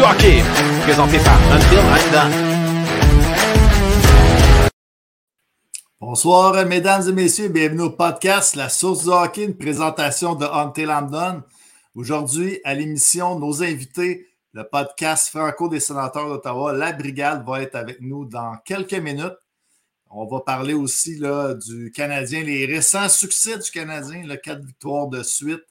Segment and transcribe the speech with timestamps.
[0.00, 0.42] Hockey,
[0.82, 1.78] présenté par Until.
[6.00, 7.48] Bonsoir, mesdames et messieurs.
[7.48, 10.90] Bienvenue au podcast La Source du hockey, une présentation de Until.
[11.94, 17.76] Aujourd'hui, à l'émission, nos invités, le podcast Franco des sénateurs d'Ottawa, la brigade va être
[17.76, 19.38] avec nous dans quelques minutes.
[20.10, 25.08] On va parler aussi là, du Canadien, les récents succès du Canadien, le quatre victoires
[25.08, 25.64] de suite.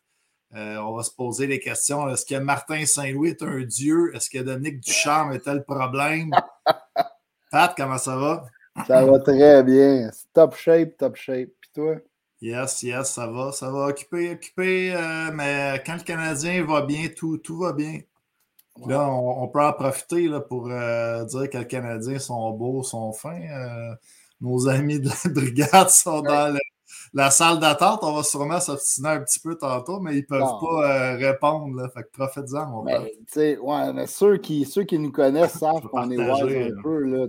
[0.55, 2.07] Euh, on va se poser les questions.
[2.09, 4.15] Est-ce que Martin Saint-Louis est un dieu?
[4.15, 6.29] Est-ce que Dominique Ducharme est le problème?
[7.51, 8.45] Pat, comment ça va?
[8.87, 10.09] Ça va très bien.
[10.33, 11.49] Top shape, top shape.
[11.59, 11.95] Puis toi?
[12.41, 13.87] Yes, yes, ça va, ça va.
[13.87, 14.93] Occupé, occupé.
[14.93, 18.01] Euh, mais quand le Canadien va bien, tout, tout va bien.
[18.87, 23.11] Là, on, peut en profiter là, pour euh, dire que les Canadiens sont beaux, sont
[23.13, 23.39] fins.
[24.41, 26.53] Nos amis de la brigade sont dans
[27.13, 27.99] la salle d'attente.
[28.03, 31.75] On va sûrement s'obstiner un petit peu tantôt, mais ils ne peuvent pas répondre.
[31.75, 36.09] Là, fait que profite-en, mon ouais, mais ceux qui, ceux qui nous connaissent savent qu'on
[36.09, 36.99] est wise un peu.
[36.99, 37.27] Là,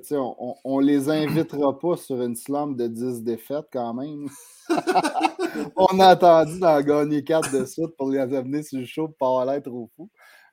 [0.64, 4.28] on ne les invitera pas sur une slam de 10 défaites quand même.
[5.76, 9.44] on a attendu d'en gagner 4 de suite pour les amener sur le show pour
[9.44, 10.08] pas être au fou.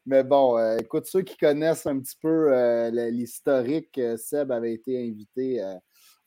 [0.06, 4.74] Mais bon, euh, écoute, ceux qui connaissent un petit peu euh, l'historique, euh, Seb avait
[4.74, 5.62] été invité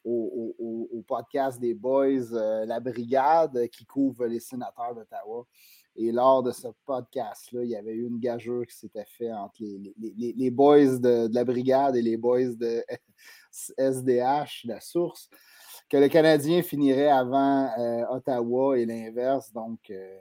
[0.04, 2.30] au, podcast des Boys,
[2.66, 5.46] La Brigade, qui couvre les sénateurs d'Ottawa.
[5.96, 9.62] Et lors de ce podcast-là, il y avait eu une gageure qui s'était faite entre
[9.62, 12.84] les, boys de, de, la Brigade et les boys de
[13.78, 15.28] SDH, la source
[15.88, 19.52] que le Canadien finirait avant euh, Ottawa et l'inverse.
[19.52, 20.18] Donc, euh,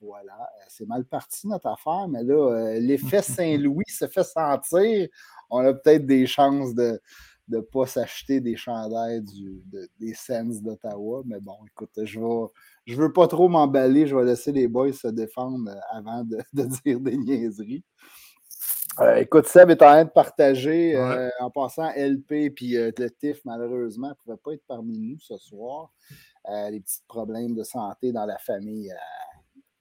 [0.00, 5.08] voilà, euh, c'est mal parti notre affaire, mais là, l'effet Saint-Louis se fait sentir.
[5.50, 7.00] On a peut-être des chances de
[7.48, 9.22] ne pas s'acheter des chandails
[10.00, 11.22] des Sens d'Ottawa.
[11.26, 12.46] Mais bon, écoute, je ne
[12.86, 14.06] je veux pas trop m'emballer.
[14.06, 17.84] Je vais laisser les boys se défendre avant de dire des niaiseries.
[19.00, 20.94] Euh, écoute, Seb est en train de partager.
[20.94, 25.18] Euh, en passant, LP puis euh, le TIF, malheureusement, ne pouvaient pas être parmi nous
[25.18, 25.92] ce soir.
[26.70, 28.92] les petits problèmes de santé dans la famille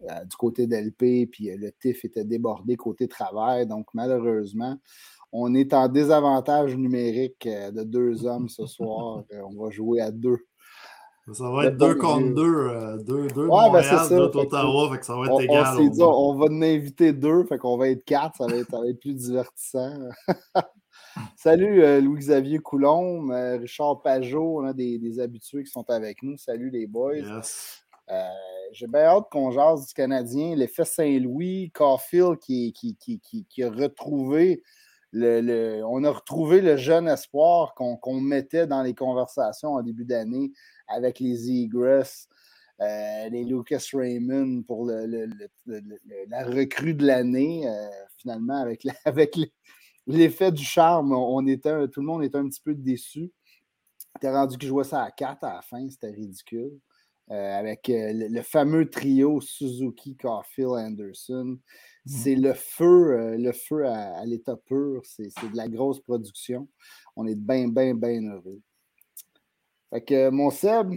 [0.01, 3.67] du côté d'LP, puis le TIF était débordé côté travail.
[3.67, 4.77] Donc, malheureusement,
[5.33, 9.23] on est en désavantage numérique de deux hommes ce soir.
[9.51, 10.37] on va jouer à deux
[11.31, 12.67] ça va être deux contre deux.
[12.69, 14.09] Euh, deux, deux ouais, ben ça.
[14.09, 15.75] deux Ottawa, fait que ça va être on, égal.
[15.79, 18.69] On, dit, on va en inviter deux, fait qu'on va être quatre, ça va être,
[18.69, 19.93] ça va être plus divertissant.
[21.37, 26.23] Salut euh, Louis-Xavier Coulombe, euh, Richard Pajot, on a des, des, habitués qui sont avec
[26.23, 26.37] nous.
[26.37, 27.41] Salut les boys.
[28.73, 30.55] J'ai bien hâte qu'on jase du Canadien.
[30.55, 34.61] L'effet Saint-Louis, Caulfield qui, qui, qui, qui, a retrouvé
[35.13, 40.51] on a retrouvé le jeune espoir qu'on mettait dans les conversations en début d'année
[40.87, 42.27] avec les Egress,
[42.81, 47.67] euh, les Lucas Raymond pour la recrue de l'année.
[47.67, 47.87] Euh,
[48.17, 48.85] finalement, avec,
[50.07, 53.31] l'effet du charme, tout le monde était un petit peu déçu.
[54.19, 56.79] T'es rendu qu'il jouait ça à 4 à la fin, c'était ridicule.
[57.31, 61.57] Euh, avec le, fameux trio Suzuki, Caulfield, Anderson.
[61.57, 61.57] Mmh.
[62.05, 65.01] C'est le feu, le feu à, l'état pur.
[65.05, 66.67] C'est de la grosse production.
[67.15, 68.61] On est bien, bien, bien heureux.
[69.89, 70.95] Fait que, mon Seb,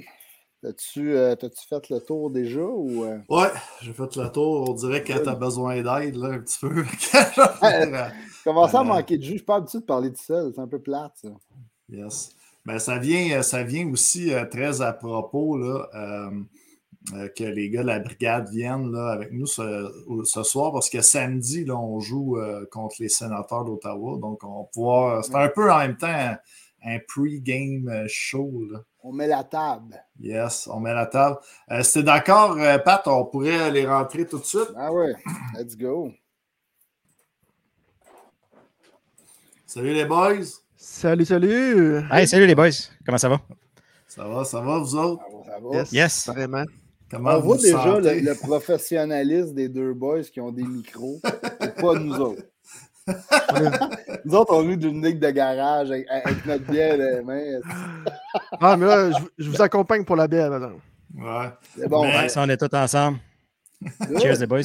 [0.66, 3.04] As-tu euh, fait le tour déjà ou.
[3.04, 3.18] Euh?
[3.28, 3.50] Ouais,
[3.82, 4.68] j'ai fait le tour.
[4.68, 6.84] On dirait que tu as besoin d'aide un petit peu.
[8.44, 9.32] Commence à manquer de jus.
[9.32, 10.50] Je suis pas habitué de parler de ça.
[10.52, 11.28] C'est un peu plate, ça.
[11.88, 12.34] Yes.
[12.66, 15.88] Ben, ça, vient, ça vient aussi euh, très à propos là,
[17.36, 19.90] que les gars de la brigade viennent là, avec nous ce,
[20.24, 22.36] ce, soir parce que samedi, là, on joue
[22.72, 24.18] contre les sénateurs d'Ottawa.
[24.18, 25.24] Donc, on va pouvoir.
[25.24, 26.36] C'est un peu en même temps
[26.86, 28.64] un pre-game euh, show.
[29.02, 30.00] On met la table.
[30.20, 31.38] Yes, on met la table.
[31.70, 34.70] Euh, si d'accord, euh, Pat, on pourrait les rentrer tout de suite?
[34.76, 35.14] Ah ouais,
[35.54, 36.12] let's go.
[39.66, 40.65] Salut les boys.
[40.78, 42.02] Salut, salut.
[42.10, 42.68] Hey, salut les boys.
[43.04, 43.40] Comment ça va?
[44.06, 45.22] Ça va, ça va, vous autres?
[45.46, 46.28] Ça va, Yes.
[46.28, 46.64] Vraiment.
[47.10, 51.20] Comment on voit déjà le, professionnalisme des deux boys qui ont des micros,
[51.62, 52.42] et pas nous autres.
[54.24, 57.60] Nous autres, on joue d'une ligue de garage avec, notre bière de main.
[58.60, 60.80] ah, mais là, je, vous accompagne pour la bière, madame.
[61.16, 61.48] Ouais.
[61.78, 62.02] C'est bon.
[62.02, 62.26] Mais...
[62.36, 63.18] on est tous ensemble.
[64.20, 64.60] Cheers, les boys.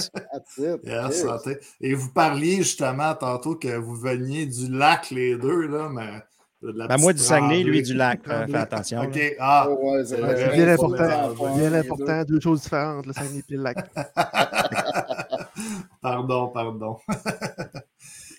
[0.57, 1.57] Yes, santé.
[1.79, 6.21] Et vous parliez justement tantôt que vous veniez du lac, les deux, là, mais.
[6.61, 8.19] Ben, moi du Saguenay, lui du lac.
[8.27, 9.01] Euh, fais attention.
[9.01, 9.19] OK.
[9.39, 10.21] Ah, oh, ouais, c'est
[10.53, 11.55] bien important.
[11.55, 12.23] Bien important.
[12.23, 13.77] Deux choses différentes, le Saguenay et le lac.
[16.01, 16.97] pardon, pardon.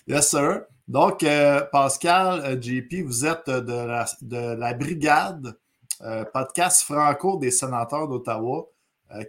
[0.05, 0.63] Yes, sir.
[0.85, 5.55] Donc, euh, Pascal, euh, JP, vous êtes de la, de la brigade
[6.01, 8.67] euh, podcast franco des sénateurs d'Ottawa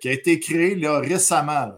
[0.00, 1.72] qui a été créé là, récemment.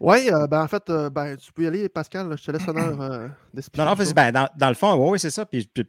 [0.00, 2.36] Oui, euh, ben, en fait, euh, ben, tu peux y aller, Pascal.
[2.36, 3.84] Je te laisse l'honneur euh, d'expliquer.
[3.84, 5.46] Non, non, ben, dans, dans le fond, oui, c'est ça.
[5.46, 5.84] Puis, puis,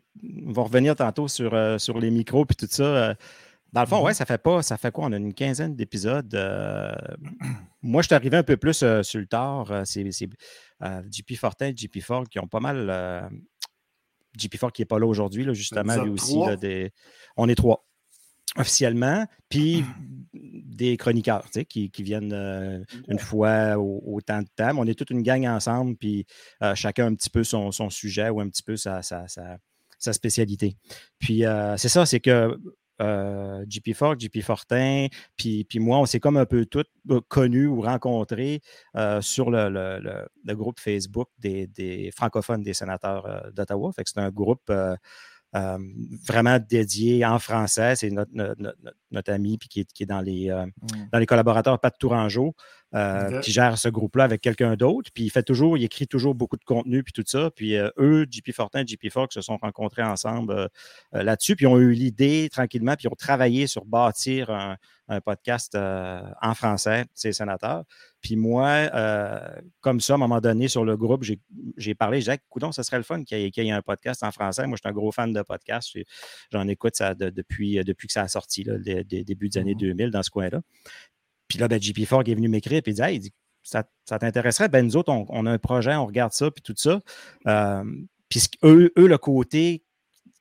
[0.46, 2.84] on va revenir tantôt sur, euh, sur les micros puis tout ça.
[2.84, 3.16] Euh,
[3.72, 4.04] Dans le fond, Mhm.
[4.06, 5.06] ouais, ça fait pas, ça fait quoi?
[5.08, 6.32] On a une quinzaine d'épisodes.
[6.36, 6.92] euh,
[7.82, 9.72] moi, je suis arrivé un peu plus euh, sur le tard.
[9.72, 10.06] euh, C'est
[10.84, 12.88] euh, JP Fortin et JP Ford qui ont pas mal.
[12.92, 13.28] euh,
[14.38, 16.38] JP Ford qui n'est pas là aujourd'hui, là, justement, lui aussi.
[16.50, 16.92] là, des...
[17.36, 17.84] On est trois
[18.58, 19.84] officiellement, puis
[20.34, 24.72] des chroniqueurs tu sais, qui, qui viennent euh, une fois au, au temps de temps.
[24.78, 26.26] On est toute une gang ensemble, puis
[26.62, 29.58] euh, chacun un petit peu son, son sujet ou un petit peu sa, sa, sa-
[30.00, 30.76] sa spécialité.
[31.20, 32.58] Puis euh, c'est ça, c'est que
[33.00, 36.86] JP Ford, JP Fortin, puis, puis moi, on s'est comme un peu tous
[37.28, 38.62] connus ou rencontrés
[39.22, 43.92] sur le, le- le- le groupe Facebook des, des francophones des sénateurs d'Ottawa.
[43.94, 44.72] Fait que c'est un groupe
[45.56, 45.78] euh,
[46.28, 47.96] vraiment dédié en français.
[47.96, 48.78] C'est notre, notre, notre-
[49.12, 50.66] notre ami puis qui, est, qui est dans les, euh,
[51.12, 52.56] dans les collaborateurs Pat Tourangeau,
[52.96, 55.12] euh, qui gère ce groupe-là avec quelqu'un d'autre.
[55.14, 57.52] Puis il fait toujours, il écrit toujours beaucoup de contenu puis tout ça.
[57.56, 60.70] Puis euh, eux, JP Fortin et JP Fox se sont rencontrés ensemble
[61.12, 61.56] là-dessus.
[61.56, 64.78] Puis ils ont eu l'idée tranquillement, puis ils ont travaillé sur bâtir un,
[65.08, 67.84] un podcast en français, ces sénateurs.
[68.24, 69.40] Puis moi, euh,
[69.82, 72.82] comme ça, à un moment donné, sur le groupe, j'ai- parlé, j'ai dit, coudon, ça
[72.82, 74.66] serait le fun qu'il y, ait- qu'il y ait un podcast en français.
[74.66, 75.90] Moi, je suis un gros fan de podcast.
[75.94, 76.06] J'ai-
[76.52, 79.50] J'en écoute ça de- depuis, euh, depuis que ça a sorti, là, des, des débuts
[79.50, 79.80] des années Mhm.
[79.80, 80.62] 2000 dans ce coin-là.
[81.50, 83.84] Puis là, ben, JP Fogg est venu m'écrire et il dit, Hey, il dit, ça,
[84.06, 84.70] ça t'intéresserait?
[84.70, 87.02] Ben, nous autres, on, on a un projet, on regarde ça, puis tout ça.
[87.48, 87.84] Euh,
[88.30, 89.84] puis ce- eux, eux, le côté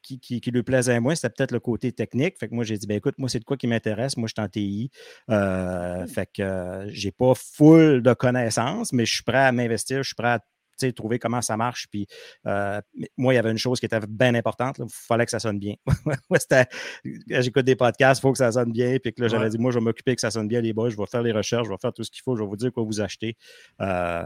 [0.03, 2.39] qui, qui, qui lui plaisait à moi, c'était peut-être le côté technique.
[2.39, 4.17] Fait que moi, j'ai dit, ben écoute, moi, c'est de quoi qui m'intéresse.
[4.17, 4.91] Moi, je suis en TI.
[5.31, 9.99] Euh, fait que euh, j'ai pas full de connaissances, mais je suis prêt à m'investir,
[9.99, 10.41] je suis prêt à
[10.91, 11.87] trouver comment ça marche.
[11.91, 12.07] Puis
[12.47, 12.81] euh,
[13.17, 14.79] moi, il y avait une chose qui était bien importante.
[14.79, 15.75] Il fallait que ça sonne bien.
[17.29, 18.97] J'écoute des podcasts, il faut que ça sonne bien.
[19.03, 19.51] Puis que là, j'avais Ouais.
[19.51, 20.91] dit, moi, je vais m'occuper que ça sonne bien, les boys.
[20.91, 22.57] Je vais faire les recherches, je vais faire tout ce qu'il faut, je vais vous
[22.57, 23.37] dire quoi vous acheter.
[23.81, 24.23] Euh,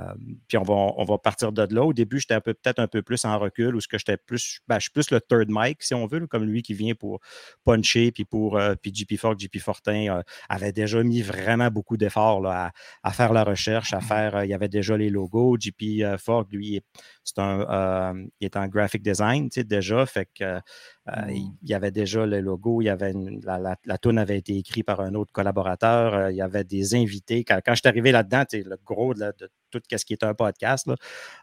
[0.49, 1.83] puis on va, on va partir de là.
[1.85, 4.61] Au début, j'étais peu peut-être un peu plus en recul, ou ce que j'étais plus,
[4.69, 7.21] ben, je suis plus le third mic, si on veut, comme lui qui vient pour
[7.65, 11.97] puncher, puis pour euh, puis JP Ford, JP Fortin euh, avait déjà mis vraiment beaucoup
[11.97, 15.57] d'efforts à, à faire la recherche, à faire, il y avait déjà les logos.
[15.59, 16.19] JP euh,
[16.51, 16.81] Lui,
[17.25, 20.61] c'est un, euh, il est en graphic design, tu sais, déjà, fait que euh,
[21.07, 21.31] Mm.
[21.31, 24.19] il il y avait déjà le logo, il y avait une- la, la, la toune
[24.19, 27.45] avait été écrite par un autre collaborateur, euh, il y avait des invités.
[27.45, 29.33] Quand, quand je suis arrivé là-dedans, tu sais, le gros de,
[29.71, 30.89] tout ce qui est un podcast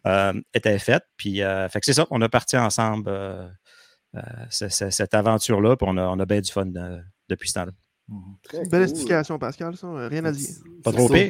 [0.06, 1.04] là, était fait.
[1.18, 3.10] Puis, fait que c'est ça, on a parti ensemble
[4.50, 6.66] ce- ce- cette aventure-là, puis on a, on a bien du fun
[7.30, 7.72] depuis ce temps-là.
[8.44, 8.90] Très Belle cool.
[8.92, 9.88] explication, Pascal, ça.
[9.88, 10.50] euh, Rien à dire.
[10.84, 11.30] Pas trop pire?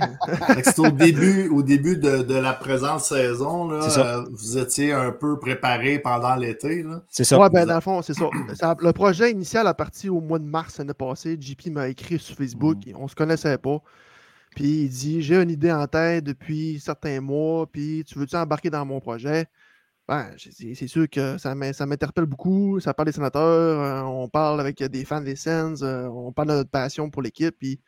[0.63, 3.69] C'est au début, au début de, de la présente saison.
[3.69, 6.81] Là, euh, vous étiez un peu préparé pendant l'été.
[6.83, 7.03] là.
[7.09, 7.39] C'est ça.
[7.39, 8.25] Ouais, ben, dans le fond, c'est ça.
[8.55, 11.37] Ça- Le projet initial a parti au mois de mars l'année passée.
[11.39, 12.77] JP m'a écrit sur Facebook.
[12.87, 12.95] Mhm.
[12.97, 13.77] On se connaissait pas.
[14.55, 17.67] Puis il dit J'ai une idée en tête depuis certains mois.
[17.71, 19.45] Puis tu veux-tu embarquer dans mon projet?
[20.07, 22.79] Ben, c'est sûr que ça m'in- ça m'interpelle beaucoup.
[22.79, 23.41] Ça parle des sénateurs.
[23.43, 25.81] euh, on parle avec des fans des Sens.
[25.81, 27.55] euh, on parle de notre passion pour l'équipe.
[27.57, 27.79] Puis.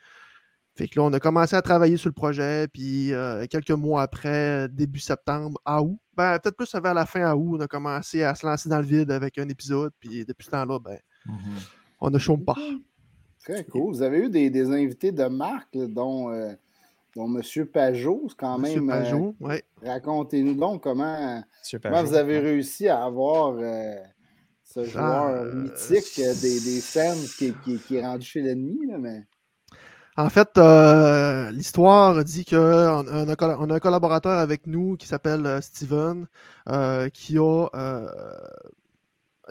[0.77, 4.01] Fait que là, on a commencé à travailler sur le projet, puis euh, quelques mois
[4.01, 7.67] après, début septembre, à août, ben, peut-être plus vers la fin à août, on a
[7.67, 10.99] commencé à se lancer dans le vide avec un épisode, puis depuis ce temps-là, ben,
[12.01, 12.57] on a chaud pas.
[13.41, 13.93] Très cool.
[13.93, 16.51] Vous avez eu des, des invités de marque, là, dont, euh,
[17.15, 17.65] dont M.
[17.67, 18.25] Pajot.
[18.29, 18.89] C'est quand Monsieur même.
[18.89, 19.63] euh, Pajot, ouais.
[19.83, 22.07] Racontez-nous donc comment, Monsieur comment Pajot.
[22.07, 23.95] vous avez réussi à avoir euh,
[24.63, 28.77] ce joueur euh, mythique euh, des, des Sens qui, qui- qui est rendu chez l'ennemi.
[28.99, 29.23] Mais...
[30.17, 30.49] En fait,
[31.51, 36.27] l'histoire dit qu'on on a, colla- on a un collaborateur avec nous qui s'appelle Steven,
[37.13, 37.69] qui a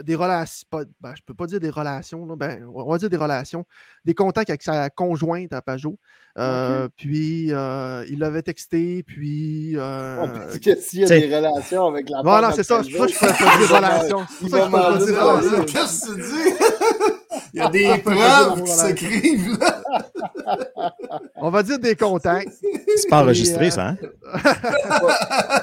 [0.03, 3.11] des relations, pas- ben, je peux pas dire des relations, là, ben, on va dire
[3.11, 3.65] des relations,
[4.05, 5.99] des contacts avec sa conjointe à Pajot.
[6.37, 9.75] Euh, Puis, euh, il l'avait texté, puis...
[9.77, 12.91] euh, Oh, parce que s'il y a des relations avec la de c'est ça, c'est
[12.97, 14.19] pour ça que je peux pas dire relations.
[14.19, 15.51] m'en- C'est il pour ça que je peux va pas m'en dire dire relations.
[15.51, 15.65] relations.
[15.65, 16.65] Qu'est-ce que tu dis?
[17.55, 19.59] Il y a des preuves qui s'écrivent.
[19.61, 19.74] là.
[21.37, 22.53] On va dire des contacts.
[22.97, 23.97] C'est pas enregistré, ça, hein?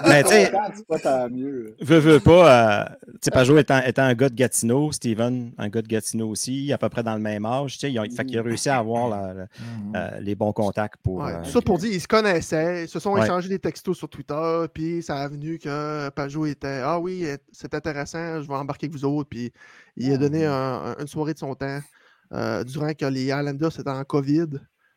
[0.08, 0.52] Mais tu sais,
[1.82, 5.70] veux, veux pas, euh, tu sais, Pajot étant, étant un gars de Gatineau, Steven, un
[5.70, 8.04] gars de Gatineau aussi, à peu près dans le même âge, tu sais, il a,
[8.04, 9.46] fait a réussi à avoir la- la-
[9.96, 11.18] euh, les bons contacts pour.
[11.20, 13.24] Ouais, euh, tout ça pour dire, ils se connaissaient, ils se sont Ouais.
[13.24, 17.74] échangés des textos sur Twitter, puis ça a venu que Pajot était Ah oui, c'est
[17.74, 19.30] intéressant, je vais embarquer avec vous autres.
[19.30, 19.52] Puis
[19.98, 21.80] il a donné un- un- une soirée de son temps
[22.34, 24.48] euh, durant que les Islanders étaient en COVID,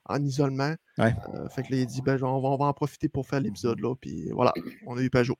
[0.06, 0.74] en isolement.
[0.98, 1.14] Ouais.
[1.34, 3.40] Euh, fait que là, il dit ben, on, va, on va en profiter pour faire
[3.40, 3.94] l'épisode là.
[4.00, 4.52] Puis voilà,
[4.86, 5.36] on a eu Pajot.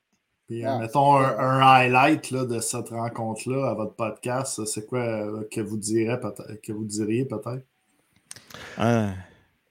[0.47, 4.63] Puis, Ah, euh, mettons un, highlight là, de cette rencontre-là à votre podcast.
[4.67, 7.65] C'est quoi euh, que vous direz peut-être que vous diriez peut-être?
[8.79, 9.15] hein.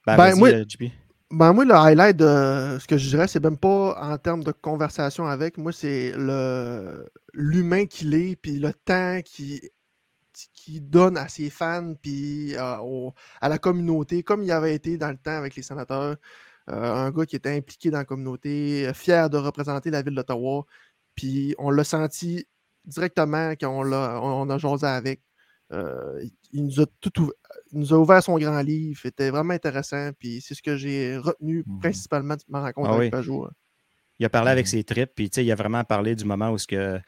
[0.06, 0.84] Ben, Ben, moi- JP.
[1.32, 4.52] Ben, moi, le highlight de ce que je dirais, c'est même pas en termes de
[4.52, 5.58] conversation avec.
[5.58, 9.20] Moi, c'est le l'humain qu'il est, puis le temps
[10.64, 13.10] qu'il qui donne à ses fans, puis euh,
[13.42, 16.18] à la communauté, comme il avait été dans le temps avec les sénateurs.
[16.70, 20.66] Euh, un gars qui était impliqué dans la communauté, fier de représenter la ville d'Ottawa.
[21.16, 22.48] Puis on l'a senti
[22.86, 25.22] directement quand on, a, on a jasé avec.
[25.72, 27.32] Euh, il, nous a tout
[27.72, 29.00] nous a ouvert son grand livre.
[29.02, 30.12] C'était vraiment intéressant.
[30.18, 33.46] Puis c'est ce que j'ai retenu mmh principalement de ma rencontre ah avec Pajot.
[33.46, 33.52] Hein.
[34.20, 36.58] Il a parlé avec mmh ses tripes, puis il a vraiment parlé du moment où
[36.58, 37.00] ce que,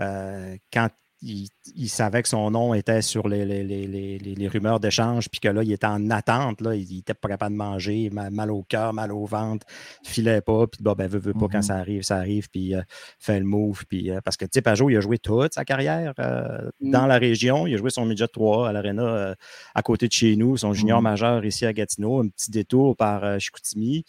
[0.00, 0.88] euh, quand
[1.22, 5.72] il, savait que son nom était sur les, les, rumeurs d'échange, puis que là, il
[5.72, 6.60] était en attente.
[6.60, 9.66] Là, il n'était pas capable de manger, mal, au cœur, mal au ventre,
[10.04, 11.62] filait pas, puis bon, ben, veut, veut pas, quand mm-hmm.
[11.62, 12.82] ça arrive, ça arrive, puis euh,
[13.18, 13.84] fait le move.
[13.88, 16.90] Puis, euh, parce que, tu sais, Pajot, il a joué toute sa carrière euh, mm.
[16.90, 17.66] dans la région.
[17.66, 19.34] Il a joué son midget 3 à l'Arena
[19.74, 21.04] à côté de chez nous, son junior mm.
[21.04, 24.04] majeur ici à Gatineau, un petit détour par Chicoutimi.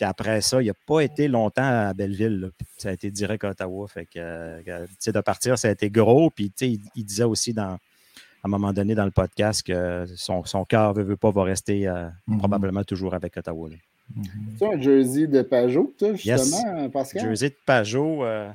[0.00, 2.52] Puis après ça, il n'a pas été longtemps à Belleville.
[2.78, 3.86] Ça a été direct à Ottawa.
[3.86, 6.30] Fait que, euh, de partir, ça a été gros.
[6.30, 7.78] Puis il, il, disait aussi dans, à
[8.44, 11.86] un moment donné dans le podcast que son, son cœur ne veut, pas va rester
[11.86, 12.38] euh, mm-hmm.
[12.38, 13.68] probablement toujours avec Ottawa.
[13.68, 14.22] Mm-hmm.
[14.58, 17.22] C'est un jersey de Pajot, justement, Pascal?
[17.22, 18.24] Jersey de Pajot.
[18.24, 18.48] Euh,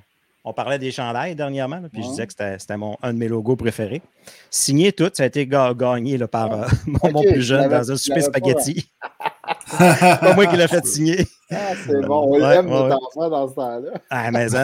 [0.44, 2.58] on parlait des chandails dernièrement, puis je disais que c'était
[3.04, 4.02] un de mes logos préférés.
[4.50, 8.90] Signé tout, ça a été gagné par mon, plus jeune dans un super spaghetti.
[9.78, 11.28] pas moi qui l'ai fait signer.
[11.52, 13.92] Ah, c'est bon, on ouais, enfant dans ce temps-là.
[14.10, 14.56] Ah, mais tu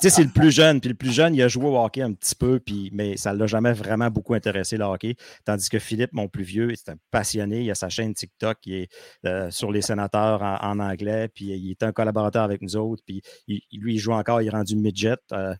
[0.00, 0.80] sais, c'est le plus jeune.
[0.80, 3.32] Puis le plus jeune, il a joué au hockey un petit peu, puis, mais ça
[3.32, 5.16] ne l'a jamais vraiment beaucoup intéressé, le hockey.
[5.44, 7.62] Tandis que Philippe, mon plus vieux, c'est un passionné.
[7.62, 8.88] Il a sa chaîne TikTok qui est
[9.24, 13.02] euh, sur les sénateurs en, anglais, puis il est un collaborateur avec nous autres.
[13.04, 13.62] Puis lui,
[13.94, 15.16] il joue encore, il est rendu midget.
[15.32, 15.54] Euh,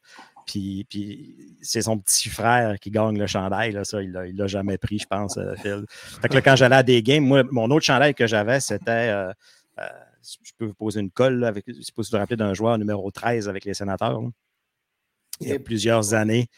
[0.48, 3.72] puis, c'est son petit frère qui gagne le chandail.
[3.72, 5.84] Là, ça, il ne l'a jamais pris, je pense, euh, Phil.
[5.88, 8.90] Fait que là, quand j'allais à des games, moi, mon autre chandail que j'avais, c'était.
[9.10, 9.32] Euh,
[9.78, 9.88] euh,
[10.22, 12.20] je peux vous poser une colle, là, avec, je ne sais pas si vous vous
[12.20, 14.20] rappelez d'un joueur numéro 13 avec les sénateurs.
[15.40, 16.48] il y a plusieurs années.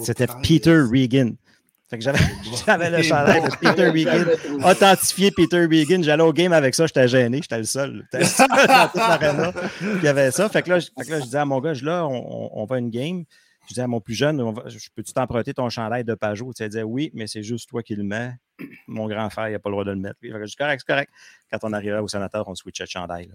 [0.00, 1.36] C'était Peter Regan.
[1.88, 2.18] Fait que j'avais
[2.90, 4.26] le chandail de Peter Regan,
[4.64, 6.02] authentifié Peter Regan.
[6.02, 8.06] J'allais au game avec ça, j'étais gêné, j'étais le seul.
[8.12, 9.52] dans toute l'arena
[10.00, 10.48] qui avait ça.
[10.48, 12.78] Fait que, là, fait que là, je disais à mon gars, là, on, on, va
[12.78, 13.24] une game.
[13.62, 16.52] Je disais à mon plus jeune, je peux-tu t'emprunter ton chandail de Pajot?
[16.56, 18.32] Tu disait oui, mais c'est juste toi qui le mets.
[18.86, 20.16] Mon grand frère, il n'a pas le droit de le mettre.
[20.20, 21.10] Fait que je dis correct, c'est correct.
[21.52, 23.30] Quand on arrivait au sénateur, on switchait de chandail.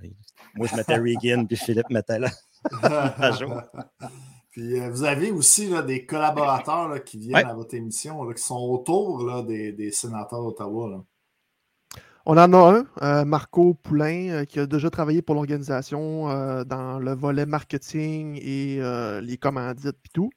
[0.56, 2.30] Moi, je mettais Regan, puis Philippe mettait là.
[3.18, 3.54] Pajot.
[4.52, 8.60] Puis euh, vous avez aussi là, des collaborateurs qui viennent à votre émission, qui sont
[8.60, 11.06] autour des, sénateurs d'Ottawa.
[12.26, 16.26] On en a un, euh, Marco Poulain, euh, qui a déjà travaillé pour l'organisation
[16.66, 18.80] dans le volet marketing et
[19.22, 20.30] les commandites et tout.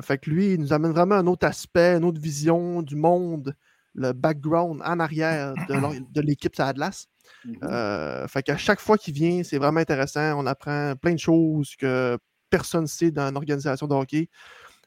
[0.00, 3.54] fait que lui, il nous amène vraiment un autre aspect, une autre vision du monde,
[3.94, 7.08] le background en arrière de l'équipe Atlas.
[7.46, 8.26] Mm-hmm.
[8.28, 10.40] fait qu'à chaque fois qu'il vient, c'est vraiment intéressant.
[10.40, 12.18] On apprend plein de choses que
[12.50, 14.28] personne ne sait dans une organisation de hockey.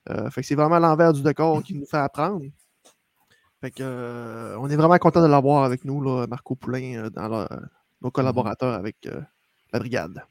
[0.10, 2.42] Euh, fait que c'est vraiment l'envers du décor qui nous fait apprendre.
[3.62, 7.10] Fait que, euh, on est vraiment content de l'avoir avec nous, là, Marco Poulain, euh,
[7.10, 7.48] dans
[8.02, 9.08] nos collaborateurs avec
[9.72, 10.24] la brigade.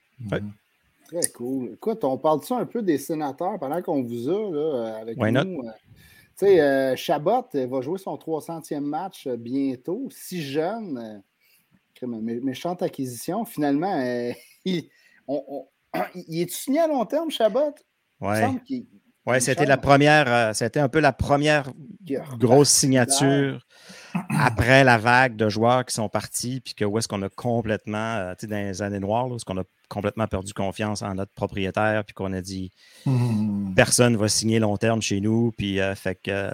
[1.06, 1.72] Très cool.
[1.74, 5.16] Écoute, on parle de ça un peu des sénateurs pendant qu'on vous a là, avec
[5.18, 5.62] nous.
[6.36, 10.08] Tu sais, Chabot va jouer son 300e match bientôt.
[10.10, 11.22] Si jeune,
[12.06, 13.44] méchante acquisition.
[13.44, 14.32] Finalement,
[15.28, 15.66] on,
[16.14, 17.74] il est signé à long terme, Chabot?
[18.20, 18.36] Oui.
[19.38, 21.70] C'était la première, euh, c'était un peu la première
[22.38, 23.64] grosse signature
[24.30, 28.16] après la vague de joueurs qui sont partis, puis que où est-ce qu'on a complètement,
[28.16, 31.14] euh, tu sais, dans les années noires, où est-ce qu'on a complètement perdu confiance en
[31.14, 32.70] notre propriétaire, puis qu'on a dit
[33.06, 33.74] mmh.
[33.74, 36.50] personne ne va signer long terme chez nous, puis euh, fait que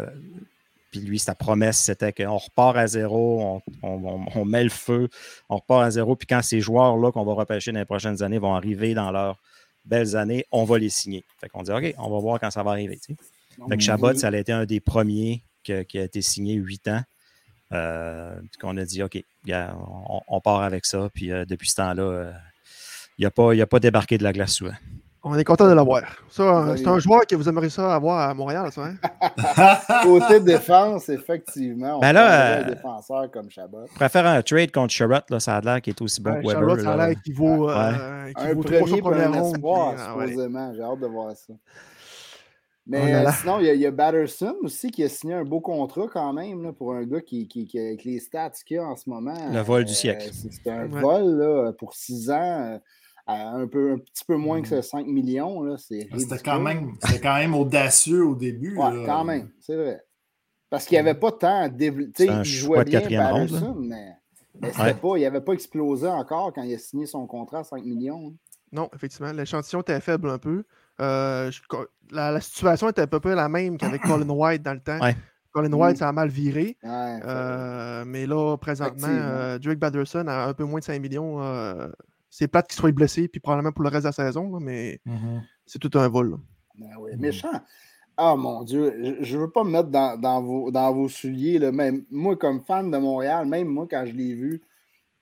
[0.91, 5.09] puis lui, sa promesse, c'était qu'on repart à zéro, on, met le feu,
[5.49, 6.17] on repart à zéro.
[6.17, 9.41] Puis quand ces joueurs-là qu'on va repêcher dans les prochaines années vont arriver dans leurs
[9.85, 11.25] belles années, on va les signer.
[11.41, 12.99] Fait qu'on dit, OK, on va voir quand ça va arriver.
[13.69, 17.03] Fait que Chabot, ça a été un des premiers qui a été signé huit ans.
[17.73, 19.21] Euh, qu'on a dit, OK,
[20.29, 21.09] on, part avec ça.
[21.13, 22.33] Puis euh, depuis ce temps-là, euh,
[23.19, 24.75] il n'a pas, pas débarqué de la glace souvent.
[25.29, 26.03] On est content de l'avoir.
[26.31, 28.95] Ça, c'est un joueur que vous aimeriez ça avoir à Montréal, ça, hein?
[30.05, 31.97] Côté défense, effectivement.
[31.97, 33.87] On ben là, un euh, défenseur comme Chabot.
[33.91, 36.47] Je préfère un trade contre Sherrod, là, ça a l'air qu'il est aussi bon que
[36.47, 36.53] Weber.
[36.53, 40.73] Chabot, ça a l'air qu'il vaut, euh, un vaut premier pour un espoir, ah, supposément.
[40.75, 41.55] J'ai hâte de voir ça.
[42.87, 46.07] Mais oh euh, sinon, il y, a, Batterson aussi qui a signé un beau contrat
[46.07, 48.95] quand même là, pour un gars qui, qui, qui avec les stats qu'il a en
[48.95, 49.51] ce moment.
[49.53, 50.31] Le vol du siècle.
[50.33, 52.79] C'est un vol là, pour six ans
[53.27, 55.11] un, peu, un petit peu moins que 5 mm.
[55.13, 55.77] millions.
[55.77, 56.09] C'était
[56.45, 56.93] quand, même,
[57.23, 58.77] quand même audacieux au début.
[58.77, 60.03] Ouais, quand même, c'est vrai.
[60.71, 61.63] Parce qu'il n'y avait pas tant.
[61.63, 64.13] un Il jouait de bien Patterson, mais,
[64.61, 64.95] mais Ouais.
[64.95, 68.35] pas, il n'avait pas explosé encore quand il a signé son contrat à 5 millions.
[68.73, 70.65] Non, effectivement, l'échantillon était faible un peu.
[71.01, 71.61] Euh, je-
[72.11, 74.99] la, la situation était à peu près la même qu'avec Colin White dans le temps.
[75.01, 75.15] Ouais.
[75.53, 75.99] Colin White, Mm.
[75.99, 76.77] ça a mal viré.
[76.83, 81.39] Ouais, Euh, mais là, présentement, euh, Drake Batterson a un peu moins de 5 millions.
[82.39, 85.01] C'est plate qu'il soit blessé, puis probablement pour le reste de la saison, là, mais
[85.07, 85.43] Mhm.
[85.65, 86.37] c'est tout un vol.
[86.79, 87.49] Ben oui, méchant.
[88.19, 91.59] Ah mon Dieu, je ne veux pas me mettre dans, dans vos, dans vos souliers.
[91.59, 91.73] Là.
[91.73, 94.63] Même, moi, comme fan de Montréal, même moi, quand je l'ai vu,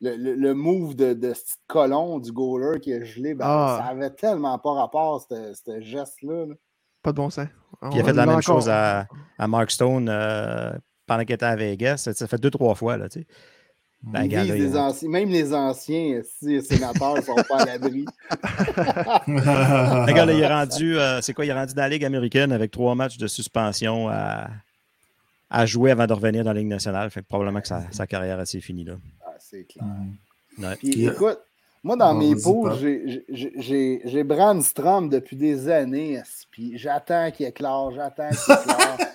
[0.00, 3.44] le, le- le move de, de ce petit colon du goaler qui a gelé, ben,
[3.48, 3.78] Ah.
[3.80, 6.46] ça avait tellement pas rapport, ce ce geste-là.
[6.46, 6.54] là.
[7.02, 7.46] Pas de bon sens.
[7.80, 8.42] Puis il a fait la l'a même encore.
[8.60, 9.06] chose à,
[9.38, 10.72] à Mark Stone euh,
[11.06, 11.98] pendant qu'il était à Vegas.
[11.98, 12.96] Ça, ça fait deux, trois fois.
[12.96, 13.26] Là, tu sais.
[14.12, 17.64] Ils regarde, visent les anciens, même les anciens si les sénateurs ne sont pas à
[17.64, 18.04] l'abri.
[19.26, 22.04] Le gars, là, il est rendu, euh, c'est quoi, il est rendu dans la Ligue
[22.04, 24.48] américaine avec trois matchs de suspension à,
[25.50, 27.10] à jouer avant de revenir dans la Ligue nationale.
[27.10, 28.94] Fait que probablement que sa, sa carrière est finie là.
[29.24, 29.84] Ah, c'est clair.
[30.58, 30.76] Ouais.
[30.76, 31.38] Puis, Puis, écoute,
[31.82, 32.78] moi, dans mes Pat.
[32.78, 36.20] j'ai- Brandstrom depuis des années.
[36.50, 38.96] Puis j'attends qu'il éclore, j'attends qu'il éclore.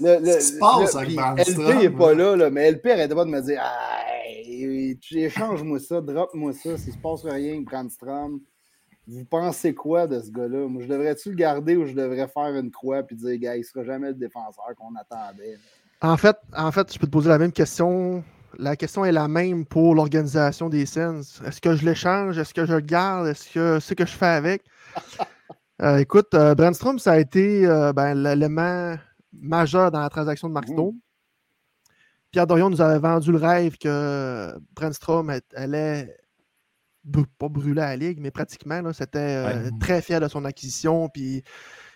[0.00, 2.36] Le, le- Qu'est-ce qui se passe le- avec puis Brandstrom, LP n'est pas là?
[2.36, 3.64] là, mais LP arrêtait pas de me dire tu
[5.12, 8.40] échange-moi ça, drop-moi ça, s'il se passe rien, Brandstrom.
[9.06, 10.68] Vous pensez quoi de ce gars-là?
[10.68, 13.64] Moi, je devrais-tu le garder ou je devrais faire une croix et dire, gars, il
[13.64, 15.56] sera jamais le défenseur qu'on attendait?
[16.02, 18.22] En fait, en fait, je peux te poser la même question.
[18.58, 21.22] La question est la même pour l'organisation des scènes.
[21.46, 22.38] Est-ce que je l'échange?
[22.38, 23.28] Est-ce que je le garde?
[23.28, 24.62] Est-ce que c'est ce que je fais avec?
[25.80, 28.96] Euh, écoute, euh, Brandstrom, ça a été euh, ben, l'élément
[29.32, 30.92] majeur dans la transaction de Mark Mhm.
[32.30, 36.14] Pierre Dorion nous avait vendu le rêve que Brandstrom est- allait
[37.38, 39.70] pas brûler à la ligue, mais pratiquement, c'était euh, Ouais.
[39.80, 41.08] très fier de son acquisition.
[41.08, 41.42] Puis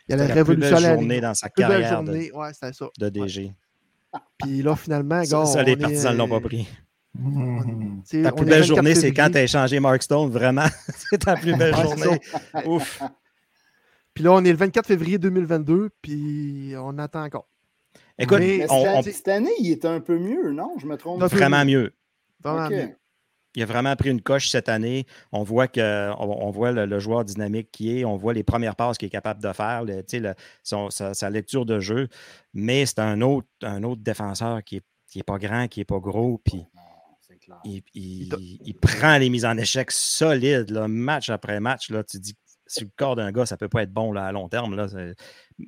[0.09, 2.71] il allait C'était la plus belle révolutionner la journée dans sa carrière de, ouais, ça.
[2.99, 3.53] de DG.
[4.39, 6.67] Puis là, finalement, Ça, gars, ça, les partisans ne l'ont pas pris.
[8.05, 10.65] T'sais, Ta plus belle 24 journée, c'est quand tu as échangé Mark Stone, vraiment.
[11.11, 12.19] c'est ta plus belle journée.
[12.65, 13.03] Ouf.
[14.15, 17.49] Puis là, on est le 24 février 2022, puis on attend encore.
[18.23, 20.75] Écoute, Mais- Mais on- cette, on- cette année, il était un peu mieux, non?
[20.79, 21.21] Je me trompe.
[21.23, 21.93] Vraiment mieux.
[22.43, 22.97] Vraiment mieux.
[23.55, 25.05] Il a vraiment pris une coche cette année.
[25.31, 28.77] On voit que on, voit le, le joueur dynamique qui est, on voit les premières
[28.77, 31.79] passes qu'il est capable de faire, le- tu sais, le- son- sa, sa lecture de
[31.79, 32.09] jeu.
[32.55, 35.85] Mais c'est un autre, un autre défenseur qui est, qui est pas grand, qui est
[35.85, 36.81] pas gros, puis Non,
[37.21, 37.59] c'est clair.
[37.67, 41.91] il, il- prend les mises en échec solides, là, match après match.
[41.91, 42.35] Là, tu dis
[42.73, 44.75] sur le corps d'un gars, ça peut pas être bon là, à long terme.
[44.75, 44.87] Là,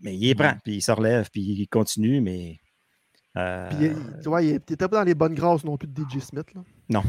[0.02, 2.58] mais il les prend, puis il se relève, puis il continue, mais.
[3.36, 5.94] euh, Puis, il- tu vois, il n'était pas dans les bonnes grâces non plus de
[6.02, 6.46] DJ Smith.
[6.54, 6.62] Là.
[6.88, 7.02] Non.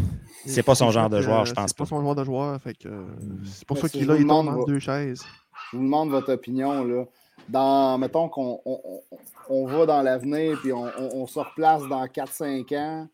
[0.45, 1.89] C'est pas son genre de joueur, euh, je pense C'est pas pas.
[1.89, 2.61] son joueur de joueur.
[2.61, 3.05] Fait que, euh,
[3.45, 5.23] c'est pour Mais ça qu'il il tombe entre deux chaises.
[5.71, 6.83] Je vous demande votre opinion.
[6.83, 7.05] Là.
[7.49, 8.79] Dans, mettons qu'on on,
[9.11, 9.17] on-
[9.49, 13.07] on va dans l'avenir puis on, on- on se replace dans 4-5 ans.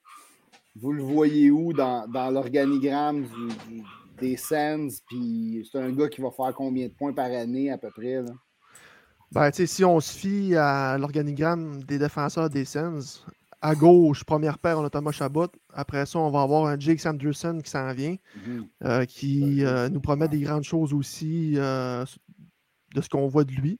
[0.76, 3.28] Vous le voyez où dans, dans l'organigramme du-
[3.76, 3.84] du-
[4.21, 5.01] des Sens?
[5.07, 8.21] Puis c'est un gars qui va faire combien de points par année à peu près?
[8.21, 8.31] Là?
[9.34, 13.25] Ben, tu sais, si on se fie à l'organigramme des défenseurs des Sens,
[13.62, 15.47] à gauche, première paire, on a Thomas Chabot.
[15.73, 18.67] Après ça, on va avoir un Jake Sanderson qui s'en vient, Mhm.
[18.84, 22.03] euh, qui euh, nous promet des grandes choses aussi euh,
[22.95, 23.79] de ce qu'on voit de lui.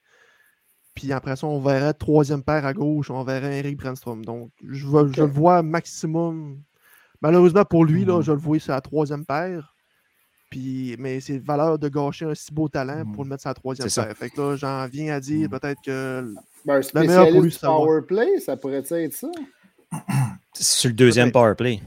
[0.93, 4.23] Puis après ça, on verrait troisième paire à gauche, on verrait Eric Brandstrom.
[4.23, 6.62] Donc, je le vois maximum.
[7.21, 8.21] Malheureusement pour lui, là, Mhm.
[8.23, 9.73] je le vois sur la troisième paire.
[10.52, 13.54] Puis, mais c'est valeur de gâcher un si beau talent pour le mettre sur la
[13.56, 14.16] troisième paire.
[14.18, 15.60] Fait que là, j'en viens à dire Mhm.
[15.60, 16.34] peut-être que
[16.66, 19.28] Ben, un La meilleure pour lui, power play, ça pourrait être ça?
[20.54, 21.80] Sur le deuxième power play.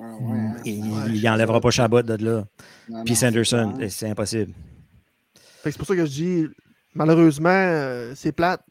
[0.00, 0.56] Ah, ouais, hein.
[0.64, 2.44] Il Ouais, n'enlèvera pas Chabot de là.
[2.88, 3.90] Non, Puis non, Sanderson, clair.
[3.90, 4.52] c'est impossible.
[5.62, 6.46] Fait que c'est pour ça que je dis,
[6.94, 8.62] malheureusement, euh, c'est plate.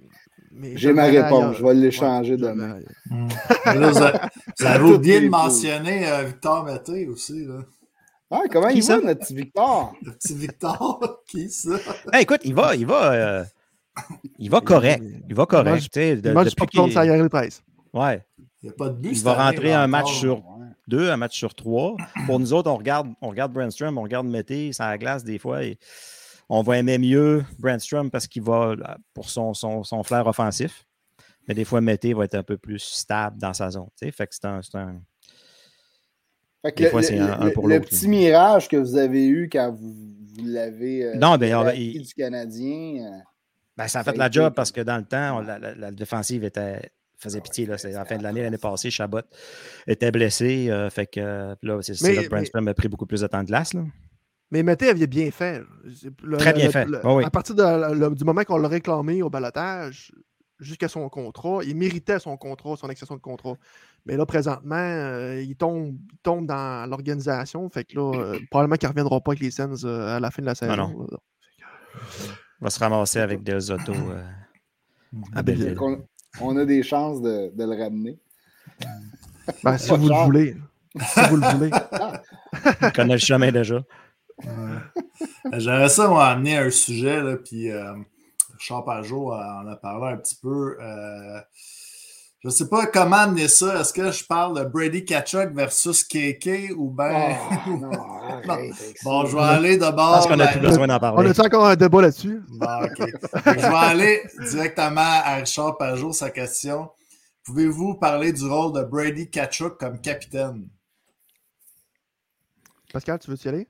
[0.73, 2.79] J'ai le ma réponse, je vais l'échanger Ouais, le demain.
[3.11, 7.45] Mais là, vous avez, oublié de mentionner euh, Victor Mété aussi.
[7.45, 7.59] Là.
[8.29, 8.97] Ah, comment Qui il ça?
[8.99, 9.93] va, notre petit Victor?
[10.01, 11.77] Le petit Victor, qui est ça?
[12.11, 13.43] Hey, écoute, il va, il va, euh,
[14.37, 15.03] il va correct.
[15.29, 15.69] Il va correct.
[15.71, 17.63] mange- tu sais, de- Il mange qu'il- sur la guerre de presse.
[17.93, 18.25] Ouais.
[18.61, 19.11] Il n'y a pas de but.
[19.17, 20.15] Il va rentrer un match encore.
[20.19, 20.65] sur Ouais.
[20.87, 21.95] deux, un match sur trois.
[22.25, 25.39] Pour nous autres, on regarde, on regarde Brandstrom, on regarde Mété, ça la glace des
[25.39, 25.63] fois.
[25.63, 25.77] Et
[26.49, 28.75] on va aimer mieux Brandstrom parce qu'il va euh,
[29.13, 30.85] pour son, son, son flair offensif.
[31.47, 33.87] Mais des fois, Mété va être un peu plus stable dans sa zone.
[33.97, 34.11] tu sais.
[34.11, 35.01] Fait que c'est un, c'est un-
[36.63, 38.09] Fait que Des le, fois, le- c'est un- un le- pour le l'autre, petit là.
[38.11, 42.13] mirage que vous avez eu quand vous, vous l'avez euh, Non, ben, acquis il- du
[42.13, 43.05] Canadien.
[43.05, 43.17] euh,
[43.77, 45.41] Ben, ça a Ça a fait la été job parce que dans le temps, on-
[45.41, 47.65] la, la- la défensive était, faisait pitié.
[47.67, 47.77] Là.
[47.77, 49.21] C'est à la fin de l'année, l'année passée, Chabot
[49.85, 50.67] était blessé.
[50.71, 53.27] euh, fait que là, c'est c'est Mais- là que Brandstrom a pris beaucoup plus de
[53.27, 53.73] temps de glace.
[53.75, 53.83] Là.
[54.49, 55.61] Mais Mété avait bien fait.
[56.23, 56.85] Le- Très bien le- fait.
[56.85, 57.23] le- oui.
[57.23, 60.11] À partir de- le- du moment qu'on l'a réclamé au balotage,
[60.59, 61.59] jusqu'à son contrat.
[61.65, 63.53] Il méritait son contrat, son extension de contrat.
[64.07, 67.69] Mais là, présentement, euh, il, tombe, tombe dans l'organisation.
[67.69, 70.41] Fait que là, euh, probablement qu'il ne reviendra pas avec les Sens à la fin
[70.41, 70.75] de la saison.
[70.75, 73.91] Non, Il va se ramasser avec des autos
[75.35, 75.77] à Belleville.
[76.39, 78.17] On, a des chances de, de le ramener.
[79.63, 80.55] Ben, si vous le voulez.
[80.99, 81.71] Si vous le voulez.
[82.81, 83.83] Il connaît le chemin déjà.
[85.53, 87.93] J'aimerais ça m'amener un sujet, là, puis euh,
[88.59, 90.77] Charles Pajot en a parlé un petit peu.
[92.39, 93.81] Je ne sais pas comment amener ça.
[93.81, 97.35] Est-ce que je parle de Brady Kachuk versus KK ou bien.
[97.67, 97.91] Oh,
[99.03, 100.11] bon, je vais aller d'abord.
[100.11, 101.29] Parce qu'on a plus besoin d'en parler.
[101.35, 102.41] On a encore un débat là-dessus?
[102.49, 103.09] Bon, OK.
[103.45, 104.21] je vais aller
[104.51, 106.89] directement à Richard Pajot, sa question.
[107.43, 110.67] Pouvez-vous parler du rôle de Brady Kachuk comme capitaine?
[112.93, 113.67] Pascal, tu veux y aller?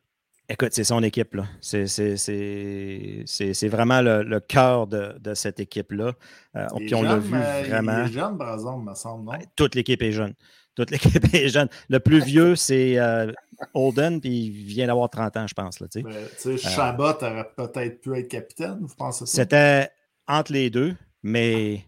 [0.50, 1.36] Écoute, c'est son équipe.
[1.36, 1.46] là.
[1.62, 6.14] C'est vraiment le, cœur de, cette équipe-là.
[6.56, 8.04] Euh, puis on l'a vu vraiment.
[8.04, 9.38] Il est jeune, par exemple, me semble, non?
[9.56, 10.34] toute l'équipe est jeune.
[10.76, 11.68] Toute l'équipe est jeune.
[11.90, 13.32] Le plus vieux, c'est euh,
[13.74, 15.80] Holden, puis il vient d'avoir 30 ans, je pense.
[15.80, 16.14] Là, ben,
[16.46, 19.42] euh, Chabot aurait peut-être pu être capitaine, vous pensez ça?
[19.42, 19.90] C'était
[20.28, 21.84] entre les deux, mais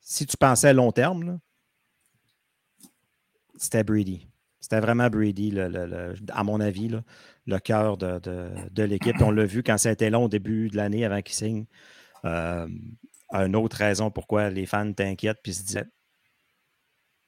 [0.00, 1.38] si tu pensais à long terme,
[3.56, 4.26] c'était Brady.
[4.60, 5.56] C'était vraiment Brady,
[6.32, 6.90] à mon avis,
[7.46, 9.16] le cœur de, l'équipe.
[9.20, 11.64] On l'a vu quand ça a été long au début de l'année avant qu'il signe.
[12.24, 12.66] Euh,
[13.32, 15.86] une autre raison pourquoi les fans t'inquiètent puis se disaient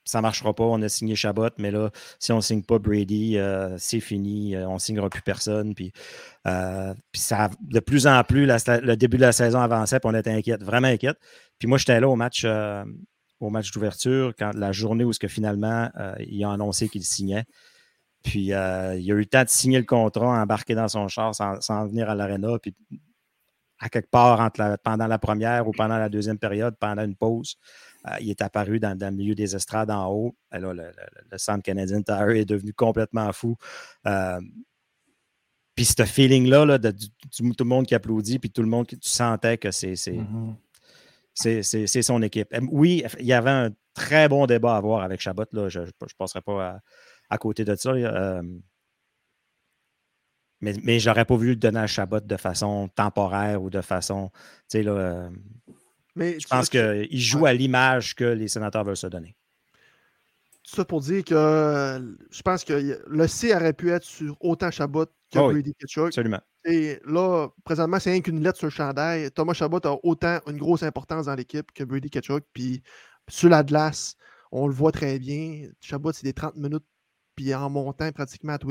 [0.04, 2.78] ça ne marchera pas, on a signé Chabot, mais là, si on ne signe pas
[2.78, 5.74] Brady, euh, c'est fini, euh, on ne signera plus personne.
[7.12, 10.62] Ça, de plus en plus, le début de la saison avançait, puis on était inquiète,
[10.62, 11.18] vraiment inquiète.
[11.58, 12.42] Puis moi, j'étais là au match
[13.70, 17.44] d'ouverture, la journée où ce que finalement il a annoncé qu'il signait.
[18.22, 21.34] Puis euh, il a eu le temps de signer le contrat, embarquer dans son char
[21.34, 22.58] sans, venir à l'aréna.
[22.60, 22.74] Puis
[23.80, 27.56] à quelque part entre pendant la première ou pendant la deuxième période, pendant une pause,
[28.06, 30.34] euh, il est apparu dans, le milieu des estrades en haut.
[30.50, 30.90] Alors, le,
[31.36, 33.56] centre canadien Tire est devenu complètement fou.
[35.74, 39.08] puis ce feeling-là, de, tout le monde qui applaudit, puis tout le monde qui tu
[39.08, 39.92] sentais que c'est.
[39.92, 40.54] Mm-hmm
[41.38, 42.54] c'est son équipe.
[42.70, 45.44] Oui, il y avait un très bon débat à avoir avec Chabot.
[45.52, 45.68] Là.
[45.68, 46.80] Je ne passerai pas à,
[47.36, 47.90] côté de ça.
[47.90, 48.42] Euh,
[50.60, 54.30] mais, mais j'aurais pas voulu le donner à Chabot de façon temporaire ou de façon.
[54.72, 55.30] Là, euh,
[56.16, 59.36] mais je pense qu'il joue à l'image que les sénateurs veulent se donner.
[60.64, 64.70] Tout ça pour dire que je pense que le C aurait pu être sur autant
[64.70, 66.08] Chabot que oh Brady Ketchuk.
[66.08, 66.40] Absolument.
[66.64, 69.30] Et là, présentement, c'est rien qu'une lettre sur le chandail.
[69.30, 72.44] Thomas Chabot a autant une grosse importance dans l'équipe que Brady Ketchuk.
[72.52, 72.82] Puis
[73.28, 74.16] sur la glace,
[74.50, 75.68] on le voit très bien.
[75.80, 76.84] Chabot, c'est des 30 minutes,
[77.38, 78.68] puis en montant pratiquement à tous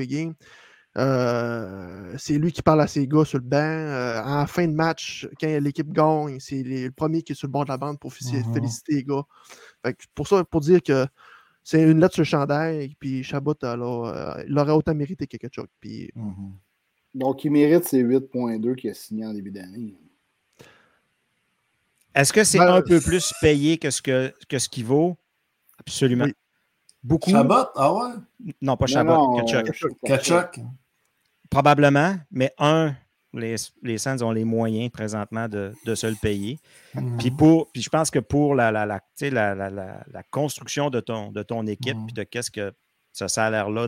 [0.98, 3.58] euh, c'est lui qui parle à ses gars sur le banc.
[3.58, 7.52] Euh, en fin de match, quand l'équipe gagne, c'est le premier qui est sur le
[7.52, 8.54] bord de la bande pour mm-hmm.
[8.54, 9.24] féliciter les gars.
[10.16, 11.06] pour ça, pour dire que
[11.64, 15.70] c'est une lettre sur le chandail, puis Chabot, euh, il aurait autant mérité que Ketchuk.
[15.80, 16.52] Puis, mm-hmm.
[17.14, 19.96] Donc, il mérite ses 8.2 qu'il a signé en début d'année.
[22.16, 25.16] Est-ce que c'est ben, un peu plus payé que ce qu'il que ce vaut?
[25.78, 26.28] Absolument.
[27.08, 27.32] Beaucoup.
[27.32, 27.70] Chabot?
[27.76, 28.12] Ah ouais?
[28.62, 29.42] Non, pas Chabot,
[30.04, 30.60] Kachuk.
[31.50, 32.94] Probablement, mais un,
[33.34, 36.60] les, les ont les moyens présentement de, se le payer.
[36.94, 37.18] Mhm.
[37.18, 41.44] Puis, pour, puis je pense que pour la, la, la, la construction de ton, de
[41.44, 42.06] ton équipe, mhm.
[42.08, 42.74] puis de qu'est-ce que
[43.14, 43.88] ce salaire-là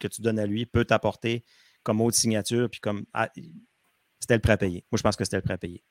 [0.00, 1.44] que tu donnes à lui peut t'apporter
[1.84, 3.04] comme autre signature, puis comme.
[3.14, 3.30] Ah,
[4.18, 4.84] c'était le prêt à payer.
[4.90, 5.84] Moi, je pense que c'était le prêt à payer.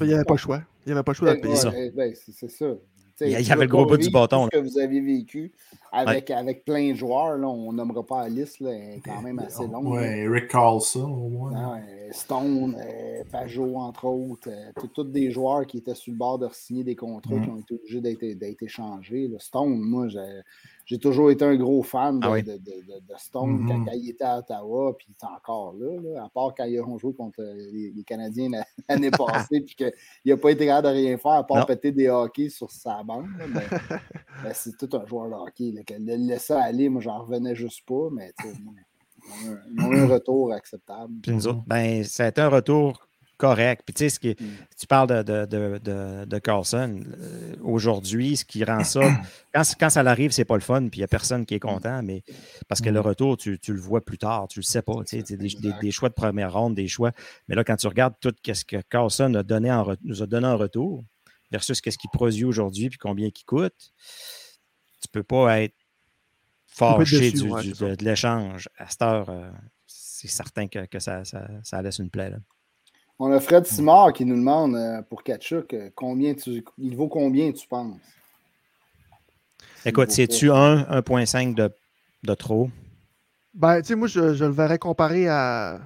[0.00, 0.62] Il n'y avait pas le choix.
[0.84, 1.70] Il n'y avait pas le choix de payer ça.
[1.94, 2.66] Ben, c'est ça.
[3.20, 4.48] Il y avait le gros bout du bâton.
[4.52, 5.52] Ce que vous avez vécu
[5.92, 8.70] avec, avec plein de joueurs, là, on nommera pas la liste, là,
[9.04, 9.88] quand même assez longue.
[9.88, 11.52] Oui, Eric Carlson au moins.
[11.54, 11.78] Ah
[12.12, 16.48] Stone, euh, Pajot, entre autres, euh, tous des joueurs qui étaient sur le bord de
[16.52, 17.42] signer des contrats mm.
[17.42, 18.00] qui ont été obligés
[18.34, 19.30] d'être échangés.
[19.38, 20.08] Stone, moi,
[20.84, 23.84] j'ai toujours été un gros fan de, ah Stone mm-hmm.
[23.84, 26.98] quand, il était à Ottawa, puis il est encore là, à part quand ils ont
[26.98, 28.50] joué contre les, Canadiens
[28.88, 29.92] l'année passée, puis qu'il
[30.26, 33.26] n'a pas été capable de rien faire à part péter des hockey sur sa bande.
[34.54, 35.72] c'est tout un joueur de hockey.
[35.88, 38.32] le laisser aller, moi, j'en revenais juste pas, mais
[39.72, 41.14] ils ont eu un retour acceptable.
[41.22, 43.08] Puis nous autres, ben, ça a été un retour
[43.42, 43.82] correct.
[43.84, 44.56] Puis tu sais, ce qui, mm.
[44.78, 47.02] tu parles de, de, de, Carlson.
[47.18, 49.00] Euh, aujourd'hui, ce qui rend ça,
[49.54, 51.60] quand, quand ça arrive, c'est pas le fun, puis il n'y a personne qui est
[51.60, 52.22] content, mais
[52.68, 53.02] parce que le mm.
[53.02, 55.02] retour, tu, le vois plus tard, tu le sais pas.
[55.04, 55.48] Tu sais, des,
[55.80, 57.10] des, choix de première ronde, des choix.
[57.48, 60.46] Mais là, quand tu regardes tout ce que Carlson a donné en, nous a donné
[60.46, 61.02] en retour
[61.50, 63.92] versus ce qu'il produit aujourd'hui, puis combien il coûte,
[65.02, 65.74] tu peux pas être
[66.68, 68.68] fâché du, de, l'échange.
[68.78, 69.50] À cette heure, euh,
[69.86, 72.30] c'est certain que, ça, ça, laisse une plaie.
[73.24, 77.06] On a Fred Simard qui nous demande euh, pour Kachuk, euh, combien tu, il vaut
[77.06, 78.00] combien tu penses?
[79.84, 81.70] Écoute, c'est-tu 1,5 de,
[82.24, 82.68] de trop?
[83.54, 85.78] Ben, tu sais, moi, je, le verrais comparer à.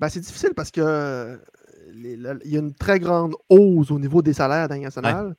[0.00, 1.38] Ben, c'est difficile parce que
[1.92, 5.36] il y a une très grande hausse au niveau des salaires dans national.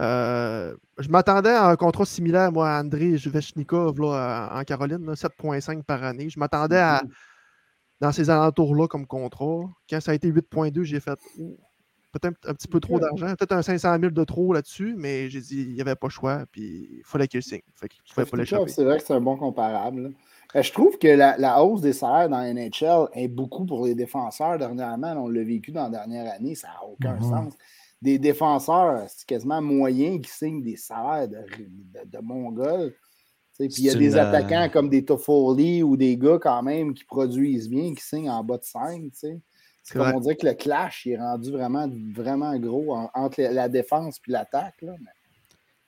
[0.00, 6.02] Euh, je m'attendais à un contrat similaire, moi, à André Juvechnikov en Caroline, 7,5 par
[6.02, 6.28] année.
[6.30, 7.10] Je m'attendais à mm-hmm.
[8.04, 9.62] Dans ces alentours-là comme contrat.
[9.88, 11.18] Quand ça a été 8,2, j'ai fait
[12.12, 15.40] peut-être un petit peu trop d'argent, peut-être un 500 000 de trop là-dessus, mais j'ai
[15.40, 17.62] dit il n'y avait pas le choix, puis il fallait qu'il signe.
[17.74, 20.12] C'est vrai que c'est un bon comparable.
[20.54, 23.94] Euh, je trouve que la, hausse des salaires dans la NHL est beaucoup pour les
[23.94, 25.14] défenseurs dernièrement.
[25.16, 27.30] On l'a vécu dans la dernière année, ça n'a aucun mm-hmm.
[27.30, 27.54] sens.
[28.02, 31.38] Des défenseurs, c'est quasiment moyen qui signent des salaires de,
[32.04, 32.92] de, Mongols.
[33.58, 37.04] Puis il y a des attaquants comme des Toffoli ou des gars quand même qui
[37.04, 39.02] produisent bien, qui signent en bas de 5.
[39.12, 39.38] C'est
[39.92, 44.32] comme on dirait que le clash est rendu vraiment, vraiment gros entre la défense et
[44.32, 44.82] l'attaque.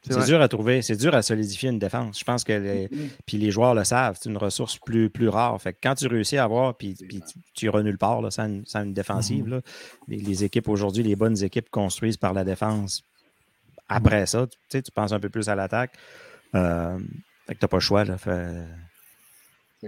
[0.09, 2.20] C'est dur à trouver, c'est dur à solidifier une défense.
[2.20, 3.11] Je pense que les, mm-hmm.
[3.26, 5.61] puis les joueurs le savent, c'est une ressource plus, plus rare.
[5.61, 7.22] Fait que quand tu réussis à avoir, puis, puis
[7.55, 10.24] tu iras nulle part là, sans, une, défensive, mm-hmm.
[10.24, 13.02] les, équipes aujourd'hui, les bonnes équipes construisent par la défense.
[13.88, 14.26] Après mm-hmm.
[14.26, 15.94] ça, tu, tu penses un peu plus à l'attaque.
[16.55, 16.98] Euh,
[17.46, 18.04] fait que tu n'as pas le choix.
[18.04, 18.64] Là, fait,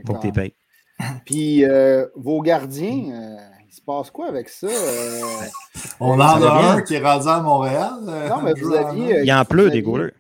[0.07, 0.55] faut que tu payes.
[1.25, 4.67] Puis euh, vos gardiens, euh, il se passe quoi avec ça?
[4.67, 5.23] Euh?
[6.01, 7.95] On en a un qui est rendu à Montréal.
[8.07, 9.21] Euh, non, mais vous aviez.
[9.21, 10.15] il y en pleut des goalers.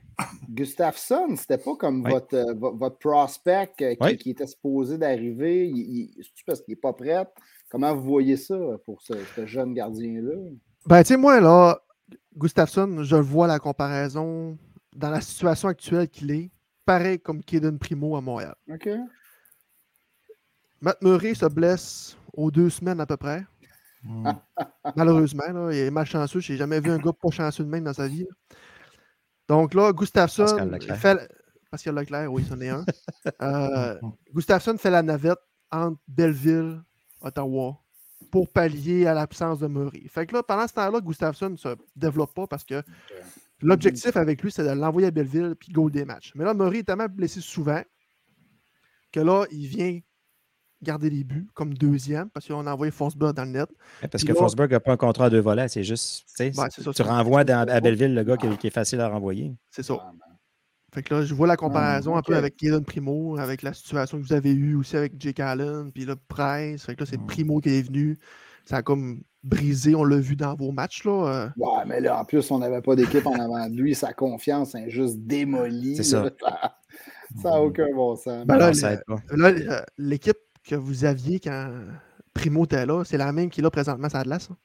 [0.48, 3.70] Gustafsson, c'était pas comme votre, votre prospect
[4.18, 5.72] qui, était supposé d'arriver.
[6.20, 7.24] C'est parce qu'il n'est pas prêt?
[7.70, 9.14] Comment vous voyez ça pour ce,
[9.46, 10.34] jeune gardien-là?
[10.86, 11.80] Ben, tu sais, moi, là,
[12.36, 14.58] Gustafsson, je vois la comparaison
[14.96, 16.50] dans la situation actuelle qu'il est,
[16.88, 18.54] pareil comme Kaden Primo à Montréal.
[18.66, 18.88] OK.
[20.80, 23.44] Matt Murray se blesse aux deux semaines à peu près.
[24.96, 26.40] Malheureusement, il est malchanceux.
[26.40, 28.26] Je n'ai jamais vu un gars pas chanceux de même dans sa vie.
[29.48, 30.46] Donc là, Gustafsson
[30.98, 31.30] fait.
[31.70, 32.86] Pascal Leclerc, oui, c'en est un.
[33.42, 34.00] Euh,
[34.32, 35.38] Gustafsson fait la navette
[35.70, 36.80] entre Belleville,
[37.20, 37.78] Ottawa,
[38.30, 40.04] pour pallier à l'absence de Murray.
[40.08, 42.82] Fait que là, pendant ce temps-là, Gustafsson ne se développe pas parce que
[43.60, 46.32] l'objectif avec lui, c'est de l'envoyer à Belleville puis goal des matchs.
[46.34, 47.82] Mais là, Murray est tellement blessé souvent
[49.12, 49.98] que là, il vient
[50.82, 53.68] garder les buts comme deuxième parce qu'on a envoyé Forsberg dans le net.
[54.10, 57.80] parce que Forsberg n'a pas un contrat à deux volets, c'est juste, tu renvoies à
[57.80, 59.54] Belleville le gars qui, est facile à renvoyer.
[59.70, 60.12] C'est ça.
[60.94, 64.18] Fait que là, je vois la comparaison un peu avec Kaden Primo, avec la situation
[64.18, 66.84] que vous avez eue aussi avec Jake Allen, puis là, Price.
[66.84, 68.18] Fait que là, c'est Primo qui est venu.
[68.68, 71.04] Ça a comme brisé, on l'a vu dans vos matchs.
[71.04, 71.12] Là.
[71.12, 71.48] Euh.
[71.56, 73.94] Ouais, mais là, en plus, on n'avait pas d'équipe en avant de lui.
[73.94, 75.96] Sa confiance est juste démolie.
[75.96, 76.28] C'est ça.
[77.42, 78.44] Ça n'a aucun bon sens.
[78.44, 81.70] Ben là, l'équipe que vous aviez quand
[82.34, 84.50] Primo était là, c'est la même qu'il a présentement ça glace?
[84.50, 84.56] Hein?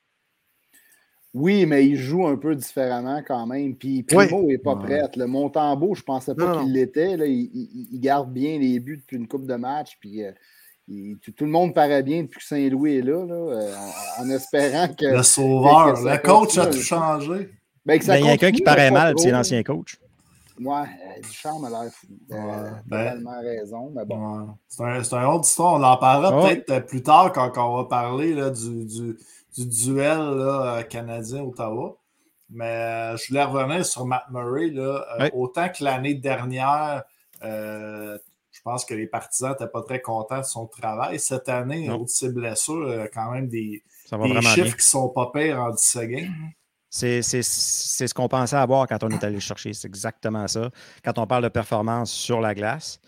[1.34, 3.74] Oui, mais il joue un peu différemment quand même.
[3.78, 5.02] Puis Primo n'est pas prêt.
[5.16, 7.14] Le Montembeau, je ne pensais pas qu'il l'était.
[7.30, 9.98] Il, garde bien les buts depuis une coupe de match.
[10.02, 10.34] Puis euh,
[10.88, 13.76] tout, le monde paraît bien depuis que Saint-Louis est là, euh,
[14.20, 15.06] en, espérant que.
[15.06, 17.50] Le sauveur, le coach a tout changé.
[17.86, 19.98] Ben, ben, il y a quelqu'un qui paraît mal, c'est l'ancien coach.
[20.60, 20.86] Ouais,
[21.22, 22.08] Ducharme a l'air fou.
[22.32, 24.56] Euh, ben, raison, mais bon.
[24.68, 25.74] C'est un, un, autre histoire.
[25.74, 29.18] On en parlera peut-être euh, plus tard quand, on va parler là, du, du,
[29.58, 31.98] du, duel euh, canadien-Ottawa.
[32.52, 34.70] Mais je voulais revenir sur Matt Murray.
[34.70, 37.04] Là, Autant que l'année dernière,
[38.64, 41.20] pense que les partisans n'étaient pas très contents de son travail.
[41.20, 45.60] Cette année, au de ses blessures, quand même des, des chiffres qui sont pas pires
[45.60, 46.30] en 10 secondes.
[46.90, 49.74] C'est ce qu'on pensait avoir quand on est allé chercher.
[49.74, 50.70] C'est exactement ça.
[51.04, 53.00] Quand on parle de performance sur la glace,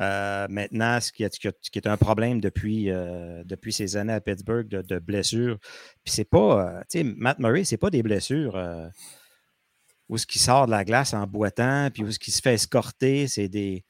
[0.00, 4.20] euh, maintenant, ce qui, est, qui, est, un problème depuis, euh, depuis ces années à
[4.20, 5.58] Pittsburgh de, blessures,
[6.04, 8.58] puis c'est pas, euh, tu sais, Matt Murray, c'est pas des blessures
[10.08, 12.54] où ce qui sort de la glace en boitant, puis où ce qui se fait
[12.54, 13.84] escorter, c'est des,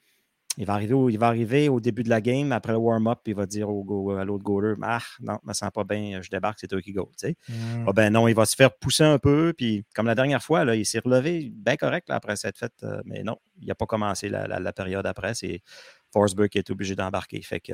[0.57, 3.19] il va, arriver au, il va arriver au début de la game, après le warm-up,
[3.25, 6.29] il va dire au, à l'autre goaler Ah, non, je me sens pas bien, je
[6.29, 7.09] débarque, c'est toi qui go.
[7.23, 7.85] Mm.
[7.87, 10.63] Ah, ben non, il va se faire pousser un peu, puis comme la dernière fois,
[10.63, 13.85] là, il s'est relevé bien correct après cette fête, euh, mais non, il n'a pas
[13.85, 15.33] commencé la, période après.
[15.33, 15.61] C'est
[16.11, 17.41] Forsberg qui est obligé d'embarquer.
[17.41, 17.73] Fait que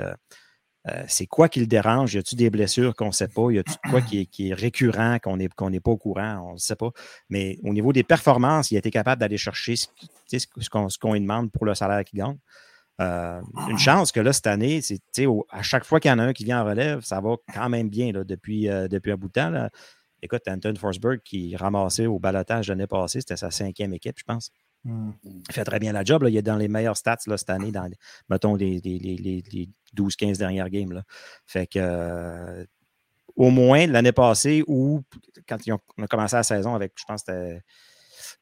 [0.88, 2.14] euh, c'est quoi qui le dérange?
[2.14, 3.52] Y a-t-il des blessures qu'on ne sait pas?
[3.52, 6.50] Y a-t-il quoi qui est, récurrent, qu'on n'est pas au courant?
[6.50, 6.92] On ne sait pas.
[7.30, 9.88] Mais au niveau des performances, il a été capable d'aller chercher ce,
[10.28, 12.38] ce qu'on lui demande pour le salaire qu'il gagne.
[13.00, 15.00] Euh, une chance que là, cette année, c'est,
[15.50, 17.70] à chaque fois qu'il y en a un qui vient en relève, ça va quand
[17.70, 19.50] même bien là, depuis, euh, depuis un bout de temps.
[19.50, 19.70] Là.
[20.22, 24.52] Écoute, Anton Forsberg qui ramassait au balotage l'année passée, c'était sa cinquième équipe, je pense.
[24.84, 25.12] Hmm.
[25.24, 26.24] Il fait très bien la job.
[26.24, 26.30] Là.
[26.30, 27.90] Il est dans les meilleurs stats là, cette année, dans,
[28.30, 30.92] mettons, les, les, les, 12-15 dernières games.
[30.92, 31.04] Là.
[31.46, 32.66] Fait que, euh,
[33.36, 35.02] au moins l'année passée, où
[35.48, 37.62] quand ils ont, on a commencé la saison avec, je pense, c'était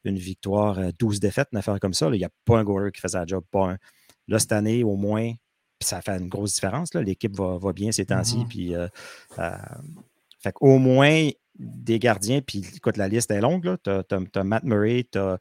[0.04, 2.90] une victoire, 12 euh, défaites, une affaire comme ça, il n'y a pas un goaler
[2.92, 3.78] qui faisait la job, pas un.
[4.28, 5.32] Là, cette année, au moins,
[5.80, 6.94] ça fait une grosse différence.
[6.94, 8.38] L'équipe va, va, bien ces temps-ci.
[8.38, 8.48] Mhm.
[8.48, 8.88] Puis, euh,
[9.38, 9.50] euh,
[10.40, 13.76] fait au moins des gardiens, puis écoute, la liste est longue.
[13.82, 15.38] Tu as, Matt Murray, tu as,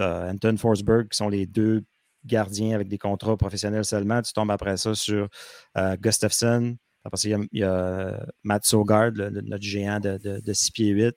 [0.00, 1.84] Anton Forsberg, qui sont les deux
[2.24, 4.22] gardiens avec des contrats professionnels seulement.
[4.22, 5.28] Tu tombes après ça sur
[5.76, 6.76] euh, Gustafsson.
[7.04, 11.14] Après ça, il y, a, Matt Sogard, notre géant de, de, 6 pieds 8.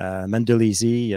[0.00, 0.26] Euh,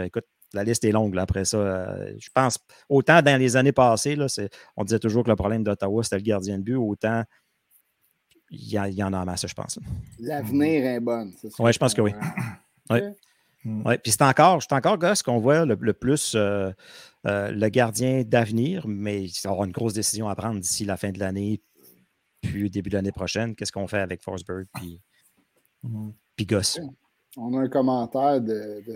[0.04, 1.58] écoute, la liste est longue après ça.
[1.58, 2.58] Euh, je pense,
[2.90, 4.28] autant dans les années passées, là,
[4.76, 7.24] on disait toujours que le problème d'Ottawa, c'était le gardien de but, autant
[8.52, 9.80] il y, en a en masse, je pense.
[10.20, 11.32] L'avenir est bon.
[11.60, 12.14] Oui, je pense que oui.
[12.90, 13.00] Oui.
[13.66, 13.98] Ouais.
[13.98, 16.72] Puis c'est encore, c'est encore ce qu'on voit le, plus euh,
[17.26, 21.12] euh, le gardien d'avenir, mais il avoir une grosse décision à prendre d'ici la fin
[21.12, 21.62] de l'année,
[22.42, 23.56] puis début de l'année prochaine.
[23.56, 25.02] Qu'est-ce qu'on fait avec Forsberg puis,
[25.82, 26.12] mm.
[26.36, 26.80] puis Gus?
[27.38, 28.96] On a un commentaire de, de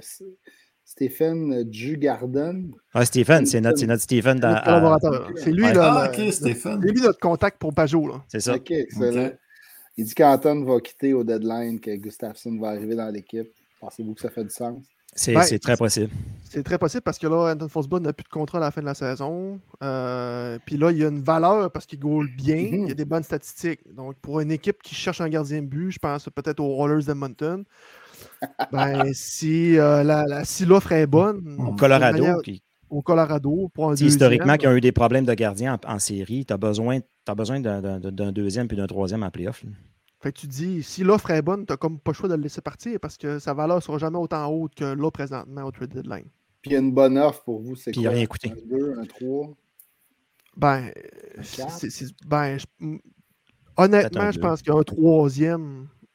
[0.89, 2.71] Stephen Jugarden.
[2.95, 4.39] Ah, Stephen, c'est notre, notre Stephen.
[4.39, 5.29] Dans, collaborateur.
[5.35, 6.81] C'est lui, là, ah, Stephen.
[6.81, 8.15] Lui notre contact pour Pajot.
[8.27, 8.55] C'est ça.
[8.55, 9.29] OK, excellent.
[9.97, 13.49] Il dit qu'Anton va quitter au deadline, que Gustafsson va arriver dans l'équipe.
[13.79, 14.83] Pensez-vous que ça fait du sens?
[15.13, 16.11] C'est ben, très possible.
[16.49, 18.81] C'est très possible parce que là, Anton Forsberg n'a plus de contrat à la fin
[18.81, 19.59] de la saison.
[19.83, 22.63] Euh, puis là, il y a une valeur parce qu'il goal bien.
[22.63, 22.83] Mhm.
[22.83, 23.81] Il y a des bonnes statistiques.
[23.93, 27.03] Donc, pour une équipe qui cherche un gardien de but, je pense peut-être aux Rollers
[27.03, 27.63] d'Edmonton.
[28.71, 31.57] Ben, si euh, la, si l'offre est bonne.
[31.59, 32.25] Au Colorado.
[32.89, 33.69] Au Colorado.
[33.73, 36.99] Pour un historiquement, qui ont eu des problèmes de gardien en, série, tu as besoin,
[37.27, 39.63] as besoin d'un deuxième puis d'un troisième en playoff.
[40.21, 42.35] Fait que tu dis, si l'offre est bonne, tu n'as comme pas le choix de
[42.35, 45.63] le laisser partir parce que sa valeur ne sera jamais autant haute que là présentement
[45.63, 46.25] au trade deadline.
[46.61, 48.03] Puis il y a une bonne offre pour vous, c'est quoi?
[48.03, 48.51] il a rien coûté.
[48.51, 49.49] Un 2, un 3?
[50.57, 50.91] Ben,
[52.25, 52.57] ben
[53.77, 55.47] honnêtement, je pense qu'il y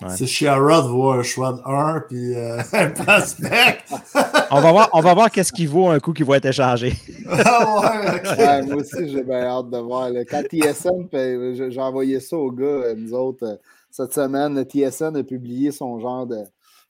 [0.08, 3.78] C'est Sherrod vaut un choix de 1 puis euh, un prospect.
[4.50, 6.92] on va voir, on va voir qu'est-ce qu'il vaut un coup qui va être échangé.
[7.28, 10.10] ah ouais, moi aussi, j'ai bien hâte de voir.
[10.28, 13.56] Quand TSN, j'ai envoyé ça aux gars, euh, nous autres, euh,
[13.90, 16.42] cette semaine, le TSN a publié son genre de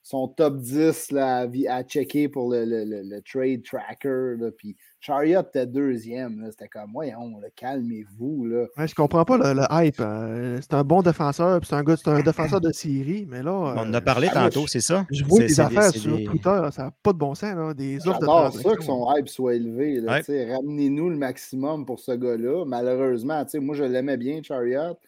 [0.03, 4.37] son top 10 là, à, checker pour le, le, le, trade tracker.
[4.39, 6.49] Là, puis Chariot était deuxième.
[6.51, 8.47] C'était comme, voyons, calmez-vous.
[8.47, 8.67] Là.
[8.79, 10.01] Ouais, je comprends pas le, hype.
[10.01, 13.53] Euh, c'est un bon défenseur, c'est un, un défenseur de série, mais là.
[13.53, 15.05] On en a parlé euh, tantôt, c'est ça?
[15.11, 17.55] Je vois des affaires sur Twitter, ça n'a pas de bon sens.
[17.55, 20.01] Là, des offres de ça que son hype soit élevé.
[20.07, 22.65] Ramenez-nous le maximum pour ce gars-là.
[22.65, 24.99] Malheureusement, moi, je l'aimais bien, Chariot.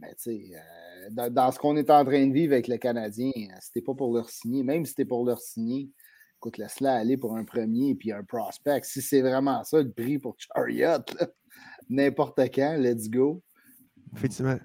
[0.00, 0.42] Mais tu sais.
[0.54, 4.12] Euh, dans, ce qu'on est en train de vivre avec le Canadien, c'était pas pour
[4.12, 5.90] leur signer, même si c'était pour leur signer,
[6.44, 8.82] écoute, laisse-la aller pour un premier et puis un prospect.
[8.82, 11.02] Si c'est vraiment ça le prix pour Chariot,
[11.88, 13.42] n'importe quand, let's go.
[14.14, 14.58] Effectivement.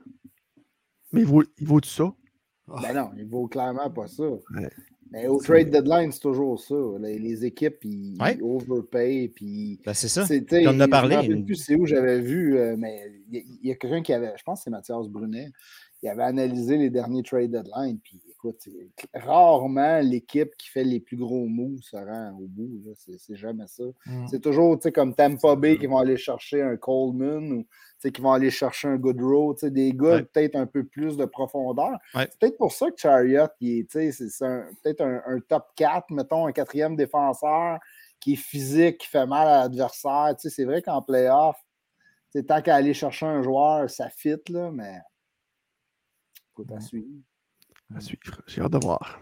[1.13, 2.13] Mais il vaut, il vaut tout ça?
[2.67, 4.25] Ben non, il vaut clairement pas ça.
[5.11, 6.75] Mais au trade deadline, c'est toujours ça.
[6.99, 9.29] Les, équipes, ils, overpay.
[9.33, 10.25] Puis, ben c'est ça.
[10.51, 11.17] On en a parlé.
[11.23, 14.13] Je ne sais plus c'est où j'avais vu, euh, mais il y, a quelqu'un qui
[14.13, 15.49] avait, je pense que c'est Mathias Brunet,
[16.03, 17.99] il avait analysé les derniers trade deadlines.
[18.03, 18.69] Puis écoute,
[19.13, 22.81] rarement l'équipe qui fait les plus gros moves se rend au bout.
[22.95, 23.83] C'est jamais ça.
[24.05, 24.27] Mm.
[24.27, 27.65] C'est toujours comme Tampa Bay qui vont aller chercher un Coleman ou
[28.01, 29.55] qui vont aller chercher un Goodrow.
[29.61, 31.97] Des gars peut-être un peu plus de profondeur.
[32.13, 33.85] C'est peut-être pour ça que Chariot, c'est
[34.83, 37.79] peut-être un, top 4, mettons, un quatrième défenseur
[38.19, 40.33] qui est physique, qui fait mal à l'adversaire.
[40.37, 41.57] C'est vrai qu'en playoff,
[42.47, 44.99] tant qu'à aller chercher un joueur, ça fit, là, mais
[46.73, 47.07] à suivre.
[47.95, 48.41] À suivre.
[48.47, 49.19] J'ai hâte de voir.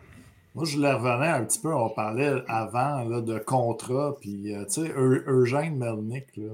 [0.55, 1.73] Moi, je le revenais un petit peu.
[1.73, 4.17] On parlait avant là, de contrat.
[4.19, 6.35] Puis, euh, tu sais, Eugène Melnick.
[6.35, 6.53] Là.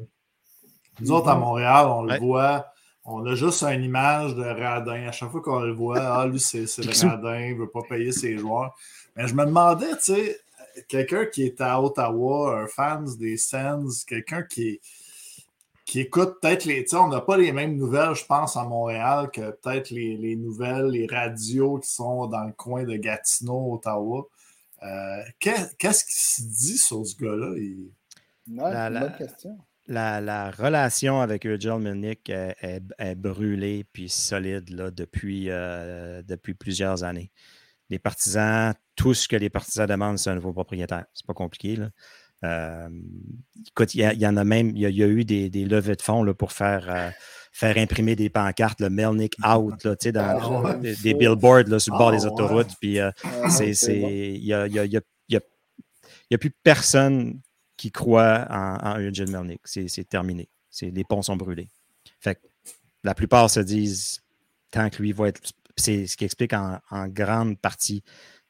[1.00, 2.68] Nous autres, à Montréal, on le voit.
[3.06, 5.08] On a juste une image de radin.
[5.08, 7.82] À chaque fois qu'on le voit, ah, lui, c'est le radin, il ne veut pas
[7.88, 8.76] payer ses joueurs.
[9.16, 10.40] Mais je me demandais, tu sais,
[10.88, 14.82] quelqu'un qui est à Ottawa, un fan des Sens, quelqu'un qui est
[15.86, 16.86] qui écoutent peut-être les.
[16.94, 21.08] On n'a pas les mêmes nouvelles, je pense, à Montréal que peut-être les, nouvelles, les
[21.08, 24.28] radios qui sont dans le coin de Gatineau, Ottawa.
[24.84, 27.56] Euh, qu'est-ce qui se dit sur ce gars-là?
[28.48, 29.58] la, la, question.
[29.88, 37.32] La, relation avec Eugene Melnick est, brûlée puis solide là, depuis, euh, depuis plusieurs années.
[37.90, 41.06] Les partisans, tout ce que les partisans demandent, c'est un nouveau propriétaire.
[41.14, 41.76] C'est pas compliqué.
[41.76, 41.90] Là.
[42.44, 42.90] Euh,
[43.68, 46.34] écoute, il y, en a même, il y, a eu des, levées de fonds là,
[46.34, 47.10] pour faire, euh,
[47.52, 51.98] faire imprimer des pancartes, le Melnick out, là, dans, ah, des, billboards là, sur le
[51.98, 52.76] bord des ah, autoroutes.
[52.82, 57.40] Puis euh, ah, il n'y a, y a, plus personne
[57.78, 59.62] qui croit en, Eugene Melnick.
[59.66, 60.50] C'est terminé.
[60.82, 61.70] Les ponts sont brûlés.
[62.20, 62.40] Fait
[63.04, 64.22] la plupart se disent
[64.72, 65.42] tant que lui va être
[65.76, 68.04] C'est ce qui explique en, grande partie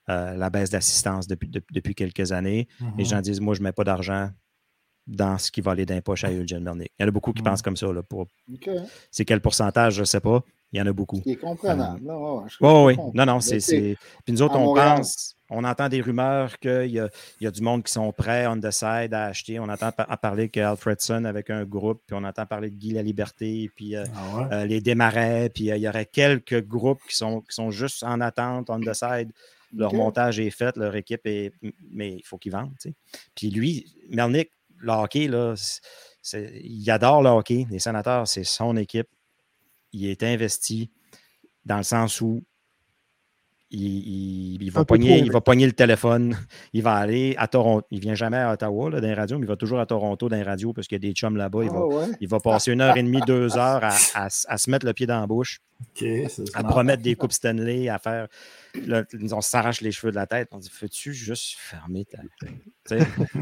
[0.09, 2.67] euh, la baisse d'assistance depuis, depuis quelques années.
[2.97, 4.29] Les gens disent Moi, je ne mets pas d'argent
[5.05, 6.91] dans ce qui va aller d'un poche à Eugene Mernick.
[6.97, 7.91] Il y en a beaucoup qui pensent comme ça.
[7.91, 8.27] Là, pour...
[9.11, 10.43] C'est quel pourcentage, je ne sais pas.
[10.71, 11.21] Il y en a beaucoup.
[11.23, 12.01] C'est comprenable.
[12.61, 13.59] oui, non, non, c'est.
[14.25, 16.99] Puis nous autres, on pense, on entend des rumeurs qu'il y,
[17.41, 19.59] y, a du monde qui sont prêts, on decide, à acheter.
[19.59, 23.03] On entend à parler qu'Alfredson avec un groupe, puis on entend parler de Guy La
[23.03, 27.15] Liberté, puis euh, ah euh, les Démarrais, puis euh, il y aurait quelques groupes qui
[27.15, 29.31] sont, qui sont juste en attente, on decide.
[29.75, 31.51] Leur montage est fait, leur équipe est.
[31.89, 32.73] Mais il faut qu'ils vendent.
[33.35, 35.55] Puis lui, Melnick, le hockey, là,
[36.33, 37.65] il adore le hockey.
[37.69, 39.07] Les sénateurs, c'est son équipe.
[39.91, 40.91] Il est investi
[41.65, 42.43] dans le sens où
[43.75, 46.37] il, va pogner, il, va le téléphone,
[46.73, 47.87] il va aller à Toronto.
[47.89, 49.85] Il ne vient jamais à Ottawa là, dans les radios, mais il va toujours à
[49.85, 51.63] Toronto dans les radios parce qu'il y a des chums là-bas.
[51.63, 51.71] Il,
[52.21, 55.07] il, va ah passer une heure et demie, deux heures à, se mettre le pied
[55.07, 55.59] dans la bouche,
[56.53, 58.27] à promettre des coupes Stanley, à faire
[59.31, 60.49] on s'arrache les cheveux de la tête.
[60.51, 62.19] On dit Fais-tu juste fermer ta.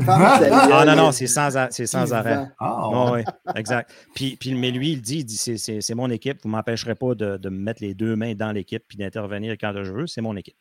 [0.08, 2.48] ah non, non, c'est sans, sans arrêt.
[2.60, 3.24] Ah, oui,
[3.56, 3.92] exact.
[4.14, 6.39] Puis, puis, mais lui, il dit, il dit c'est mon équipe.
[6.44, 9.54] Vous ne m'empêcherez pas de, de, me mettre les deux mains dans l'équipe puis d'intervenir
[9.54, 10.08] quand je veux.
[10.08, 10.58] C'est mon équipe.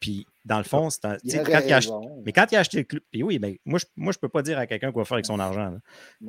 [0.00, 1.16] Puis, dans le fond, c'est un.
[1.16, 3.78] Quand il a acheté, mais quand il a acheté le club, puis oui, mais moi,
[3.78, 5.76] je ne moi, je peux pas dire à quelqu'un quoi faire avec son argent.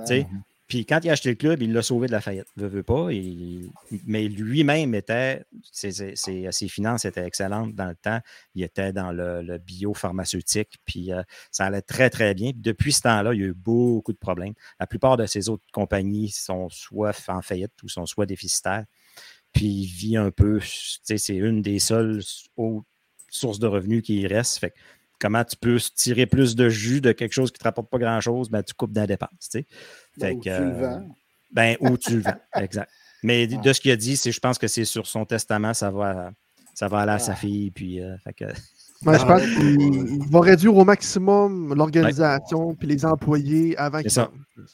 [0.05, 0.27] sais?
[0.67, 2.47] Puis quand il a acheté le club, il l'a sauvé de la faillite.
[2.57, 3.07] Ne veut pas.
[4.07, 5.43] mais lui-même était.
[5.71, 8.19] Ses, finances étaient excellentes dans le temps.
[8.55, 10.77] Il était dans le, biopharmaceutique.
[10.85, 12.51] Puis euh, ça allait très, très bien.
[12.55, 14.53] Depuis ce temps-là, il y a eu beaucoup de problèmes.
[14.79, 18.85] La plupart de ces autres compagnies sont soit en faillite ou sont soit déficitaires.
[19.53, 20.59] Puis il vit un peu.
[21.03, 22.23] C'est une des seules
[23.29, 24.57] sources de revenus qui reste.
[24.57, 24.73] Fait
[25.19, 27.97] comment tu peux tirer plus de jus de quelque chose qui ne te rapporte pas
[27.97, 29.49] grand-chose, ben, tu coupes dans la dépense.
[29.51, 29.65] Tu
[30.17, 31.07] ben, tu le vends.
[31.51, 32.91] Ben, ou tu le vends, exact.
[33.23, 35.89] Mais de ce qu'il a dit, c'est, je pense que c'est sur son testament, ça
[35.89, 36.31] va,
[36.73, 37.71] ça va aller à sa fille.
[37.71, 38.45] Puis, euh, fait que,
[39.13, 44.31] je pense qu'il va réduire au maximum l'organisation et les employés avant qu'ils ça.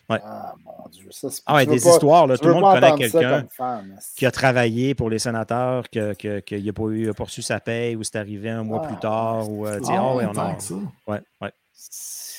[0.09, 2.27] Ah, mon Dieu, ça Ah, ouais, des histoires.
[2.27, 3.47] Là, tout le monde connaît quelqu'un
[4.15, 7.95] qui a travaillé pour les sénateurs, qui n'a que, n'a pas, eu, reçu sa paye
[7.95, 9.01] ou c'est arrivé un mois plus ah.
[9.01, 9.49] tard.
[9.51, 10.57] Ou, euh, ah, oh, ouais, on a...
[11.07, 11.51] ouais, ouais.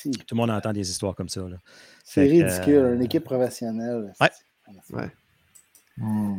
[0.03, 1.41] Tout le monde entend des histoires comme ça.
[2.03, 4.13] C'est ridicule, euh, une équipe professionnelle.
[4.19, 4.29] Ouais.
[4.91, 5.09] ouais.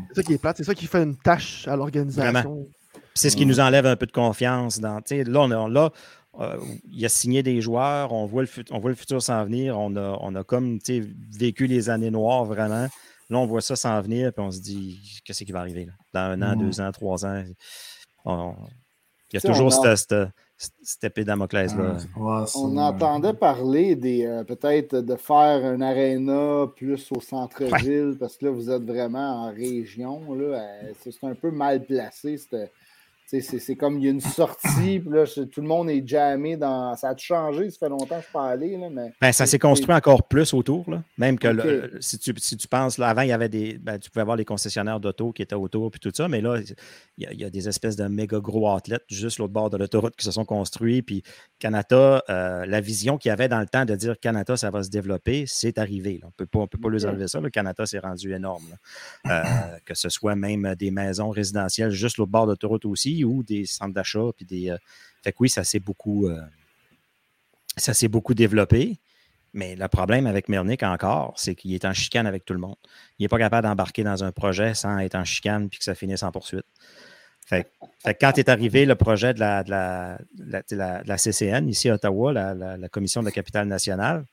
[0.08, 2.66] C'est ça qui est plate, c'est ça qui fait une tâche à l'organisation.
[3.14, 4.80] C'est ce qui nous enlève un peu de confiance.
[4.80, 5.92] Dans, là, on, là
[6.40, 6.56] euh,
[6.90, 9.78] il a signé des joueurs, on voit le, on voit le futur s'en venir.
[9.78, 10.78] On a, on a comme
[11.30, 12.88] vécu les années noires vraiment.
[13.30, 15.92] Là, on voit ça s'en venir, puis on se dit qu'est-ce qui va arriver là?
[16.12, 17.42] dans un an, deux ans, trois ans.
[18.26, 18.34] il
[19.32, 20.14] y a toujours cette,
[20.56, 21.96] cette, épée Damoclès-là.
[22.16, 28.46] on entendait parler des euh, peut-être de faire un aréna plus au centre-ville, parce que
[28.46, 30.22] là, vous êtes vraiment en région.
[30.30, 32.70] Euh, c'est un peu mal placé, cette,
[33.26, 36.94] c'est comme il y a une sortie, puis là, tout le monde est jammé dans.
[36.96, 38.76] Ça a changé, ça fait longtemps que je suis pas allé.
[38.76, 40.88] Là, mais ben, ça s'est construit encore plus autour.
[40.90, 41.02] Là.
[41.18, 43.78] Même que si, tu, si tu penses, là, avant, il y avait des.
[43.78, 46.60] Ben, tu pouvais avoir les concessionnaires d'auto qui étaient autour puis tout ça, mais là,
[47.16, 50.24] il y, a, des espèces de méga gros athlètes juste l'autre bord de l'autoroute qui
[50.24, 51.02] se sont construits.
[51.02, 51.22] Puis
[51.58, 54.82] Canada, euh, la vision qu'il y avait dans le temps de dire Canada, ça va
[54.82, 56.20] se développer, c'est arrivé.
[56.24, 57.40] On ne peut pas les enlever ça.
[57.40, 58.64] Le Canada s'est rendu énorme.
[59.26, 59.42] Euh,
[59.84, 63.66] que ce soit même des maisons résidentielles juste l'autre bord de l'autoroute aussi ou des
[63.66, 64.30] centres d'achat.
[64.34, 64.78] Puis des, euh,
[65.22, 66.40] fait que oui, ça s'est beaucoup, euh,
[68.08, 68.98] beaucoup développé.
[69.52, 72.74] Mais le problème avec Mernick encore, c'est qu'il est en chicane avec tout le monde.
[73.18, 75.94] Il n'est pas capable d'embarquer dans un projet sans être en chicane puis que ça
[75.94, 76.66] finisse en poursuite.
[77.46, 77.70] Fait,
[78.02, 82.88] fait quand est arrivé le projet de la, de la, CCN ici à Ottawa, la,
[82.88, 84.24] Commission de la capitale nationale,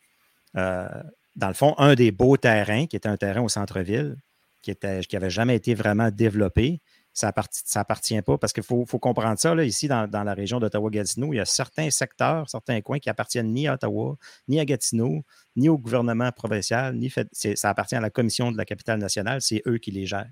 [0.58, 0.88] euh,
[1.36, 4.16] dans le fond, un des beaux terrains, qui était un terrain au centre-ville,
[4.62, 6.82] qui n'avait qui jamais été vraiment développé,
[7.14, 7.34] ça
[7.76, 9.53] appartient pas parce qu'il faut, comprendre ça.
[9.53, 13.51] Là, ici, dans, la région d'Ottawa-Gatineau, il y a certains secteurs, certains coins qui appartiennent
[13.51, 14.16] ni à Ottawa,
[14.47, 15.24] ni à Gatineau,
[15.55, 19.41] ni au gouvernement provincial, ni fait, ça appartient à la commission de la capitale nationale.
[19.41, 20.30] C'est eux qui les gèrent.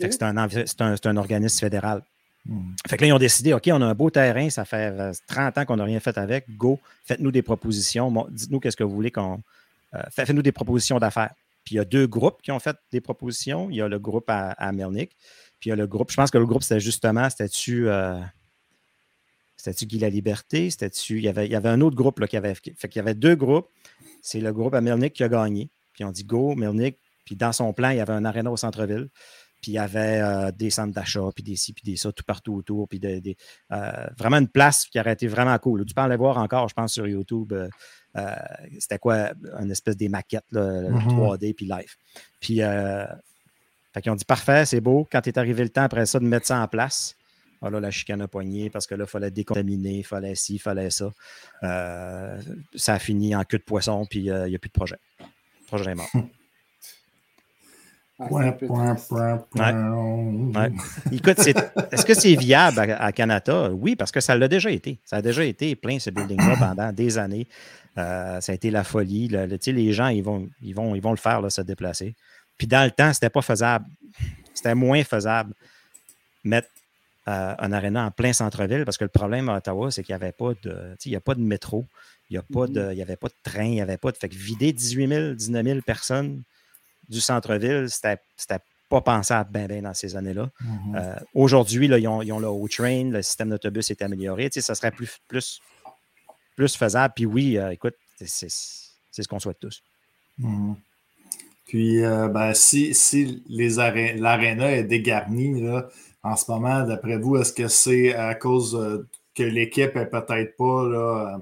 [0.00, 2.02] C'est un, organisme fédéral.
[2.46, 2.72] Hmm.
[2.86, 4.92] Fait que là, ils ont décidé, OK, on a un beau terrain, ça fait
[5.26, 8.84] 30 euh, ans qu'on n'a rien fait avec, go, faites-nous des propositions, dites-nous qu'est-ce que
[8.84, 9.40] vous voulez qu'on...
[9.94, 11.34] Euh, faites-nous des propositions d'affaires.
[11.64, 13.70] Puis il y a deux groupes qui ont fait des propositions.
[13.70, 14.70] Il y a le groupe à, à
[15.60, 18.20] puis il y a le groupe, je pense que le groupe, c'était justement, c'était-tu euh,
[19.64, 20.68] c'était-tu Guy La Liberté?
[20.68, 21.16] C'était-tu.
[21.16, 22.54] Il y, avait, il y avait un autre groupe là, qui avait.
[22.54, 23.68] Fait qu'il y avait deux groupes.
[24.20, 25.70] C'est le groupe à Melnick qui a gagné.
[25.94, 26.98] Puis on dit Go, Melnick.
[27.24, 29.08] Puis dans son plan, il y avait un aréna au centre-ville.
[29.62, 32.24] Puis il y avait euh, des centres d'achat, puis des ci, puis des ça, tout
[32.26, 32.86] partout autour.
[32.86, 35.86] Puis euh, vraiment une place qui aurait été vraiment cool.
[35.86, 37.54] Tu peux aller voir encore, je pense, sur YouTube.
[38.78, 39.32] c'était quoi?
[39.62, 41.54] Une espèce des maquettes, là, 3D, mm-hmm.
[41.54, 41.94] puis live.
[42.38, 42.60] Puis
[43.94, 45.08] fait qu'ils ont dit parfait, c'est beau.
[45.10, 47.14] Quand est arrivé le temps après ça de mettre ça en place,
[47.62, 50.56] Ah là, la chicane a poigné parce que là, il fallait décontaminer, il fallait ci,
[50.56, 51.10] il fallait ça.
[51.62, 52.38] Euh,
[52.74, 54.98] ça a fini en queue de poisson, puis euh, il n'y a plus de projet.
[55.20, 56.10] Le projet est mort.
[58.16, 59.08] Ah, Point, c'est un peu point, triste.
[59.08, 60.52] point, point.
[60.62, 60.72] Ouais.
[61.10, 61.36] Écoute,
[61.90, 63.70] est-ce que c'est viable à, à Canada?
[63.72, 65.00] Oui, parce que ça l'a déjà été.
[65.04, 67.48] Ça a déjà été plein, ce building-là, pendant des années.
[67.98, 69.26] Euh, ça a été la folie.
[69.26, 72.14] Le- le- les gens, ils vont, ils vont, ils vont le faire, là, se déplacer.
[72.58, 73.86] Puis dans le temps, c'était pas faisable.
[74.54, 75.54] C'était moins faisable
[76.44, 76.68] mettre
[77.26, 80.22] euh, un aréna en plein centre-ville parce que le problème à Ottawa, c'est qu'il n'y
[80.22, 80.96] avait pas de.
[81.04, 81.84] Il n'y a pas de métro,
[82.30, 84.16] il n'y y avait pas de train, il n'y avait pas de.
[84.16, 86.42] Fait que vider 18 000, 19 000 personnes
[87.08, 90.50] du centre-ville, c'était c'était pas pensable bien ben dans ces années-là.
[90.60, 90.96] Mhm.
[90.96, 94.50] Euh, Aujourd'hui, là, ils, ont, ils ont le O-Train, le système d'autobus est amélioré.
[94.52, 95.60] Ça serait plus, plus,
[96.56, 97.14] plus faisable.
[97.16, 98.50] Puis oui, euh, écoute, c'est
[99.10, 99.82] c'est ce qu'on souhaite tous.
[100.38, 100.76] Mhm.
[101.74, 105.88] Puis, euh, ben, si, si l'aréna est dégarnie là,
[106.22, 110.56] en ce moment, d'après vous, est-ce que c'est à cause euh, que l'équipe est peut-être
[110.56, 111.38] pas là, euh,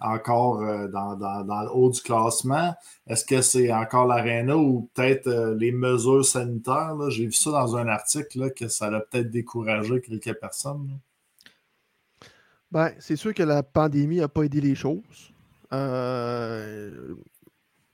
[0.00, 0.58] encore
[0.88, 2.74] dans, dans- dans le haut du classement?
[3.06, 6.96] Est-ce que c'est encore l'aréna ou peut-être les mesures sanitaires?
[7.10, 10.98] J'ai vu ça dans un article là, que ça a peut-être découragé quelques personnes.
[12.72, 15.32] Ben, c'est sûr que la pandémie n'a pas aidé les choses.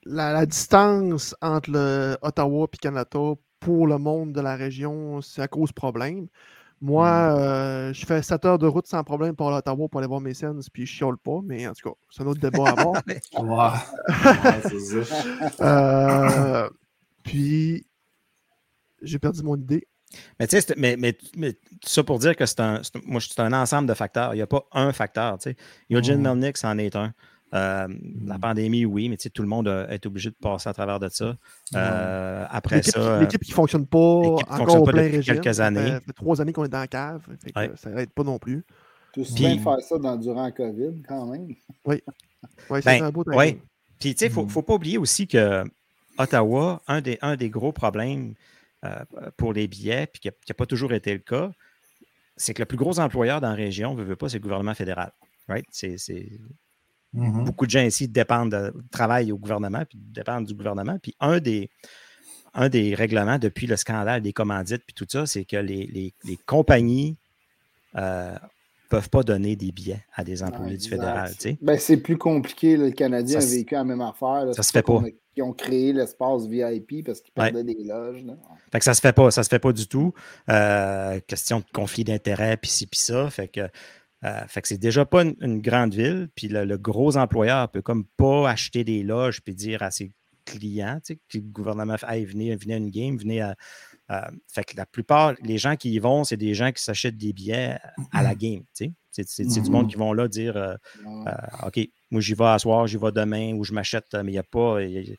[0.04, 3.20] La, la distance entre le Ottawa et Canada
[3.60, 6.26] pour le monde de la région, ça cause problème.
[6.80, 10.20] Moi, euh, je fais 7 heures de route sans problème pour l'Ottawa pour aller voir
[10.20, 12.76] mes scènes, puis je chiole pas, mais en tout cas, c'est un autre débat à
[12.76, 13.02] ça.
[15.60, 16.68] Euh,
[17.22, 17.86] puis,
[19.00, 19.86] j'ai perdu mon idée.
[20.38, 23.40] Mais tu sais, c'est- mais, mais, mais ça pour dire que c'est un, moi, c'est
[23.40, 24.34] un ensemble de facteurs.
[24.34, 25.38] Il n'y a pas un facteur.
[25.38, 25.56] tu sais.
[25.90, 26.22] Eugene Mhm.
[26.22, 27.14] Melnick, c'en est un.
[27.54, 27.86] Euh,
[28.26, 30.98] La pandémie, oui, mais tu sais, tout le monde est obligé de passer à travers
[30.98, 31.36] de ça.
[31.74, 35.40] Euh, après L'équipe ça, qui- euh, l'équipe qui ne fonctionne pas encore plein depuis régime.
[35.40, 35.88] quelques années.
[35.90, 37.20] ça fait trois années qu'on est dans la cave.
[37.42, 37.70] fait que Ouais.
[37.76, 38.64] Ça n'aide pas non plus.
[39.12, 41.48] Tout Puis- bien faire ça dans, durant la COVID, quand même.
[41.84, 42.02] Ouais,
[42.70, 43.60] Ben, c'est un beau ouais.
[44.00, 44.48] Puis, tu sais, il ne Mhm.
[44.48, 45.62] faut pas oublier aussi que
[46.18, 48.34] Ottawa, un des, un des gros problèmes
[48.84, 49.04] euh,
[49.36, 51.52] pour les billets, puis qui n'a pas toujours été le cas,
[52.36, 54.74] c'est que le plus gros employeur dans la région, veut, veut pas, c'est le gouvernement
[54.74, 55.12] fédéral.
[55.48, 55.66] Right?
[55.70, 56.32] C'est, c'est-
[57.14, 57.44] Mhm.
[57.44, 60.98] Beaucoup de gens ici dépendent, de, travaillent au gouvernement, puis dépendent du gouvernement.
[61.02, 61.68] Puis un des,
[62.54, 66.14] un des règlements depuis le scandale des commandites, puis tout ça, c'est que les, les-
[66.24, 67.16] les compagnies
[67.94, 68.34] ne
[68.88, 71.30] peuvent pas donner des billets à des employés du fédéral.
[71.32, 71.58] tu sais.
[71.62, 72.76] Ben, c'est plus compliqué.
[72.76, 72.86] là.
[72.86, 74.44] Le Canadien Ça a vécu la même affaire.
[74.46, 74.52] là.
[74.52, 75.02] ça se fait pas.
[75.34, 77.50] Ils ont créé l'espace VIP parce qu'ils Ouais.
[77.50, 78.22] perdaient des loges.
[78.22, 78.34] là.
[78.70, 80.12] Fait que ça se fait pas, ça se fait pas du tout.
[80.50, 83.30] Euh, question de conflit d'intérêts, puis ci, puis ça.
[83.30, 83.66] Fait que,
[84.24, 86.28] euh, fait que c'est déjà pas une, une grande ville.
[86.34, 90.12] Puis le, le gros employeur peut comme pas acheter des loges puis dire à ses
[90.44, 93.56] clients, tu sais, que le gouvernement fait Hey, venez, venez à une game, venez à.
[94.48, 97.32] fait que la plupart, les gens qui y vont, c'est des gens qui s'achètent des
[97.32, 97.78] billets
[98.12, 98.60] à la game.
[98.74, 98.92] tu sais.
[99.10, 100.74] C'est c'est- c'est du monde qui vont là dire euh,
[101.26, 104.34] euh, OK, moi j'y vais à soir, j'y vais demain, ou je m'achète, mais il
[104.34, 104.82] n'y a pas.
[104.82, 105.14] il y a-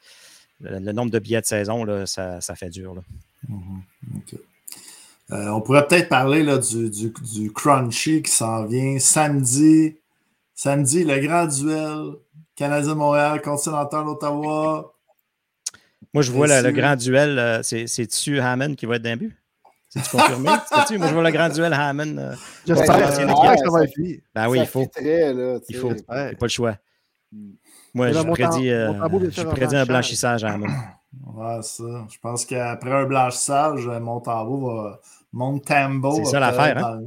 [0.60, 2.96] le, le nombre de billets de saison, là, ça, ça fait dur.
[2.96, 3.02] là.
[3.50, 3.82] Mhm.
[4.18, 4.36] OK.
[5.34, 9.98] Euh, on pourrait peut-être parler là, du, du, du Crunchy qui s'en vient samedi.
[10.54, 12.14] Samedi, le grand duel.
[12.56, 14.94] Canadien-Montréal, Continental Ottawa.
[16.14, 19.36] Moi, je vois le, grand duel, euh, c'est- c'est-tu Hammond qui va être d'un but?
[19.90, 20.50] C'est-tu confirmé?
[20.72, 20.98] C'est-tu?
[21.00, 22.18] Moi, je vois le grand duel Hammond.
[22.18, 22.36] euh,
[22.68, 24.22] J'espère que ça va être lui.
[24.36, 24.80] ben oui, Ça il faut.
[24.82, 25.90] là, tu Il faut.
[25.90, 26.78] Il n'y a pas le choix.
[27.32, 27.52] Mm.
[27.96, 28.94] Moi, là, je prédis, euh,
[29.32, 30.44] je un prédis un blanchissage.
[30.44, 30.68] à Hammond.
[31.36, 31.84] Ouais, ça.
[32.12, 35.00] Je pense qu'après un blanchissage, Montembeau va.
[35.34, 37.02] Montembeau C'est ça l'affaire, hein?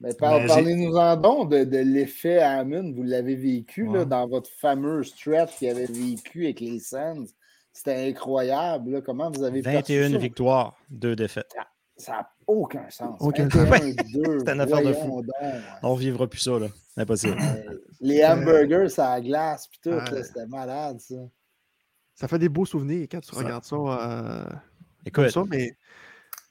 [0.00, 2.92] Mais par- Mais j'ai- Parlez-nous en donc de, de l'effet Hammond.
[2.96, 7.24] Vous l'avez vécu là, dans votre fameux stretch qu'il avait vécu avec les Sands.
[7.72, 8.92] C'était incroyable.
[8.92, 9.00] là.
[9.02, 10.18] Comment vous avez perçu 21 ça?
[10.18, 11.54] victoires, 2 défaites.
[11.98, 13.16] Ça n'a aucun sens.
[13.20, 13.92] Aucun 21,
[14.22, 15.20] 2, C'est une affaire de fou.
[15.20, 15.60] donc, ouais.
[15.82, 16.68] On ne vivra plus ça, là.
[16.96, 17.36] Impossible.
[17.38, 21.16] Euh, Les hamburgers, ça la glace, puis tout, c'était malade, ça.
[22.14, 25.76] Ça fait des beaux souvenirs quand tu Ça- regardes ça euh, comme Écoute, ça, mais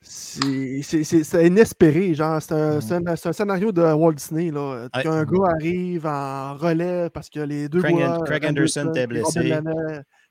[0.02, 2.14] c'est inespéré.
[2.14, 4.52] Genre, c'est un, c'est un- scénario de Walt Disney.
[4.52, 4.88] Là.
[4.94, 5.04] Ouais.
[5.04, 9.20] Qu'un gars arrive en relais parce que les deux Craig- gars, Craig Anderson était puis
[9.20, 9.54] blessé.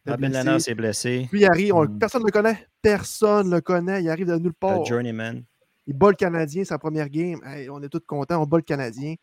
[0.06, 0.28] Robin.
[0.30, 1.28] Lana s'est blessé.
[1.32, 1.98] Lui, il arrive, on- Mhm.
[1.98, 2.66] personne ne le connaît.
[2.80, 4.02] Personne ne le connaît.
[4.02, 4.84] Il arrive de nulle part.
[4.86, 5.42] Journeyman.
[5.86, 7.40] Il bat le Canadien, sa première game.
[7.44, 9.14] Hey, on est tous contents, on bat le Canadien.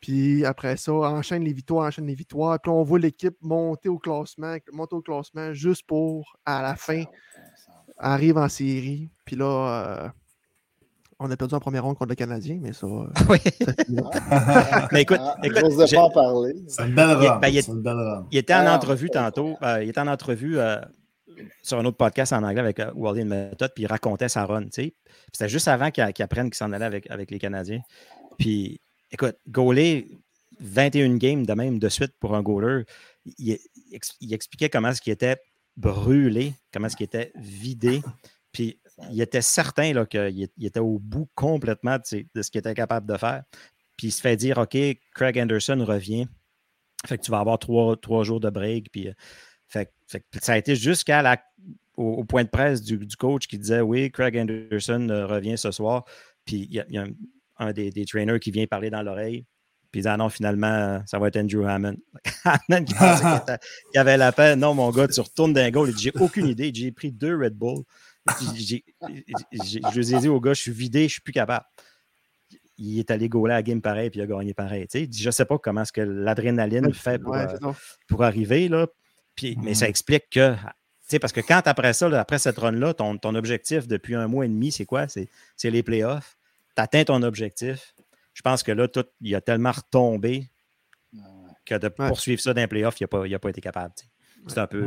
[0.00, 2.58] Puis après ça, enchaîne les victoires, enchaîne les victoires.
[2.60, 7.04] Puis on voit l'équipe monter au classement, monter au classement juste pour, à la fin,
[7.98, 9.10] arrive en série.
[9.24, 10.08] Puis là, euh,
[11.18, 12.86] on a perdu en première ronde contre le Canadien, mais ça.
[12.86, 13.38] euh, Oui.
[14.92, 16.54] Mais écoute, ah, écoute, pas en parler.
[16.68, 17.82] C'est une belle Il- ben, il est- une.
[18.30, 19.10] Il était en Ah, entrevue ouais.
[19.10, 19.56] tantôt.
[19.62, 20.80] euh, il était en entrevue euh,
[21.62, 24.66] sur un autre podcast en anglais avec euh, Wally Method, puis il racontait sa run.
[24.70, 27.80] C'était juste avant qu'il apprenne qu'il s'en allait avec, avec les Canadiens.
[28.38, 28.80] Puis,
[29.10, 30.08] écoute, goaler
[30.60, 32.84] 21 games de même de suite pour un goaler,
[33.38, 33.58] il,
[34.30, 35.36] expliquait comment ce qui était
[35.76, 38.02] brûlé, comment ce qui était vidé.
[38.52, 38.78] Puis,
[39.10, 43.42] il était certain qu'il était au bout complètement de, ce qu'il était capable de faire.
[43.96, 44.76] Puis, il se fait dire OK,
[45.14, 46.26] Craig Anderson revient.
[47.06, 48.90] Fait que tu vas avoir trois, jours de break.
[48.90, 49.12] Puis, euh,
[49.68, 49.92] fait,
[50.40, 51.22] ça a été jusqu'à
[52.28, 56.04] point de presse du, coach qui disait Oui, Craig Anderson euh, revient ce soir.
[56.44, 57.06] Puis il y a,
[57.58, 59.46] un, des, trainers qui vient parler dans l'oreille.
[59.94, 61.94] Puis il dit Ah non, finalement, ça va être Andrew Hammond.
[62.44, 63.58] Hammond qui pensait
[63.92, 64.58] qu'il avait la peine.
[64.58, 65.90] Non, mon gars, tu retournes d'un goal.
[65.90, 66.72] Il dit J'ai aucune idée.
[66.74, 67.84] J'ai pris deux Red Bull.
[68.26, 71.64] je lui ai dit au gars Je suis vidé, je suis plus capable
[72.76, 74.88] il est allé gauler à la game pareil puis il a gagné pareil.
[74.92, 77.46] Il dit, je ne sais pas comment est-ce que l'adrénaline fait pour, euh,
[78.08, 78.68] pour arriver.
[78.68, 78.88] Là.
[79.36, 80.56] Puis, Mais ça explique que
[81.20, 84.48] parce que quand après ça, après cette run-là, ton, ton, objectif depuis un mois et
[84.48, 85.06] demi, c'est quoi?
[85.06, 86.36] C'est les playoffs.
[86.76, 87.93] Tu atteins ton objectif.
[88.34, 90.50] Je pense que là, tout, il a tellement retombé
[91.64, 93.94] que de poursuivre ça dans les playoffs, il n'a pas, pas, été capable.
[94.48, 94.86] C'est un peu,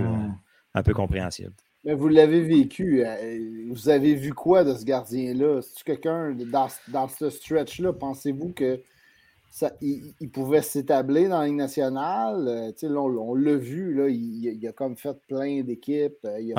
[0.74, 1.54] un peu compréhensible.
[1.84, 3.06] Mais vous l'avez vécu.
[3.06, 5.62] Euh, vous avez vu quoi de ce gardien-là?
[5.62, 7.94] C'est-tu quelqu'un dans, dans ce stretch-là?
[7.94, 8.82] Pensez-vous que
[9.82, 12.72] il, pouvait s'établir dans la Ligue nationale?
[12.84, 16.18] Euh, on, l'a vu, là, il, a comme fait plein d'équipes.
[16.26, 16.54] Euh, il,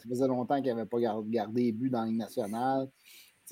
[0.00, 2.88] ça faisait longtemps qu'il n'avait pas gardé les buts dans la Ligue nationale.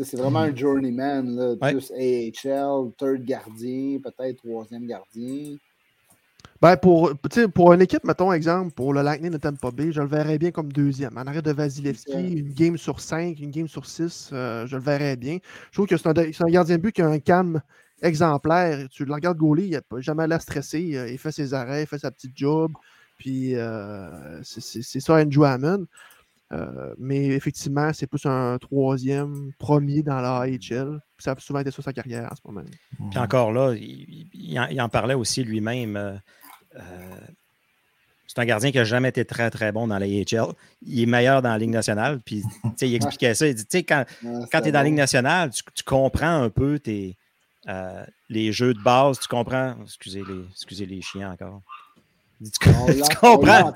[0.05, 5.57] C'est vraiment un journeyman, là, plus AHL, third gardien, peut-être troisième gardien.
[6.61, 7.13] Ben pour,
[7.55, 10.51] pour une équipe, mettons exemple, pour le Lightning de Tampa Bay, je le verrais bien
[10.51, 11.17] comme deuxième.
[11.17, 14.83] En arrêt de Vasilevski, une game sur cinq, une game sur six, euh, je le
[14.83, 15.39] verrais bien.
[15.71, 17.63] Je trouve que c'est un, un, gardien de but qui a un calme
[18.03, 18.89] exemplaire.
[18.91, 20.97] Tu le regardes gauler, il n'a jamais l'air stressé.
[20.97, 22.73] Euh, il fait ses arrêts, il fait sa petite job.
[23.19, 25.87] Puis euh, c'est ça, Andrew Hammond.
[26.53, 31.01] Euh, mais effectivement, c'est plus un troisième, premier dans la AHL.
[31.19, 32.67] Ça a souvent été sur sa carrière en ce moment.
[33.11, 36.21] Puis encore là, il, en, parlait aussi lui-même.
[38.27, 40.55] c'est un gardien qui n'a jamais été très, très bon dans la AHL.
[40.87, 42.21] Il est meilleur dans la Ligue nationale.
[42.25, 42.43] Puis,
[42.81, 43.47] il expliquait ça.
[43.47, 44.05] Il dit, quand,
[44.51, 47.19] quand tu es dans la Ligue nationale, tu, tu comprends un peu tes,
[47.69, 49.75] euh, les jeux de base, tu comprends?
[49.83, 51.61] Excusez les, excusez les chiens encore.
[52.43, 52.51] Tu,
[53.21, 53.75] comprends?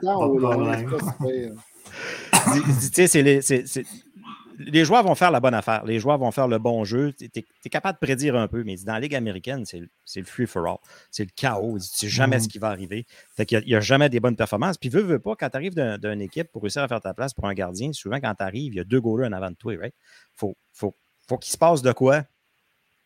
[4.59, 5.85] Les, joueurs vont faire la bonne affaire.
[5.85, 7.13] Les joueurs vont faire le bon jeu.
[7.13, 10.47] Tu es, capable de prédire un peu, mais dans la Ligue américaine, c'est le free
[10.47, 10.79] for all.
[11.11, 11.79] C'est le chaos.
[11.79, 12.49] Tu sais jamais ce mm.
[12.49, 13.07] qui va arriver.
[13.39, 14.79] il n'y a, jamais des bonnes performances.
[14.79, 17.35] Puis, veux, veux pas, quand tu arrives d'une équipe pour réussir à faire ta place
[17.35, 19.57] pour un gardien, souvent quand tu arrives, il y a deux goalers en avant de
[19.57, 19.75] toi.
[19.75, 19.91] Il
[20.35, 20.95] faut, faut,
[21.29, 22.25] faut qu'il se passe de quoi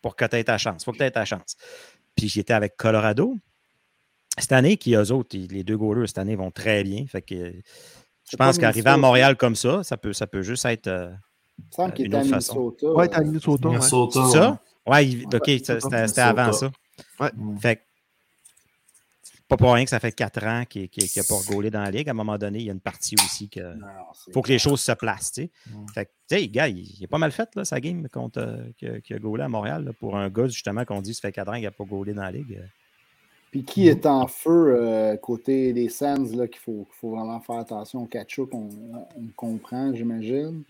[0.03, 0.83] pour que tu aies ta chance.
[0.83, 1.57] Il faut que tu aies ta chance.
[2.15, 3.37] Puis j'étais avec Colorado.
[4.39, 7.07] Cette année, qui eux autres, les deux goalers cette année vont très bien.
[7.07, 7.55] Fait que
[8.31, 11.11] je pense qu'arriver à Montréal comme ça, ça peut, ça peut juste être euh,
[11.99, 12.75] une autre façon.
[12.83, 13.69] Oui, à Minnesota.
[13.69, 14.21] Minnesota.
[14.21, 14.33] Ouais.
[14.33, 14.61] Ça?
[14.87, 16.71] Oui, ok, c'était avant ça.
[17.21, 17.31] Ouais.
[17.61, 17.83] Fait
[19.49, 22.09] pas pour rien que ça fait quatre ans qu'il n'a pas gaulé dans la ligue.
[22.09, 23.77] À un moment donné, il y a une partie aussi que
[24.33, 25.33] faut que les choses se placent.
[25.33, 25.51] Tu
[25.95, 29.19] sais, le gars, il, est pas mal fait là, sa game contre euh, qui, a
[29.19, 31.71] gaulé à Montréal pour un gars justement qu'on dit ça fait quatre ans qu'il n'a
[31.71, 32.61] pas gaulé dans la ligue.
[33.57, 38.03] Puis qui est en feu euh, côté des Sands qu'il faut, faut, vraiment faire attention
[38.03, 38.69] au catch qu'on
[39.17, 40.63] on comprend, j'imagine.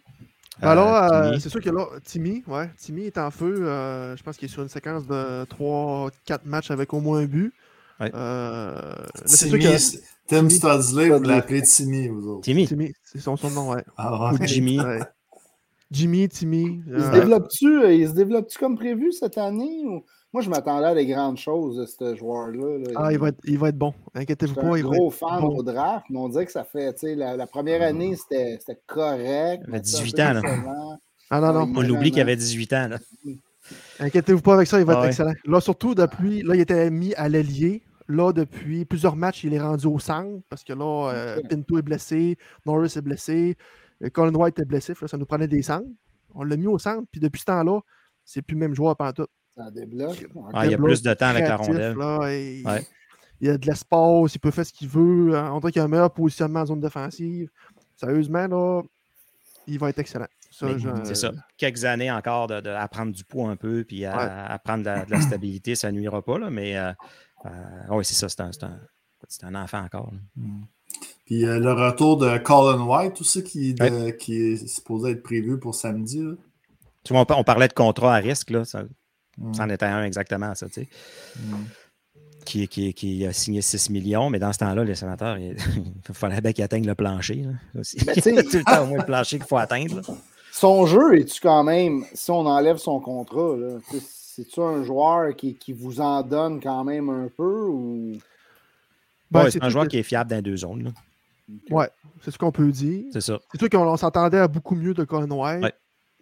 [0.63, 3.57] Alors, euh, c'est sûr que là, Timmy, ouais, Timmy est en feu.
[4.17, 6.11] je pense qu'il est sur une séquence de 3-4
[6.45, 7.53] matchs avec au moins un but.
[8.01, 8.95] Euh,
[9.27, 9.65] Timmy,
[10.29, 12.43] Tim Studsley, vous l'appelez Timmy, vous autres.
[12.43, 12.69] Timmy.
[12.69, 13.83] Timmy, c'est son, nom, ouais.
[13.97, 14.79] Ah, Ou Jimmy.
[15.91, 16.83] Jimmy, Timmy.
[16.87, 19.85] Il se euh, développe-tu euh, développe comme prévu cette année?
[20.37, 22.85] Moi, je m'attendais à des grandes choses de ce joueur-là.
[22.95, 23.95] Ah, il va, être, il va être bon.
[24.15, 24.67] Inquiétez-vous pas.
[24.67, 27.15] un il gros va fan au draft, mais on dirait que ça fait, tu sais,
[27.15, 29.63] la, première année, c'était correct.
[29.67, 30.43] Il avait 18 ans, là.
[31.31, 31.73] Ah non, non.
[31.75, 32.99] On l'oublie qu'il avait 18 ans, là.
[33.99, 35.33] Inquiétez-vous pas avec ça, il va ah être excellent.
[35.47, 37.83] Là, surtout depuis, là, il était mis à l'allié.
[38.07, 41.83] Là, depuis plusieurs matchs, il est rendu au centre parce que là, euh, Pinto est
[41.83, 43.57] blessé, Norris est blessé,
[44.05, 44.93] euh, Colin White est blessé.
[45.07, 45.89] ça nous prenait des centres.
[46.35, 47.81] On l'a mis au centre, puis depuis ce temps-là,
[48.23, 49.27] c'est plus le même joueur tout.
[49.57, 50.27] Ça débloque.
[50.53, 51.97] Ah, il y a plus de temps avec la rondelle.
[53.41, 55.37] Il y a de l'espace, il peut faire ce qu'il veut.
[55.37, 57.51] On dirait qu'il a un meilleur positionnement en zone défensive.
[57.97, 58.83] Sérieusement, là,
[59.67, 60.27] il va être excellent.
[60.51, 61.33] C'est ça.
[61.57, 65.21] Quelques années encore de, à prendre du poids un peu, puis à, prendre de la,
[65.21, 66.93] stabilité, ça ne nuira pas, là, mais euh,
[67.45, 67.51] euh,
[67.91, 68.79] oui, c'est ça, c'est un,
[69.43, 70.13] un, enfant encore.
[70.37, 70.63] Hmm.
[71.27, 73.75] Puis euh, le retour de Colin White aussi qui,
[74.19, 76.23] qui est supposé être prévu pour samedi.
[77.05, 78.65] Tu vois, on, parlait de contrat à risque, là.
[78.65, 78.85] Ça,
[79.39, 79.53] hmm.
[79.61, 80.89] en était un exactement, ça, tu sais.
[81.39, 81.65] Hmm.
[82.45, 85.57] qui, qui, qui, a signé 6 millions, mais dans ce temps-là, les sénateurs, il,
[86.13, 87.45] fallait bien qu'ils atteignent le plancher.
[87.45, 87.97] Là, aussi.
[88.05, 89.97] Ben, tout le temps au moins le plancher qu'il faut atteindre.
[89.97, 90.03] Là.
[90.53, 93.57] Son jeu, est-tu quand même, si on enlève son contrat,
[93.93, 98.19] c'est-tu un joueur qui, qui, vous en donne quand même un peu ou?
[99.31, 100.85] Ben, ouais, c'est un joueur qui est fiable dans deux zones.
[100.85, 100.91] Là.
[101.71, 101.89] Ouais,
[102.23, 103.05] c'est ce qu'on peut dire.
[103.13, 103.39] C'est ça.
[103.53, 105.59] C'est sûr qu'on s'entendait à beaucoup mieux de Conway.
[105.59, 105.73] Ouais.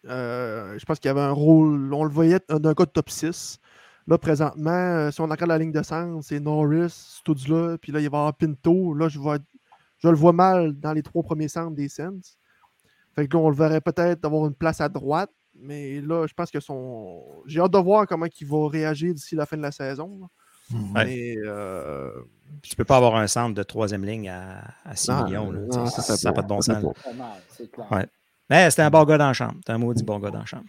[0.08, 3.10] Euh, je pense qu'il y avait un rôle, on le voyait d'un gars de top
[3.10, 3.58] 6.
[4.06, 8.00] Là, présentement, euh, si on regarde la ligne de centre, c'est Norris, Studzla, puis là,
[8.00, 8.92] il va y avoir Pinto.
[8.92, 9.38] Là, je, vois,
[9.98, 12.36] je le vois mal dans les trois premiers centres des Sens.
[13.14, 16.34] Fait que là, on le verrait peut-être d'avoir une place à droite, mais là, je
[16.34, 17.22] pense que son.
[17.46, 20.28] J'ai hâte de voir comment il va réagir d'ici la fin de la saison.
[20.72, 21.04] Ouais.
[21.04, 21.36] Mais.
[21.38, 22.10] Euh...
[22.62, 25.50] Tu peux pas avoir un centre de troisième ligne à, à 6 Non, millions.
[25.50, 26.36] Là, non, ça n'a pas.
[26.36, 26.84] pas de bon sens.
[27.48, 27.90] c'est clair.
[27.90, 28.06] Ouais.
[28.50, 29.54] Mais c'était un bon gars dans la chambre.
[29.56, 30.64] C'était un maudit bon gars dans la chambre.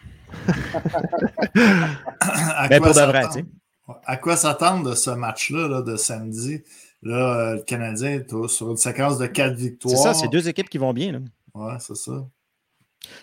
[2.22, 3.34] À Mais quoi pour de vrai, s'attendre?
[3.36, 3.96] tu sais.
[4.06, 6.64] À quoi s'attendre de ce match-là là, de samedi?
[7.04, 9.96] Là, euh, le Canadien est sur une séquence de quatre victoires.
[9.96, 11.12] C'est ça, c'est deux équipes qui vont bien.
[11.12, 11.20] Là.
[11.54, 12.12] Ouais, c'est ça.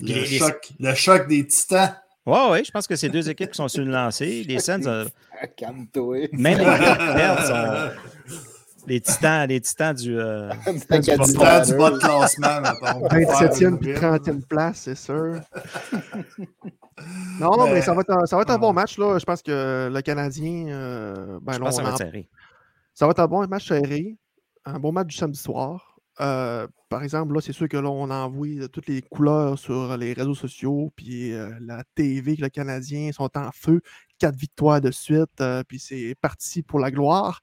[0.00, 1.96] Le, les- choc, le choc des titans.
[2.24, 4.44] Ouais, ouais, je pense que c'est deux équipes qui sont sur une lancée.
[4.46, 5.04] Les Sens, euh,
[5.40, 5.46] Ah,
[6.32, 7.90] même les perdent sont
[8.86, 10.18] les titans, les titans du.
[10.18, 11.60] euh, du Titans bas
[11.90, 13.00] de classement, mettons.
[13.00, 14.02] pour faire 27e une puis bride.
[14.22, 15.40] 30e place, c'est sûr.
[17.40, 18.60] non, mais, Mais- ça va être un, ça va être un Ouais.
[18.60, 18.98] bon match.
[18.98, 19.18] Là.
[19.18, 20.66] Je pense que le Canadien.
[20.68, 22.28] euh, ben je là, pense que ça va être serré.
[22.94, 24.16] ça va être un bon match serré.
[24.64, 25.91] Un bon match du samedi soir.
[26.22, 29.96] Euh, par exemple, là, c'est sûr que là, on envoie euh, toutes les couleurs sur
[29.96, 33.80] les réseaux sociaux, puis euh, la TV, que le Canadien sont en feu.
[34.18, 37.40] Quatre victoires de suite, euh, puis c'est parti pour la gloire.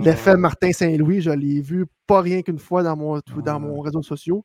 [0.00, 4.02] L'effet Martin Saint-Louis, je l'ai vu pas rien qu'une fois dans mon, dans mon réseau
[4.02, 4.40] social.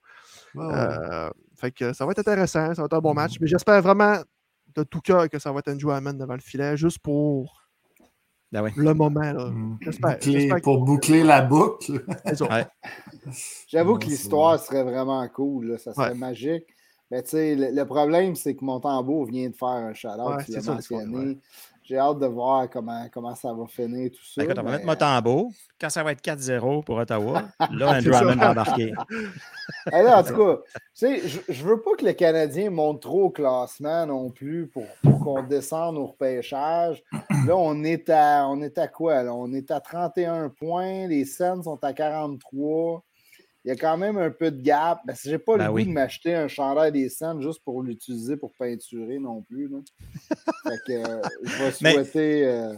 [1.56, 3.40] Fait que ça va être intéressant, ça va être un bon match.
[3.42, 4.18] Mais j'espère vraiment
[4.76, 7.64] de tout cœur que ça va être un Amen devant le filet, juste pour
[8.56, 8.72] Ben ouais.
[8.76, 9.20] le moment.
[9.22, 9.49] Là.
[9.49, 9.78] Mm.
[9.82, 10.12] J'espère.
[10.18, 12.03] Boucler- j'espère que- pour boucler la boucle.
[12.26, 12.66] Ouais.
[13.68, 16.16] J'avoue Ouais, que l'histoire serait vraiment cool, là, ça serait Ouais.
[16.16, 16.64] magique.
[17.12, 20.18] Mais tu sais, le, le problème, c'est que Montembeau vient de faire un shout-out,
[20.49, 21.38] Ouais, mentionné.
[21.88, 24.42] J'ai hâte de voir comment, comment ça va finir tout ça.
[24.42, 25.52] Ben, Écoute, on va mais- mettre Motambo.
[25.80, 28.14] Quand ça va être 4-0 pour Ottawa, là, Andrew.
[28.14, 28.92] Hammond va embarquer.
[29.92, 33.26] Là, en tout cas, tu sais, je, je veux pas que le Canadien monte trop
[33.26, 37.04] au classement non plus pour, pour qu'on descende au repêchage.
[37.46, 39.22] Là, on est à, on est à quoi?
[39.24, 39.34] là?
[39.34, 41.08] On est à 31 points.
[41.08, 43.04] Les Sens sont à 43.
[43.66, 44.99] Il y a quand même un peu de gap.
[45.07, 45.84] Ben, j'ai pas Ben le oui.
[45.86, 49.68] goût de m'acheter un chandail des Sens juste pour l'utiliser pour peinturer non plus.
[49.68, 49.80] là.
[50.70, 52.74] fait que euh, je vais Mais- souhaiter, euh,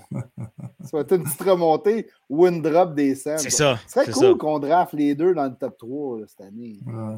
[0.89, 3.41] souhaiter une petite remontée ou une drop des Sens.
[3.41, 3.77] C'est ça.
[3.85, 6.79] Ce serait c'est cool qu'on draft les deux dans le top 3 là, cette année.
[6.87, 7.15] Ouais.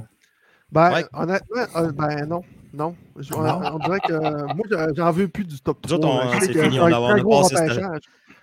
[0.72, 1.06] Ben, Ouais.
[1.14, 2.42] honnêtement, euh, ben non.
[2.74, 2.96] Non.
[3.18, 3.62] Je- on, Non?
[3.74, 6.16] on dirait que moi, j'en- veux plus du top Nous 3.
[6.26, 8.02] autres, on- que fini, a- on passé ce- repêchage.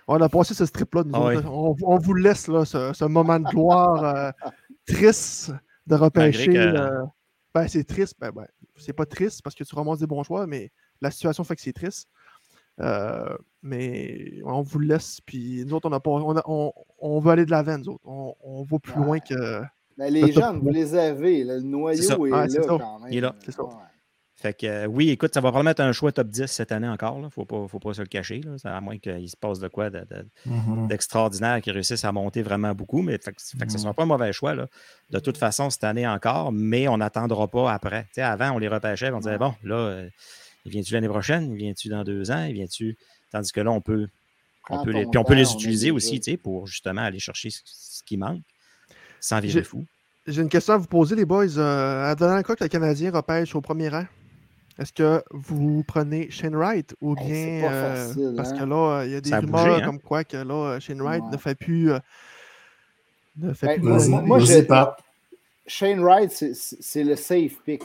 [0.09, 1.03] On a passé ce strip-là.
[1.13, 1.35] Ah oui.
[1.45, 4.31] on, on vous laisse là, ce, ce moment de gloire euh,
[4.87, 5.51] triste
[5.85, 6.47] de repêcher.
[6.47, 7.03] Que- euh,
[7.53, 8.15] ben, c'est triste.
[8.19, 8.45] Ben, ben,
[8.77, 10.71] c'est pas triste parce que tu ramasses des bons choix, mais
[11.01, 12.07] la situation fait que c'est triste.
[12.79, 15.19] Euh, mais on vous laisse.
[15.21, 17.89] Puis nous autres, on, a pas, on, a- on, on veut aller de l'avant, nous
[17.89, 18.01] autres.
[18.05, 19.05] On, on va plus Ouais.
[19.05, 19.61] loin que.
[19.97, 21.43] Mais les Le top jeunes, vous les avez.
[21.43, 22.61] là, le noyau est, Ouais, là ça.
[22.67, 23.11] quand même.
[23.11, 23.35] Il est là.
[23.43, 23.63] C'est ça.
[23.63, 23.73] Ouais.
[24.39, 26.87] Fait que euh, oui, écoute, ça va probablement être un choix top 10 cette année
[26.87, 27.17] encore.
[27.17, 28.41] Il ne faut pas, faut pas se le cacher.
[28.41, 28.55] Là.
[28.71, 30.87] À moins qu'il se passe de quoi de- de- Mhm.
[30.87, 33.01] d'extraordinaire, qu'ils réussissent à monter vraiment beaucoup.
[33.01, 34.53] Mais fait que, fait que ce ne sera pas un mauvais choix.
[34.53, 34.67] Là.
[35.09, 38.05] De toute façon, cette année encore, mais on n'attendra pas après.
[38.17, 40.09] Avant, on les repêchait, on disait bon, là, euh,
[40.65, 42.95] il vient-tu l'année prochaine, il vient-tu dans deux ans, il vient-tu?
[43.31, 44.07] Tandis que là, on peut.
[44.69, 48.03] On peut les, puis on peut les utiliser aussi pour justement aller chercher ce, ce
[48.03, 48.41] qui manque
[49.19, 49.85] sans virer fou.
[50.27, 51.57] J'ai une question à vous poser, les boys.
[51.57, 54.05] Euh, cas que le Canadien repêche au premier rang,
[54.79, 57.25] est-ce que vous prenez Shane Wright ou bien.
[57.27, 58.57] c'est pas euh, facile, parce hein?
[58.59, 59.85] que là, il y a des rumeurs bougé, hein?
[59.85, 61.31] comme quoi que là, Shane Wright Ouais.
[61.31, 61.91] ne fait plus.
[61.91, 61.99] euh,
[63.37, 64.97] ne fait Ben, plus moi- moi- moi, vas-y, j'ai- Pat.
[65.65, 67.83] Shane Wright, c'est- le safe pick.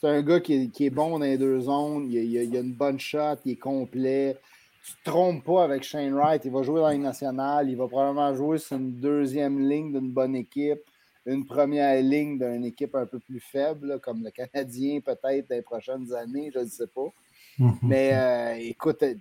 [0.00, 2.06] C'est un gars qui est, qui est bon dans les deux zones.
[2.10, 4.38] Il, a- il a- il a une bonne shot, il est complet.
[4.82, 6.42] Tu te trompes pas avec Shane Wright.
[6.46, 7.68] Il va jouer dans la Ligue nationale.
[7.68, 10.80] Il va probablement jouer sur une deuxième ligne d'une bonne équipe,
[11.26, 15.62] une première ligne d'une équipe un peu plus faible, comme le Canadien peut-être dans les
[15.62, 17.08] prochaines années, je ne sais pas.
[17.58, 17.76] Mhm.
[17.82, 19.14] Mais euh, écoute, euh,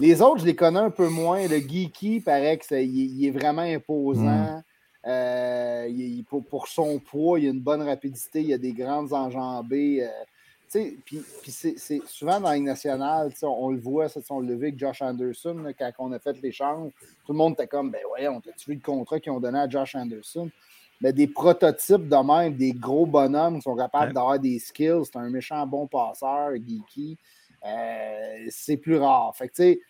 [0.00, 1.46] les autres, je les connais un peu moins.
[1.48, 4.62] Le Geeky, paraît qu'il il est vraiment imposant.
[5.06, 8.72] Euh, il- il- pour, pour son poids, il a une bonne rapidité, il a des
[8.72, 10.04] grandes enjambées.
[10.04, 10.08] euh,
[11.04, 14.08] puis puis c'est c'est souvent dans la Ligue nationale, tu sais, on, on le voit,
[14.08, 16.92] ça, on vu avec Josh Anderson, là, quand on a fait l'échange.
[17.26, 19.68] Tout le monde était comme, ben voyons, t'as-tu vu le contrat qu'ils ont donné à
[19.68, 20.48] Josh Anderson?
[21.02, 24.12] Mais des prototypes de même, des gros bonhommes qui sont capables Ouais.
[24.14, 27.18] d'avoir des skills, c'est un méchant bon passeur, geeky.
[27.64, 29.34] Euh, c'est plus rare.
[29.36, 29.80] Fait que, tu sais,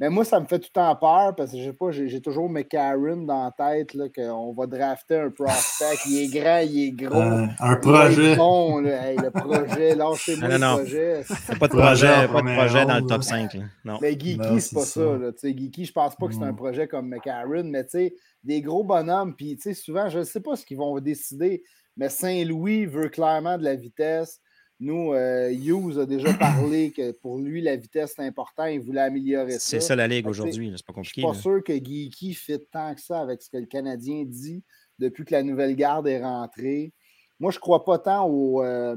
[0.00, 2.20] Mais moi, ça me fait tout le temps peur parce que je sais pas, j'ai
[2.20, 5.96] toujours McCarron dans la tête qu'on va drafter un prospect.
[6.08, 7.20] il est grand, il est gros.
[7.20, 8.34] un projet.
[8.36, 11.22] Bon, le projet, lâchez-moi le projet.
[11.58, 13.56] Pas de projet, pas de projet dans le top 5.
[13.84, 13.98] Non.
[14.02, 15.00] Mais Geeky, c'est pas ça.
[15.00, 18.60] là, Geeky, je pense pas que c'est un projet comme McCarron, mais tu sais, des
[18.60, 19.36] gros bonhommes.
[19.36, 21.62] Puis souvent, je ne sais pas ce qu'ils vont décider,
[21.96, 24.40] mais Saint-Louis veut clairement de la vitesse.
[24.82, 28.64] Nous, euh, Hughes a déjà parlé que pour lui, la vitesse, c'est important.
[28.64, 29.58] Il voulait améliorer ça.
[29.60, 30.72] C'est ça la ligue aujourd'hui.
[30.76, 31.22] C'est pas compliqué.
[31.22, 34.24] Je suis pas sûr que Geeky fait tant que ça avec ce que le Canadien
[34.26, 34.64] dit
[34.98, 36.92] depuis que la nouvelle garde est rentrée.
[37.38, 38.96] Moi, je ne crois pas tant au, euh,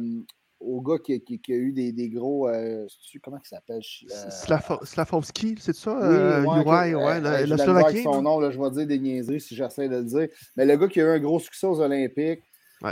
[0.59, 2.49] au gars qui, qui, a eu des, des gros.
[2.49, 2.87] Euh,
[3.21, 3.81] comment il s'appelle?
[4.11, 4.79] Euh...
[4.85, 8.01] Slavovski, c'est ça Oui, ouais, ouais, ouais, le, le Slovaquien.
[8.01, 10.29] son nom, là, je vais dire des niaiseries si j'essaie de le dire.
[10.57, 12.41] Mais le gars qui a eu un gros succès aux Olympiques,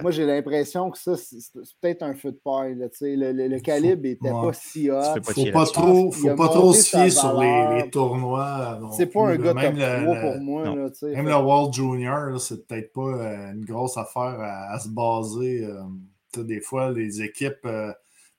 [0.01, 1.37] moi, j'ai l'impression que ça, c'est
[1.81, 2.75] peut-être un feu de paille.
[2.75, 5.01] Le, le, le, calibre n'était pas si hot.
[5.35, 8.79] Il ne faut pas trop, faut pas trop se fier sur les, les tournois.
[8.95, 10.63] C'est pas un gars top 3 pour moi.
[10.63, 15.65] Là, même le World Junior, c'est peut-être pas euh, une grosse affaire à, se baser.
[15.65, 17.91] Euh, des fois, les équipes, euh,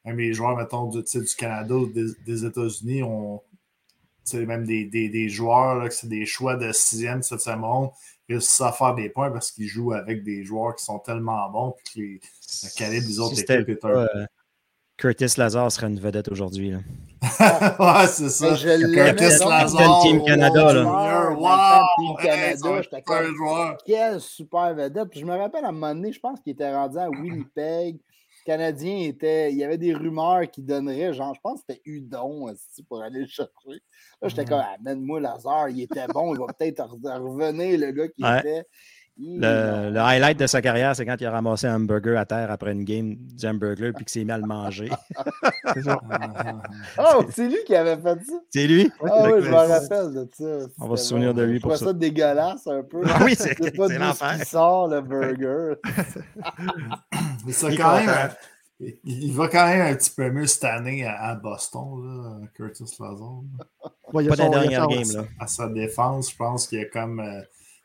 [0.04, 3.40] même les joueurs, mettons, du, du Canada ou des, des États-Unis, ont
[4.32, 7.90] même des, des, des joueurs, c'est des choix de sixième, septième monde
[8.28, 11.74] réussissent à faire des points parce qu'ils jouent avec des joueurs qui sont tellement bons
[11.84, 12.26] puis que
[12.66, 14.26] le calibre des autres équipes est un euh,
[14.96, 16.72] Curtis Lazar serait une vedette aujourd'hui.
[17.22, 18.54] ouais, c'est ça.
[18.54, 20.02] Curtis Lazar.
[20.02, 20.72] Team Canada.
[20.72, 21.30] Là.
[21.32, 21.84] Wow!
[21.98, 23.76] Team Canada.
[23.84, 25.08] Quelle super vedette.
[25.10, 27.98] Puis je me rappelle à un moment donné, je pense qu'il était rendu à Winnipeg.
[28.44, 29.50] Canadien était.
[29.50, 32.52] Il y avait des rumeurs qui donneraient, genre, je pense que c'était Udon
[32.88, 33.82] pour aller le chercher.
[34.20, 38.22] Là, j'étais comme, amène-moi Lazare, il était bon, il va peut-être revenir, le gars qui
[38.22, 38.64] était.
[39.16, 42.50] Le, le, highlight de sa carrière, c'est quand il a ramassé un hamburger à terre
[42.50, 44.90] après une game du hamburger puis qu'il s'est mis à le manger.
[46.98, 48.32] oh, c'est lui qui avait fait ça?
[48.50, 48.90] C'est lui?
[49.04, 50.66] Ah oui, je me rappelle de ça.
[50.80, 51.86] On va se souvenir de lui pour ça.
[51.86, 53.02] ça dégueulasse un peu.
[53.06, 55.80] Ah oui, c'est pas d'où qui sort le burger.
[57.46, 58.30] Mais ça, quand même,
[59.04, 63.42] il va quand même un petit peu mieux cette année à, Boston, là, Curtis Lazar.
[64.12, 65.12] Ouais, pas la dernière game.
[65.14, 65.24] Là.
[65.38, 67.22] À sa défense, je pense qu'il y a comme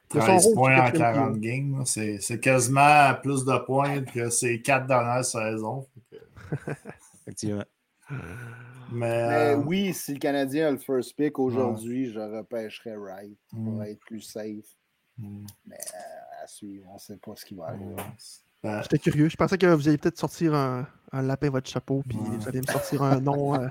[0.10, 1.84] 13 euh, points en 40 games.
[1.86, 5.88] C'est quasiment plus de points que ses quatre dernières saisons.
[7.22, 7.64] Effectivement.
[8.91, 13.74] Mais, Mais, oui, si le Canadien a le first pick aujourd'hui, je repêcherais Wright pour
[13.74, 13.84] mm.
[13.84, 14.66] être plus safe.
[15.18, 15.45] Mm.
[15.68, 17.95] Mais euh, à suivre, on ne sait pas ce qui va arriver.
[18.64, 19.30] Ben, J'étais curieux.
[19.30, 22.62] Je pensais que vous alliez peut-être sortir un, un, lapin votre chapeau, puis vous alliez
[22.62, 23.55] me sortir un nom.
[23.55, 23.68] Euh.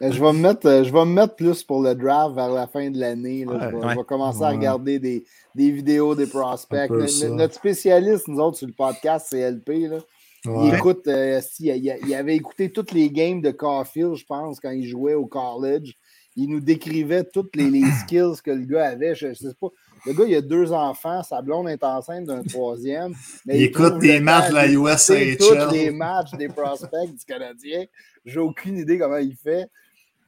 [0.00, 2.50] Ben, je, vais me mettre, euh, je vais me mettre plus pour le draft vers
[2.50, 3.46] la fin de l'année.
[3.48, 5.24] je, vais commencer à regarder des,
[5.54, 6.90] des, vidéos des prospects.
[6.90, 9.88] Notre, spécialiste, nous autres, sur le podcast, c'est LP.
[9.88, 9.98] Là.
[10.44, 14.70] Il écoute, euh, si, il, avait écouté toutes les games de Caulfield, je pense, quand
[14.70, 15.94] il jouait au college.
[16.34, 19.14] Il nous décrivait toutes les, les skills que le gars avait.
[19.14, 19.68] Je, ne sais pas.
[20.04, 23.14] Le gars, il a deux enfants, sa blonde est enceinte d'un troisième.
[23.46, 25.36] il, écoute des matchs de la USHL.
[25.36, 27.84] Tous les matchs des prospects du Canadien.
[28.24, 29.68] J'ai aucune idée comment il fait.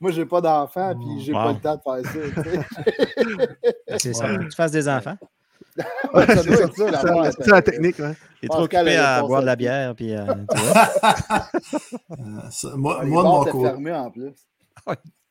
[0.00, 3.98] Moi, j'ai pas d'enfants, puis j'ai pas le temps de faire ça.
[3.98, 5.16] C'est ça, tu fasses des enfants.
[5.76, 7.98] c'est la, technique.
[7.98, 8.14] Ouais.
[8.42, 9.94] Il est trop occupé à boire de la bière.
[9.94, 10.36] Puis, euh, euh,
[12.76, 13.64] moi, moi de mon côté.
[13.64, 14.34] fermé en plus.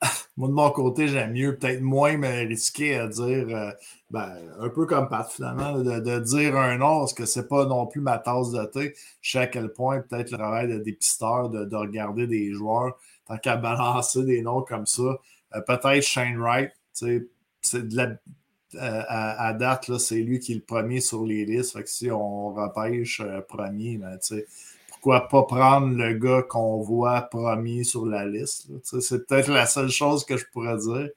[0.37, 3.71] moi, de mon côté, j'aime mieux, peut-être moins me risquer à dire, euh,
[4.11, 7.87] ben, un peu comme Pat, finalement, de, dire un nom, parce que c'est pas non
[7.87, 8.93] plus ma tasse de thé.
[9.21, 12.97] Je sais à quel point, peut-être, le travail de dépisteur, de, de regarder des joueurs,
[13.27, 15.19] tant qu'à balancer des noms comme ça.
[15.55, 17.27] Euh, peut-être Shane Wright, c'est
[17.73, 18.15] de la.
[18.75, 21.73] Euh, à, date, c'est lui qui est le premier sur les listes.
[21.73, 24.47] Fait que si on repêche premier, ben, tu sais
[25.03, 28.69] pourquoi pas prendre le gars qu'on voit promis sur la liste?
[28.83, 31.09] C'est peut-être la seule chose que je pourrais dire.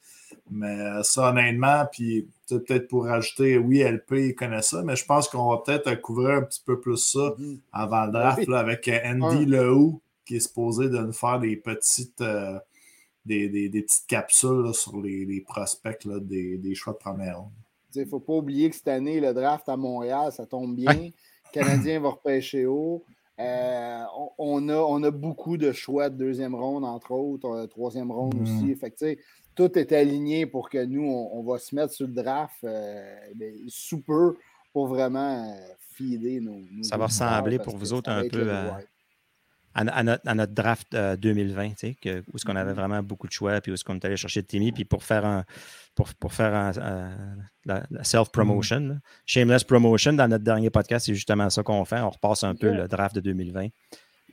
[0.51, 5.05] Mais euh, ça, honnêtement, puis peut-être pour ajouter, oui, LP, il connaît ça, mais je
[5.05, 7.59] pense qu'on va peut-être couvrir un petit peu plus ça mm-hmm.
[7.73, 12.21] avant le draft avec euh, Andy Lehou, qui est supposé de nous faire des petites,
[12.23, 12.59] euh,
[13.25, 17.45] des, petites capsules sur les, prospects des, choix de première
[17.95, 20.93] Il ne faut pas oublier que cette année, le draft à Montréal, ça tombe bien.
[20.93, 23.05] Le Canadien va repêcher haut.
[23.39, 24.05] Euh,
[24.39, 28.35] on, a, on a beaucoup de choix de deuxième ronde, entre autres, euh, troisième ronde
[28.35, 28.43] mm.
[28.43, 28.75] aussi.
[28.77, 29.19] Fait
[29.55, 33.55] tout est aligné pour que nous, on, va se mettre sur le draft euh, ben,
[33.69, 34.37] sous peu
[34.73, 35.55] pour vraiment
[35.93, 38.81] filer nos, Ça va ressembler pour vous autres un peu à,
[39.85, 42.77] notre, draft 2020, que, où est-ce qu'on avait mm.
[42.77, 45.25] vraiment beaucoup de choix, puis où est-ce qu'on est allé chercher Timmy, puis pour faire
[45.25, 45.45] un,
[45.95, 46.73] pour, pour faire
[47.65, 48.81] la, self-promotion.
[48.81, 49.01] Mm.
[49.27, 52.01] Shameless promotion, dans notre dernier podcast, c'est justement ça qu'on fait.
[52.01, 53.69] On repasse un peu le draft de 2020.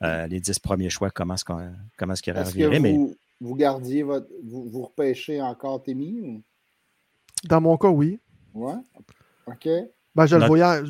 [0.02, 2.98] Euh, les 10 premiers choix, comment est-ce qu'on comment est-ce qu'il aurait mais...
[3.40, 4.26] vous gardiez votre.
[4.42, 6.42] Vous, vous repêchez encore Timmy ou?
[7.44, 8.18] Dans mon cas, oui.
[8.54, 8.74] Ouais.
[9.46, 9.68] OK.
[10.14, 10.82] Ben, je le voyais.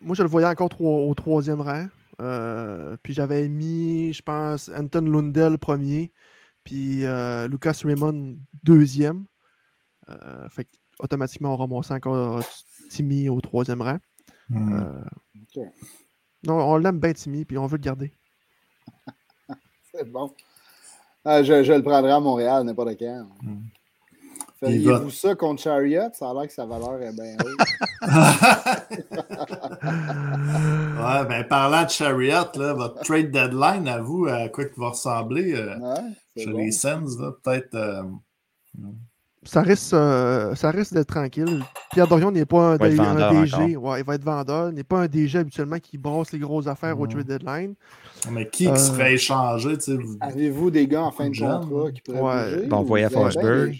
[0.00, 1.86] Moi, je le voyais encore troi- au troisième rang.
[2.20, 6.12] Euh, puis j'avais mis, je pense, Anton Lundell premier,
[6.62, 9.26] puis euh, Lucas Raymond deuxième.
[10.08, 12.42] Euh, fait que, automatiquement, on ramassait encore
[12.90, 13.98] Timmy au troisième rang.
[14.48, 14.74] Hmm.
[14.74, 15.64] Euh,
[16.46, 18.12] non, on l'aime bien, Timmy, puis on veut le garder.
[19.92, 20.32] C'est bon.
[21.24, 23.28] Je, je le prendrai à Montréal, n'importe quand.
[23.42, 23.62] Mm.
[24.60, 26.10] Feriez-vous ça contre Chariot?
[26.12, 27.58] Ça a l'air que sa valeur est bien haute.
[29.84, 34.88] ouais, ben parlant de Chariot, là, votre trade deadline, à vous, à quoi il va
[34.90, 36.00] ressembler euh, Ouais,
[36.36, 36.58] chez bon.
[36.58, 37.74] les Sens, là, peut-être.
[37.74, 38.02] euh,
[39.42, 41.62] Ça risque, euh, ça risque d'être tranquille.
[41.92, 43.76] Pierre Dorion n'est pas un, DG.
[43.76, 44.68] Ouais, il va être vendeur.
[44.70, 47.74] Il n'est pas un DG habituellement qui brosse les grosses affaires au trade deadline.
[48.30, 51.90] mais qui, qui serait échangé, tu sais, vous- Avez-vous des gars en fin de contrat
[51.92, 52.66] qui pourraient Ouais.
[52.66, 52.66] bouger?
[52.68, 53.78] Bon, Forsberg.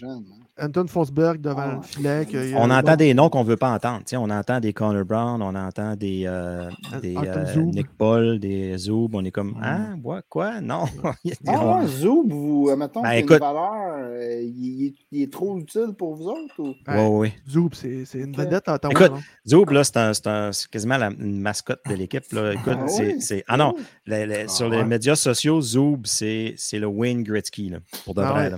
[0.57, 0.63] Des?
[0.63, 2.25] Anton Forsberg devant Ah le filet.
[2.25, 4.03] que- On euh, entend des noms qu'on ne veut pas entendre.
[4.13, 6.69] On entend des Connor Brown, on entend des, euh,
[7.01, 7.61] des Artem euh.
[7.63, 9.09] Nick Paul, des Zoub.
[9.13, 9.61] On est comme, Mm.
[9.63, 10.61] ah, ouais, quoi?
[10.61, 10.85] Non.
[11.23, 14.41] Il y a des Ah ouais, Zoub, vous, euh, mettons, Ben, une écoute- valeur, euh,
[14.41, 16.59] il, il est, il est trop utile pour vous autres?
[16.59, 16.73] Ou...
[16.87, 17.33] Ouais, ouais.
[17.49, 18.93] Zoub, c'est c'est une vedette à Ottawa.
[18.93, 19.11] Écoute.
[19.47, 22.23] Zoub, là, c'est un- c'est un- c'est quasiment la, une mascotte de l'équipe.
[22.23, 23.21] Écoute, Ah c'est- oui?
[23.21, 23.43] c'est.
[23.47, 23.83] Ah non, Oui.
[24.07, 24.77] les- les- Ah sur ouais.
[24.77, 28.43] les médias sociaux, Zoub, c'est c'est le Wayne Gretzky, là, pour de Ah vrai.
[28.45, 28.49] ouais.
[28.51, 28.57] là.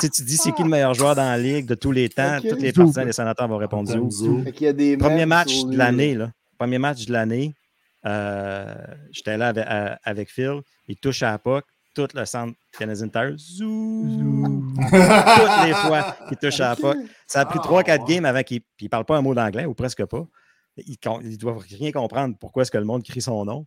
[0.00, 2.38] Si tu dis c'est qui le meilleur joueur dans la ligue de tous les temps,
[2.38, 2.48] Ok.
[2.48, 6.30] tous les partisans des sénateurs vont répondre des Premier match de l'année, là.
[6.58, 7.54] Premier match de l'année.
[8.06, 8.74] euh,
[9.10, 10.60] J'étais là avec, à- avec Phil.
[10.88, 11.64] Il touche à la puck.
[11.94, 13.34] Tout le centre Canadian Tire.
[13.36, 14.62] Zou.
[14.80, 16.96] Toutes les fois qu'il touche à la puck.
[17.26, 18.14] Ça a pris Ah, 3-4 ouais.
[18.14, 20.24] games avant qu'il ne parle pas un mot d'anglais ou presque pas.
[20.76, 23.66] Ils ne doivent rien comprendre pourquoi est-ce que le monde crie son nom.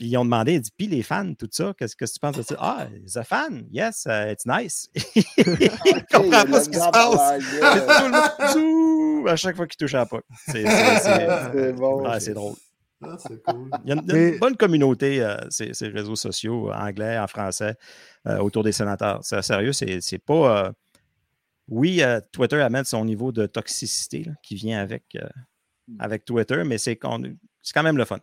[0.00, 2.34] Puis ils ont demandé, il dit, puis les fans, tout ça, qu'est-ce que tu penses
[2.38, 2.56] de ça?
[2.58, 2.86] Ah,
[3.16, 4.88] a fan, yes, uh, it's nice.
[4.96, 7.42] il Ok, il y comprend pas ce qui la se passe.
[8.54, 10.24] Tout le monde, à chaque fois qu'il touche à la puck.
[10.46, 12.02] C'est c'est- C'est bon.
[12.06, 12.54] ah, c'est drôle.
[13.02, 13.68] Ah, c'est cool.
[13.84, 17.26] Il y a une, Mais- bonne communauté, euh, ces, ces réseaux sociaux, en anglais, en
[17.26, 17.74] français,
[18.26, 19.20] euh, autour des sénateurs.
[19.22, 20.64] C'est sérieux, c'est pas.
[20.68, 20.72] euh,
[21.68, 25.28] Oui, euh, Twitter amène son niveau de toxicité là, qui vient avec, euh,
[25.98, 27.18] avec Twitter, mais c'est quand
[27.82, 28.18] même le fun.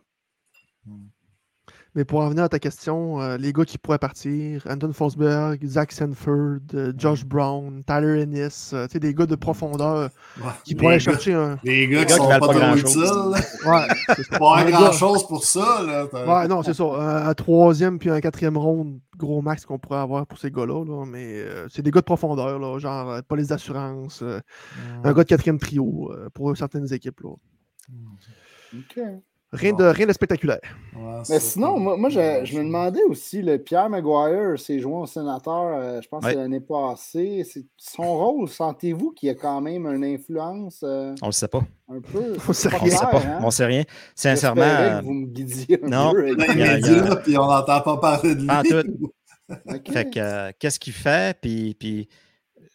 [1.94, 5.64] Mais pour en venir à ta question, euh, les gars qui pourraient partir, Anton Forsberg,
[5.66, 10.44] Zach Sanford, euh, Josh Brown, Tyler Ennis, euh, tu sais, des gars de profondeur Ouais.
[10.64, 11.58] qui Les pourraient gars- chercher un.
[11.64, 12.96] Les gars Les qui sont qui pas pas trop grand-chose.
[12.96, 13.68] utiles.
[13.68, 13.86] Ouais.
[14.38, 15.82] Pas Un gars- grand chose pour ça.
[15.84, 16.04] Là.
[16.42, 16.84] Ouais, non, c'est ça.
[16.84, 20.84] Un, un troisième puis un quatrième round, gros max qu'on pourrait avoir pour ces gars-là.
[20.84, 24.38] là, mais euh, c'est des gars de profondeur, là, genre euh, police d'assurance, euh,
[25.04, 27.20] un gars de quatrième trio euh, pour certaines équipes.
[27.22, 27.30] Là.
[28.74, 29.00] OK.
[29.50, 29.78] Rien, Bon.
[29.78, 30.60] de, rien de spectaculaire.
[30.94, 35.00] Ouais, Mais sinon, moi, moi, je, je me demandais aussi, le Pierre Maguire s'est joint
[35.00, 36.34] au sénateur, euh, je pense que Ouais.
[36.34, 37.44] l'année passée.
[37.50, 41.48] C'est- Son rôle, sentez-vous qu'il y a quand même une influence euh, On le sait
[41.48, 41.62] pas.
[41.88, 42.36] un peu?
[42.48, 43.22] On sait pas On le sait pas.
[43.24, 43.38] hein?
[43.42, 43.84] On sait rien.
[44.14, 46.12] Sincèrement, que vous me guidiez un non.
[46.12, 46.20] peu.
[46.20, 48.34] avec- Dans les Il y a- il y a- médias, puis on n'entend pas parler
[48.34, 48.50] de lui.
[48.50, 49.12] En tout.
[49.90, 52.06] Fait que, euh, qu'est-ce qu'il fait, puis, puis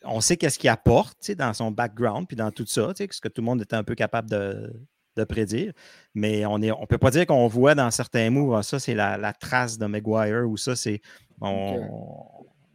[0.04, 3.04] on sait qu'est-ce qu'il apporte tu sais, dans son background, puis dans tout ça, tu
[3.04, 4.74] sais, ce que tout le monde était un peu capable de,
[5.16, 5.74] de prédire.
[6.14, 8.96] Mais on ne on peut pas dire qu'on voit dans certains moves, ah, ça c'est
[8.96, 11.02] la, la trace de Maguire ou ça c'est.
[11.42, 11.78] On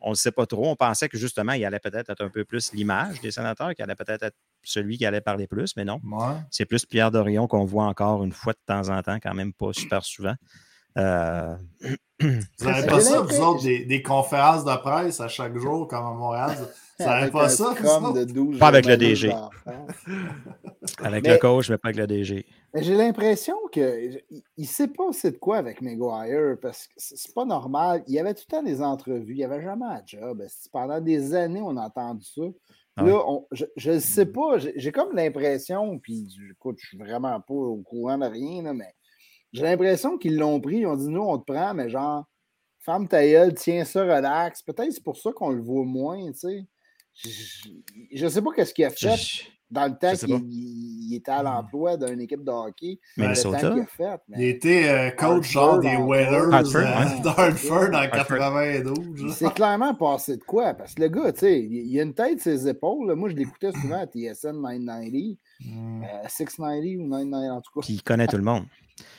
[0.04, 0.68] ne le sait pas trop.
[0.68, 3.82] On pensait que justement, il allait peut-être être un peu plus l'image des sénateurs, qu'il
[3.82, 6.00] allait peut-être être celui qui allait parler plus, mais non.
[6.04, 6.34] Ouais.
[6.50, 9.52] C'est plus Pierre Dorion qu'on voit encore une fois de temps en temps, quand même
[9.52, 10.34] pas super souvent.
[10.96, 11.56] Euh,
[12.20, 16.04] Vous n'avez pas ça, vous autres, des, des conférences de presse à chaque jour, comme
[16.04, 16.56] à Montréal?
[17.06, 17.70] Avec pas un ça?
[17.70, 18.18] vous scrum autres?
[18.20, 19.32] de 12 Pas avec le DG.
[21.02, 22.46] avec Mais- le coach, mais pas avec le DG.
[22.74, 24.20] Mais J'ai l'impression qu'il
[24.58, 28.02] ne sait pas c'est de quoi avec Maguire parce que c'est pas normal.
[28.06, 30.42] Il y avait tout le temps des entrevues, il n'y avait jamais un job.
[30.72, 32.42] Pendant des années, on a entendu ça?
[32.96, 37.40] Ah Là, on- je ne sais pas, j'ai comme l'impression, puis écoute, je suis vraiment
[37.40, 38.92] pas au courant de rien, là, mais
[39.52, 42.24] j'ai l'impression qu'ils l'ont pris, ils ont dit nous, on te prend, mais genre,
[42.80, 44.62] ferme ta gueule, tiens ça, relax.
[44.62, 46.66] Peut-être c'est pour ça qu'on le voit moins, tu sais.
[48.12, 51.14] Je ne sais pas qu'est-ce qu'il a fait Je- dans le temps qu'il il- il
[51.16, 52.98] était à l'emploi d'une équipe de hockey.
[53.16, 53.56] Minnesota.
[53.56, 54.20] Le temps qu'il a fait.
[54.28, 56.50] Il mais était euh, coach genre des Whalers euh,
[57.22, 58.10] d'Hartford en Hartford.
[58.12, 58.98] 92.
[59.18, 59.32] Il là.
[59.32, 60.74] s'est clairement passé de quoi?
[60.74, 63.14] Parce que le gars, tu sais, il il a une tête ses épaules.
[63.14, 66.02] Moi, je l'écoutais souvent à TSN 990, Hmm.
[66.02, 67.80] euh, 690 ou 990 en tout cas.
[67.84, 68.64] Puis il connaît tout le monde.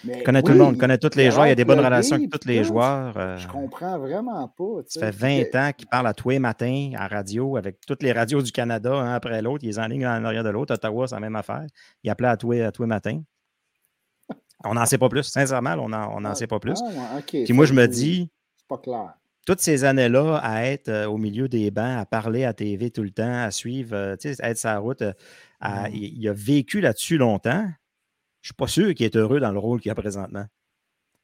[0.04, 1.66] Mais Il connaît tout le monde, il connaît tous les joueurs, il y a des
[1.66, 3.18] bonnes relations avec tous les joueurs.
[3.18, 4.64] euh, Je comprends vraiment pas.
[4.88, 8.12] ça fait 20 ans qu'il parle à tous les matins à radio avec toutes les
[8.12, 9.64] radios du Canada, un après l'autre.
[9.64, 10.74] Il est en ligne en arrière de l'autre.
[10.74, 11.66] Ottawa, c'est la même affaire.
[12.04, 13.22] Il appelait à tous les, à tous les matins.
[14.66, 15.24] On n'en sait pas plus.
[15.24, 16.80] Sincèrement, on n'en Ah, sait pas plus.
[16.84, 17.44] ah, ok.
[17.46, 19.14] Puis moi, je me dis, C'est pas clair.
[19.46, 23.04] toutes ces années-là à être euh, au milieu des bancs, à parler à TV tout
[23.04, 25.14] le temps, à suivre, euh, à être sa route, euh,
[25.62, 25.94] à- Mm.
[25.94, 27.66] il, il a vécu là-dessus longtemps.
[28.42, 30.46] Je suis pas sûr qu'il est heureux dans le rôle qu'il a présentement.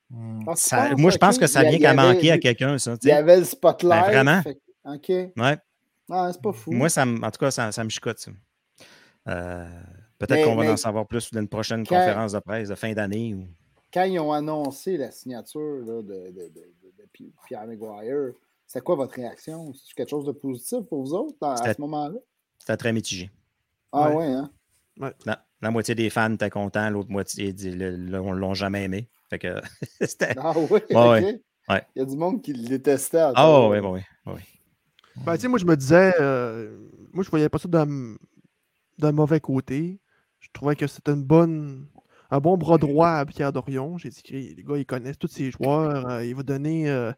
[0.10, 0.42] Hmm.
[0.56, 2.96] Ça- moi, je pense que ça vient qu'à manquer à quelqu'un, ça.
[3.02, 4.06] Il y avait le spotlight.
[4.06, 4.42] Ben, vraiment.
[4.42, 5.10] fait- OK.
[5.38, 5.58] Ouais.
[6.12, 6.72] Ah, c'est pas fou.
[6.72, 8.32] Moi, ça, en tout cas, ça, ça me chicote, ça.
[9.28, 9.68] Euh,
[10.18, 12.70] Peut-être Mais- qu'on va mais- en savoir plus dans une prochaine Quand- conférence de presse
[12.70, 13.34] de fin d'année.
[13.34, 13.48] Ou...
[13.94, 18.32] Quand ils ont annoncé la signature là, de, de, de- de- de Pi- Pierre Maguire,
[18.66, 19.74] c'est quoi votre réaction?
[19.74, 22.18] C'est quelque chose de positif pour vous autres à, ce moment-là?
[22.60, 23.30] C'était très mitigé.
[23.92, 24.16] Ah Ouais.
[24.16, 24.50] ouais, hein?
[25.26, 27.54] La, la moitié des fans étaient contents, l'autre moitié
[28.14, 29.10] on l'ont jamais aimé.
[29.30, 29.62] Fait que.
[30.38, 31.42] Ah oui, Ouais, ouais.
[31.68, 31.84] Ouais.
[31.96, 33.18] Il y a du monde qui le détestait.
[33.18, 33.70] à Ah tort.
[33.72, 34.42] oui, oui, oui.
[35.26, 36.78] Ben, tu sais, moi, je me disais, euh,
[37.12, 40.00] moi, je voyais pas ça d'un mauvais côté.
[40.40, 41.88] Je trouvais que c'était une bonne,
[42.30, 43.98] un bon bras droit à Pierre Dorion.
[43.98, 46.08] J'ai dit que les gars, ils connaissent tous ces joueurs.
[46.08, 47.12] euh, il va donner euh,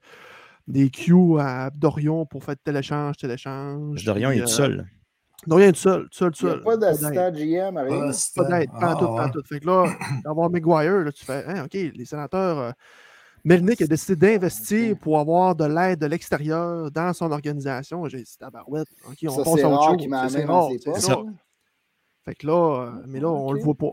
[0.68, 4.06] des cues à Dorion pour faire tel échange, tel échange.
[4.06, 4.88] Dorion, il est tout euh, seul.
[5.46, 6.64] Dorion est tout seul, tout seul, tout Il n'y a seul.
[6.64, 6.80] pas d'aide.
[7.00, 8.10] d'assistant GM, rien.
[8.10, 9.32] Ah, Pas d'aide, pas en tout, ah, pas en ouais.
[9.32, 9.44] tout.
[9.48, 9.86] Fait que là,
[10.26, 12.72] d'avoir Maguire, là, tu fais, hein, OK, les sénateurs, euh,
[13.46, 18.06] Melnick a décidé d'investir pour avoir de l'aide de l'extérieur dans son organisation.
[18.10, 20.32] J'ai dit, tabarouette, OK, on Ça, c'est à autre rare chose.
[20.32, 21.18] C'est rare, c'est ça.
[22.26, 23.56] Fait que là, euh, mais là, on Ok.
[23.58, 23.92] le voit pas.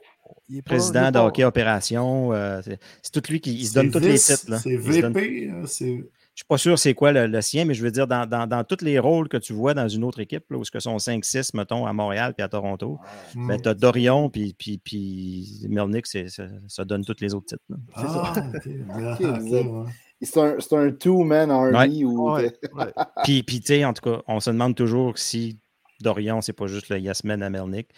[0.48, 2.32] Il est pas- Président est de pas- hockey opération.
[2.32, 2.60] euh,
[3.00, 4.50] c'est tout lui qui il se donne tous les titres.
[4.50, 4.58] là.
[4.58, 5.50] C'est VP.
[5.52, 6.04] hein, c'est-
[6.34, 8.46] Je suis pas sûr c'est quoi le, le sien, mais je veux dire, dans, dans,
[8.48, 10.80] dans tous les rôles que tu vois dans une autre équipe, là, où ce que
[10.80, 12.98] sont 5-6, mettons, à Montréal puis à Toronto,
[13.36, 13.46] Hmm.
[13.48, 16.18] ben, tu as Dorion puis, puis, puis Melnick, ça,
[16.66, 17.62] ça donne tous les autres titres.
[17.94, 18.32] Ah.
[18.36, 19.84] Ah, Ok, ok, vous êtes- ouais.
[20.22, 22.92] C'est un, c'est un two-man army Ouais, ouais.
[23.24, 25.58] Puis, puis tu sais, en tout cas, on se demande toujours si
[26.00, 27.88] Dorion, c'est pas juste le Yasmin à Melnick.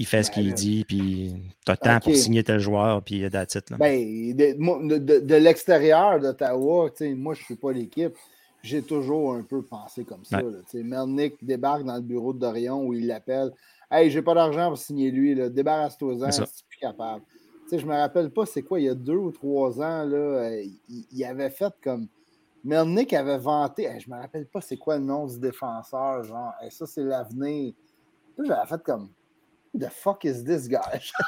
[0.00, 1.34] Il fait ce qu'il dit, puis
[1.66, 3.76] tu as temps pour signer tel joueur, puis that's it, là.
[3.76, 8.14] Ben, de, de- de- l'extérieur d'Ottawa, moi, je ne suis pas l'équipe.
[8.62, 10.42] J'ai toujours un peu pensé comme ça.
[10.42, 10.82] Ouais.
[10.82, 13.52] Melnick débarque dans le bureau de Dorion où il l'appelle
[13.90, 17.22] Hey, j'ai pas d'argent pour signer lui, débarrasse-toi-en, si tu es plus capable.
[17.64, 20.04] Tu sais, je me rappelle pas, c'est quoi, il y a deux ou trois ans,
[20.04, 22.06] là, euh, il, il avait fait comme.
[22.64, 26.52] Melnick avait vanté, hey, je me rappelle pas c'est quoi le nom du défenseur, genre,
[26.62, 27.74] Hey, ça c'est l'avenir.
[28.42, 29.10] J'avais fait comme.
[29.72, 30.78] Who the fuck is this guy?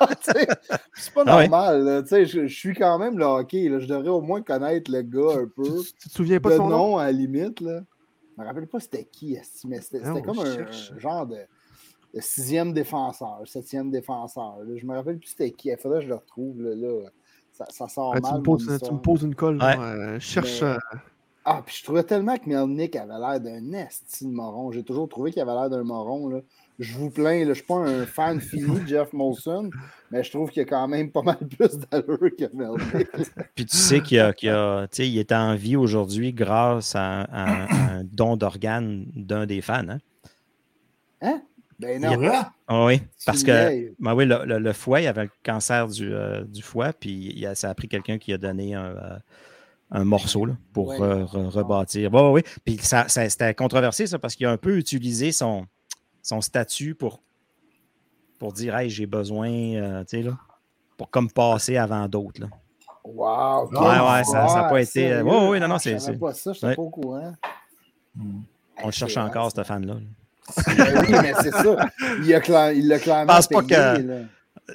[0.94, 1.48] C'est pas Ah ouais.
[1.48, 1.84] normal.
[1.84, 3.68] là, tu sais, je, je suis quand même le hockey.
[3.68, 5.82] là, je devrais au moins connaître le gars un peu.
[6.00, 6.76] Tu te souviens pas de son nom?
[6.90, 7.60] nom à la limite.
[7.60, 7.80] Là.
[8.36, 11.36] Je me rappelle pas c'était qui, mais c'était comme un, genre de,
[12.14, 14.56] de sixième défenseur, septième défenseur.
[14.64, 14.76] là.
[14.76, 15.68] Je me rappelle plus c'était qui.
[15.68, 16.60] Il faudrait que je le retrouve.
[16.62, 17.10] Là, là.
[17.52, 18.32] Ça, ça sort Ah, mal.
[18.32, 18.92] tu, me poses, tu histoire.
[18.94, 19.56] me poses une colle.
[19.56, 19.76] Ouais.
[19.76, 20.62] là, euh, je cherche.
[20.62, 20.78] Mais- euh,
[21.44, 24.70] Ah, puis je trouvais tellement que Melnick avait l'air d'un esti de moron.
[24.72, 26.28] J'ai toujours trouvé qu'il avait l'air d'un moron.
[26.28, 26.40] Là.
[26.78, 29.70] Je vous plains, là, je ne suis pas un fan fini de Jeff Molson,
[30.10, 33.08] mais je trouve qu'il y a quand même pas mal plus d'allure que Melnick.
[33.54, 35.76] Puis tu sais qu'il y a, qu'il y a- tu sais, il est en vie
[35.76, 39.86] aujourd'hui grâce à, à- à un don d'organe d'un des fans.
[39.88, 39.98] Hein?
[41.20, 41.42] Hein?
[41.78, 42.16] Ben non.
[42.16, 42.30] vrai?
[42.68, 46.12] Ah oui, parce que ben oui, le, le- le foie, il avait le cancer du,
[46.12, 49.16] euh, du foie, puis il a- ça a pris quelqu'un qui a donné un, euh,
[49.90, 50.96] un morceau là, pour Ouais.
[50.98, 52.12] rebâtir.
[52.14, 55.66] Oui, oui, Puis ça, ça- c'était controversé, ça, parce qu'il a un peu utilisé son,
[56.22, 57.20] son statut pour,
[58.38, 60.36] pour dire Hey, j'ai besoin, euh, tu sais, là,
[60.96, 62.40] pour comme passer avant d'autres.
[62.40, 62.46] là.
[63.04, 63.68] Wow!
[63.72, 65.24] Ouais, ouais, ça- ça a pas été- sérieux?
[65.24, 66.76] ouais, ouais, non, non, c'est- Je c'est- pas ça, je ouais.
[66.76, 67.32] pas au courant.
[68.14, 68.40] Hmm.
[68.82, 69.94] On le cherche encore, ce fan-là.
[69.94, 70.00] là.
[70.76, 71.76] Ben oui, mais c'est ça.
[72.22, 74.20] Il a cla- il l'a clairement pense pas que- là.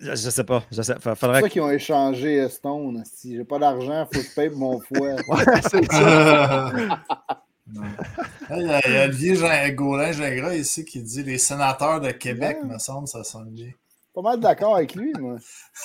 [0.02, 0.64] Je, je sais pas.
[0.72, 3.04] Je sais, fa- C'est faudrait pour ça qu'ils ont échangé euh, Stone.
[3.06, 5.16] Si j'ai pas d'argent, il faut que je paye mon foie.
[5.30, 6.72] Ouais, c'est ça.
[7.74, 12.00] Il y a, il y a Olivier Jean, Gaulin Gingras ici qui dit les sénateurs
[12.02, 12.70] de Québec, Ouais.
[12.74, 13.72] me semble, ça sonne bien.
[14.14, 15.36] Pas mal d'accord avec lui, moi.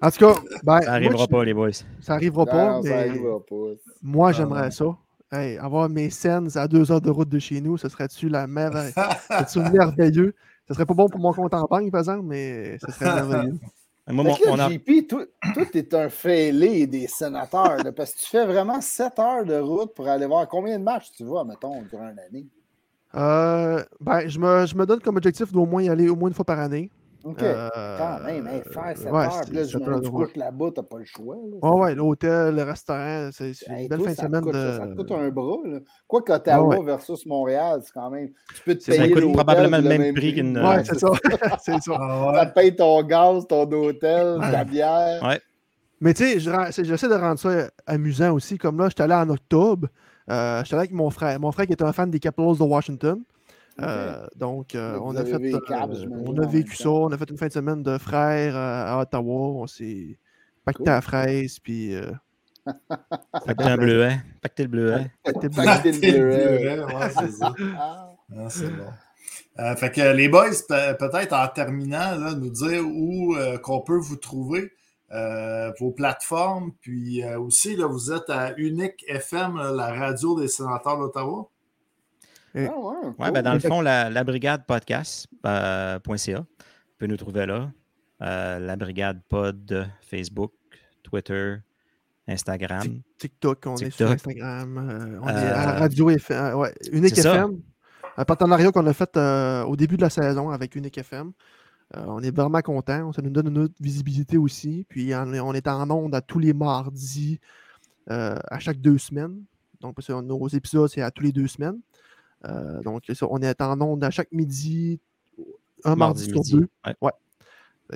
[0.00, 1.70] En tout cas, ben, Ça n'arrivera moi, je- pas, les boys.
[2.00, 3.56] Ça arrivera Non, pas, non, ça mais arrivera pas.
[4.00, 4.84] moi, Ah, j'aimerais ça.
[5.32, 8.46] Hey, avoir mes scènes à deux heures de route de chez nous, ce serait-tu la
[8.46, 8.92] merveille?
[9.48, 10.34] C'est merveilleux?
[10.68, 13.58] Ce serait pas bon pour mon compte en banque, par exemple, mais ce serait merveilleux.
[14.12, 15.24] Moi, mon- que là, on a- JP, toi,
[15.54, 19.58] toi, t'es un fêlé des sénateurs, là, parce que tu fais vraiment 7 heures de
[19.58, 22.46] route pour aller voir combien de matchs tu vois, mettons, durant une année?
[23.14, 26.28] Euh, ben, je me, je me donne comme objectif d'au moins y aller au moins
[26.28, 26.90] une fois par année.
[27.24, 27.42] OK.
[27.42, 27.68] Euh,
[27.98, 31.34] Quand même, faire 7 ouais, heures, là, je me couches là-bas, t'as pas le choix.
[31.36, 31.68] là.
[31.68, 34.54] Ouais, ouais, l'hôtel, le restaurant, c'est Hey, une belle toi, fin de ça semaine coûte,
[34.54, 34.58] de.
[34.60, 35.56] ça, ça te coûte un bras.
[35.64, 35.78] Là.
[36.06, 36.84] Quoi qu'Ottawa ouais.
[36.84, 38.28] versus Montréal, c'est quand même.
[38.54, 41.08] Tu peux te Ça payer coûte l'hôtel probablement le même prix qu'une- Ouais, c'est ça.
[41.60, 41.96] c'est ça.
[41.98, 42.46] Ah Ça ouais.
[42.50, 45.22] te paye ton gaz, ton hôtel, ta bière.
[45.22, 45.40] Ouais.
[46.00, 48.56] Mais tu sais, j'essaie de rendre ça amusant aussi.
[48.58, 49.88] Comme là, j'étais allé en octobre.
[50.30, 51.40] Euh, j'étais allé avec mon frère.
[51.40, 53.20] Mon frère qui est un fan des Capitals de Washington.
[53.80, 56.90] Euh, donc, euh, Là, on, a fait, euh, on a vécu ça.
[56.90, 59.62] On a fait une fin de semaine de frères euh, à Ottawa.
[59.62, 60.18] On s'est
[60.64, 60.92] pacté Cool.
[60.92, 61.58] à fraise.
[61.60, 62.10] Puis, euh,
[63.46, 64.18] Pacté un bleuet.
[64.42, 65.10] Pacté le bleuet.
[65.24, 66.84] Pacté Pacté le le bleuet.
[66.84, 67.54] ouais, c'est ça.
[67.78, 68.10] Ah.
[68.36, 68.84] Ah, c'est bon.
[69.60, 73.80] Euh, fait que les boys, pe- peut-être en terminant, là, nous dire où euh, qu'on
[73.80, 74.70] peut vous trouver,
[75.12, 80.38] euh, vos plateformes, puis euh, aussi, là, vous êtes à Unique FM, là, la radio
[80.38, 81.48] des sénateurs d'Ottawa.
[82.54, 82.68] Ah ouais,
[83.04, 83.32] Oui, cool.
[83.32, 86.38] ben dans le fond, la, la brigade podcast.ca.
[86.38, 86.44] Vous
[86.98, 87.70] pouvez nous trouver là.
[88.22, 90.52] Euh, la brigade pod, Facebook,
[91.02, 91.56] Twitter,
[92.26, 93.00] Instagram.
[93.18, 94.78] TikTok, on est sur Instagram.
[94.78, 96.36] euh, on est Euh, à la radio FM.
[96.36, 97.34] euh, ouais, Unique ça.
[97.34, 97.60] FM.
[98.16, 101.32] Un partenariat qu'on a fait euh, au début de la saison avec Unique FM.
[101.96, 103.12] Euh, on est vraiment content.
[103.12, 104.84] Ça nous donne une autre visibilité aussi.
[104.88, 107.38] Puis on est, on est en onde à tous les mardis,
[108.10, 109.42] euh, à chaque deux semaines.
[109.80, 111.78] Donc, parce que nos épisodes, c'est à tous les deux semaines.
[112.44, 115.00] Euh, donc, ça, on est en onde à chaque midi,
[115.84, 116.52] un mardi, Mardi sur midi.
[116.52, 116.68] deux.
[117.00, 117.12] Ouais.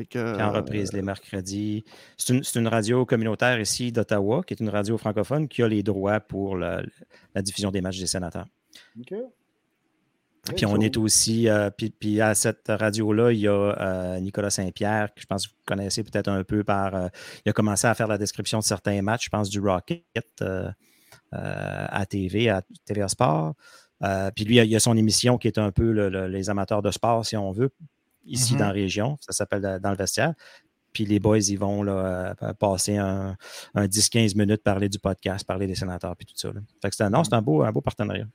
[0.08, 1.84] Puis en euh, reprise les mercredis.
[2.16, 5.68] C'est une, c'est une radio communautaire ici d'Ottawa, qui est une radio francophone qui a
[5.68, 6.82] les droits pour la,
[7.34, 8.46] la diffusion des matchs des sénateurs.
[8.98, 9.14] OK.
[10.56, 14.50] Puis on est aussi, euh, puis, puis à cette radio-là, il y a euh, Nicolas
[14.50, 16.94] Saint-Pierre, que je pense que vous connaissez peut-être un peu par.
[16.96, 17.08] euh,
[17.46, 20.04] il a commencé à faire la description de certains matchs, je pense du Rocket
[20.40, 20.68] euh,
[21.32, 23.54] euh, à TV, à TVA Sport.
[24.04, 26.50] Euh, puis lui, il y a son émission qui est un peu le- le- les
[26.50, 27.70] amateurs de sport, si on veut,
[28.24, 28.58] ici Mhm.
[28.60, 29.16] dans la région.
[29.20, 30.34] Ça s'appelle euh, Dans le vestiaire.
[30.92, 33.36] Puis les boys, ils vont là, euh, passer un,
[33.74, 36.48] un 10-15 minutes, parler du podcast, parler des sénateurs, puis tout ça.
[36.52, 36.60] là.
[36.82, 38.26] Fait que c'est un, non, c'est un beau, un beau partenariat.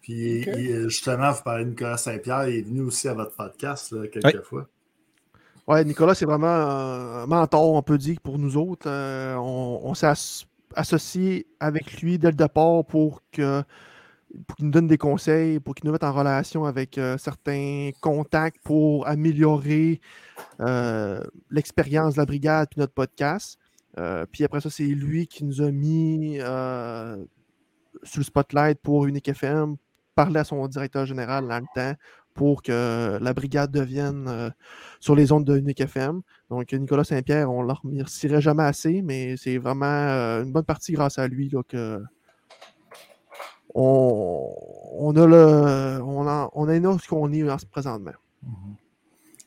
[0.00, 3.92] Puis il- justement, vous parlez de Nicolas Saint-Pierre, il est venu aussi à votre podcast
[3.92, 4.66] là, quelques fois.
[5.66, 8.88] Ouais, Nicolas, c'est vraiment un mentor, on peut dire, pour nous autres.
[8.88, 10.46] Euh, on on s'est as-
[10.76, 13.62] associé avec lui dès le départ pour que
[14.46, 17.90] pour qu'il nous donne des conseils, pour qu'il nous mette en relation avec euh, certains
[18.00, 20.00] contacts pour améliorer
[20.60, 23.58] euh, l'expérience de la brigade puis notre podcast.
[23.98, 26.38] Euh, puis après ça, c'est lui qui nous a mis
[28.02, 29.76] sur le spotlight pour Unique FM,
[30.14, 31.98] parler à son directeur général dans le temps
[32.34, 34.52] pour que la brigade devienne
[35.00, 36.20] sur les ondes de Unique FM.
[36.50, 40.92] Donc, Nicolas Saint-Pierre, on ne le remercierait jamais assez, mais c'est vraiment une bonne partie
[40.92, 42.02] grâce à lui là, que
[43.78, 44.54] on,
[44.98, 48.12] on a le on a, on a ce qu'on est en ce- présentement.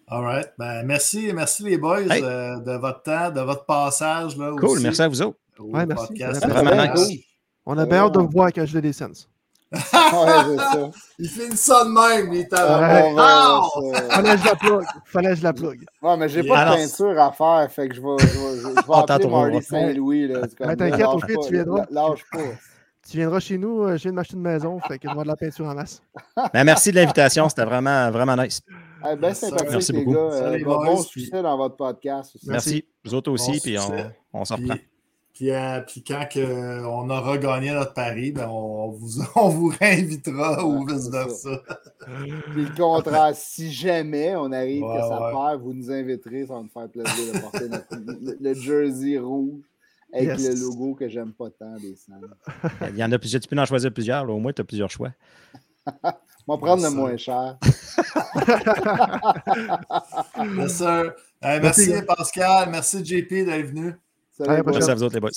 [0.07, 0.47] All right.
[0.57, 2.23] Ben, merci, merci les boys Hey.
[2.23, 4.35] euh, de votre temps, de votre passage.
[4.38, 5.38] Là, Cool, aussi, merci à vous autres.
[5.60, 6.14] au Ouais, merci.
[6.41, 7.19] fait vraiment nice.
[7.65, 8.26] On a Ouais, bien hâte de ouais.
[8.26, 8.51] vous voir
[8.81, 9.30] Descens.
[9.72, 10.89] Ouais, c'est ça.
[11.19, 14.45] Il finit ça de même, il est Ah, à on va- ça- Fallait que je
[14.45, 14.85] la plug.
[15.06, 15.85] Fallait que je la plug.
[16.01, 16.56] Ouais, mais j'ai Yeah.
[16.56, 18.81] pas de peinture à faire, fait que je vais, je vais, je vais- je vais
[18.88, 19.27] On appeler.
[19.51, 20.27] Marty Saint-Louis.
[20.76, 21.85] t'inquiète, au pas, tu viendras.
[21.91, 22.39] Lâche pas.
[23.10, 25.11] Tu viendras chez nous, euh, je viens de m'acheter une maison, fait que je vais
[25.11, 26.02] avoir de la peinture en masse.
[26.53, 28.61] Ben, merci de l'invitation, c'était vraiment, vraiment nice.
[29.02, 29.34] Eh ben,
[29.69, 30.14] Merci les beaucoup.
[30.14, 30.19] gars.
[30.19, 32.49] Euh, bon, succès dans votre podcast aussi.
[32.49, 32.86] Merci.
[33.03, 34.76] Vous autres aussi, Bon puis on, on s'en reprend.
[34.76, 34.88] Puis,
[35.34, 39.73] puis, euh, puis quand que on aura gagné notre pari, ben on, vous, on vous
[39.80, 41.61] réinvitera ou vice-versa.
[42.52, 45.31] Puis le contraire, si jamais on arrive Ouais, que ça ouais.
[45.31, 49.18] perd, vous nous inviterez, ça va nous faire plaisir de porter notre- le, le jersey
[49.18, 49.61] rouge
[50.14, 50.49] avec Yes.
[50.49, 52.19] le logo que j'aime pas tant des Sands.
[52.90, 54.65] Il y en a plusieurs, tu peux en choisir plusieurs, là, au moins tu as
[54.65, 55.11] plusieurs choix.
[56.48, 57.57] On va prendre le moins cher.
[60.57, 61.14] Yes, sir.
[61.44, 61.91] Euh, Merci.
[62.06, 63.94] Pascal, merci JP d'être venu.
[64.31, 64.64] Salut.
[64.65, 65.30] Merci à vous autres, les boys.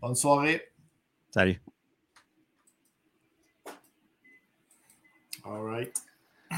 [0.00, 0.62] Bonne soirée.
[1.32, 1.60] Salut.
[5.44, 5.92] All right.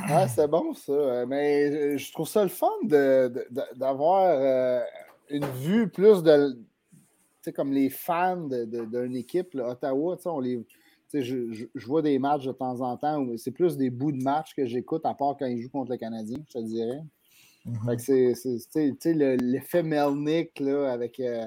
[0.08, 1.26] Ouais, c'est bon ça.
[1.26, 4.80] Mais je trouve ça le fun de- de- de- d'avoir euh,
[5.30, 6.58] une vue plus de.
[7.54, 10.66] Comme les fans d'une équipe, là, Ottawa, on les.
[11.12, 11.20] Je,
[11.52, 14.22] je- je vois des matchs de temps en temps où c'est plus des bouts de
[14.22, 17.02] match que j'écoute, à part quand ils jouent contre le Canadien, je te dirais.
[17.84, 21.46] Fait que c'est, l'effet Melnick là, avec, euh,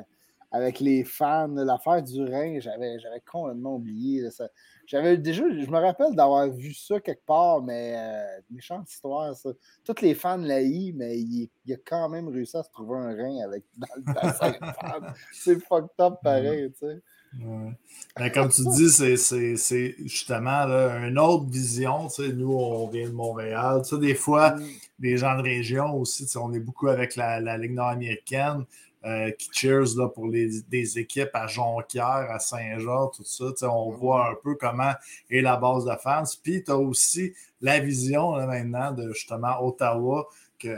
[0.52, 4.22] avec les fans, l'affaire du Rhin, j'avais, j'avais complètement oublié.
[4.22, 4.50] là, ça.
[4.86, 9.50] J'avais déjà, je me rappelle d'avoir vu ça quelque part, mais euh, méchante histoire, ça.
[9.86, 13.16] Tous les fans l'haïssent, mais il, il a quand même réussi à se trouver un
[13.16, 15.08] rein avec, dans le.
[15.34, 17.02] C'est fucked up pareil, tu sais.
[17.40, 17.72] Ouais.
[18.16, 22.08] Ben, comme tu dis, c'est justement là, une autre vision.
[22.08, 23.82] tu sais, Nous, on vient de Montréal.
[23.84, 24.64] Tu sais, des fois, Mm.
[25.00, 28.66] des gens de région aussi, tu sais, on est beaucoup avec la, la Ligue nord-américaine
[29.06, 33.46] euh, qui cheers là, pour les, des équipes à Jonquière, à Saint-Jean, tout ça.
[33.70, 34.94] On voit un peu comment
[35.30, 36.24] est la base de fans.
[36.42, 40.28] Puis, tu as aussi la vision là, maintenant de justement Ottawa
[40.58, 40.78] que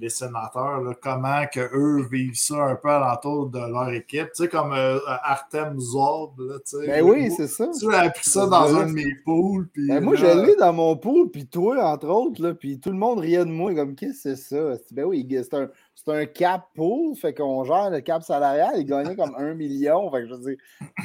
[0.00, 4.32] les sénateurs, là, comment que eux vivent ça un peu alentour de leur équipe.
[4.34, 6.40] Tu sais, comme euh, Artem Zorb.
[6.40, 7.68] Là, tu sais, Ben oui, c'est ça.
[7.78, 9.68] Tu as appris ça dans un de mes pools.
[9.72, 12.90] Puis, Ben moi, je l'ai dans mon pool, puis toi, entre autres, là, puis tout
[12.90, 14.76] le monde riait de moi, comme, qu'est-ce que c'est ça?
[14.92, 18.84] Ben oui, c'est un, c'est un cap pool, fait qu'on gère le cap salarial, il
[18.84, 20.56] gagnait comme un million, fait que je veux dire,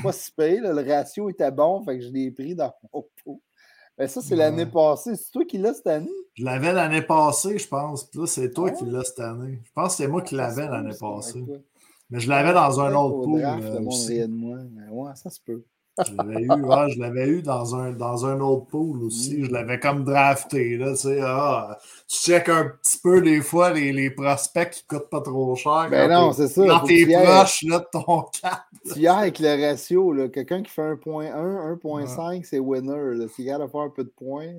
[0.04, 3.38] pas si payé, le ratio était bon, fait que je l'ai pris dans mon pool.
[4.02, 4.38] Ben ça, c'est Ouais.
[4.38, 5.15] l'année passée.
[5.15, 6.10] C'est toi qui l'as cette année?
[6.34, 8.03] Je l'avais l'année passée, je pense.
[8.10, 9.60] Puis là, c'est toi Ah qui l'as cette année.
[9.64, 11.45] Je pense que c'est moi qui se l'avais l'année passée.
[12.10, 13.41] Mais je l'avais dans un autre au pool.
[13.45, 14.57] euh, de moi.
[14.72, 15.64] Mais ouais, ça se peut.
[16.08, 19.46] Je l'avais eu, ouais, je l'avais eu dans un, dans un autre pool aussi.
[19.46, 20.78] Je l'avais comme drafté.
[20.78, 21.78] Là, tu, sais, ah,
[22.08, 25.88] tu checkes un petit peu des fois les, les prospects qui coûtent pas trop cher.
[25.90, 26.66] Ben quand non, c'est ça.
[26.68, 28.62] Quand t'es proche là, de ton cap.
[28.94, 30.30] Tu y ailles avec le ratio.
[30.30, 33.28] Quelqu'un qui fait 1.1, 1.5, c'est winner.
[33.28, 34.54] S'il garde à faire un peu de points.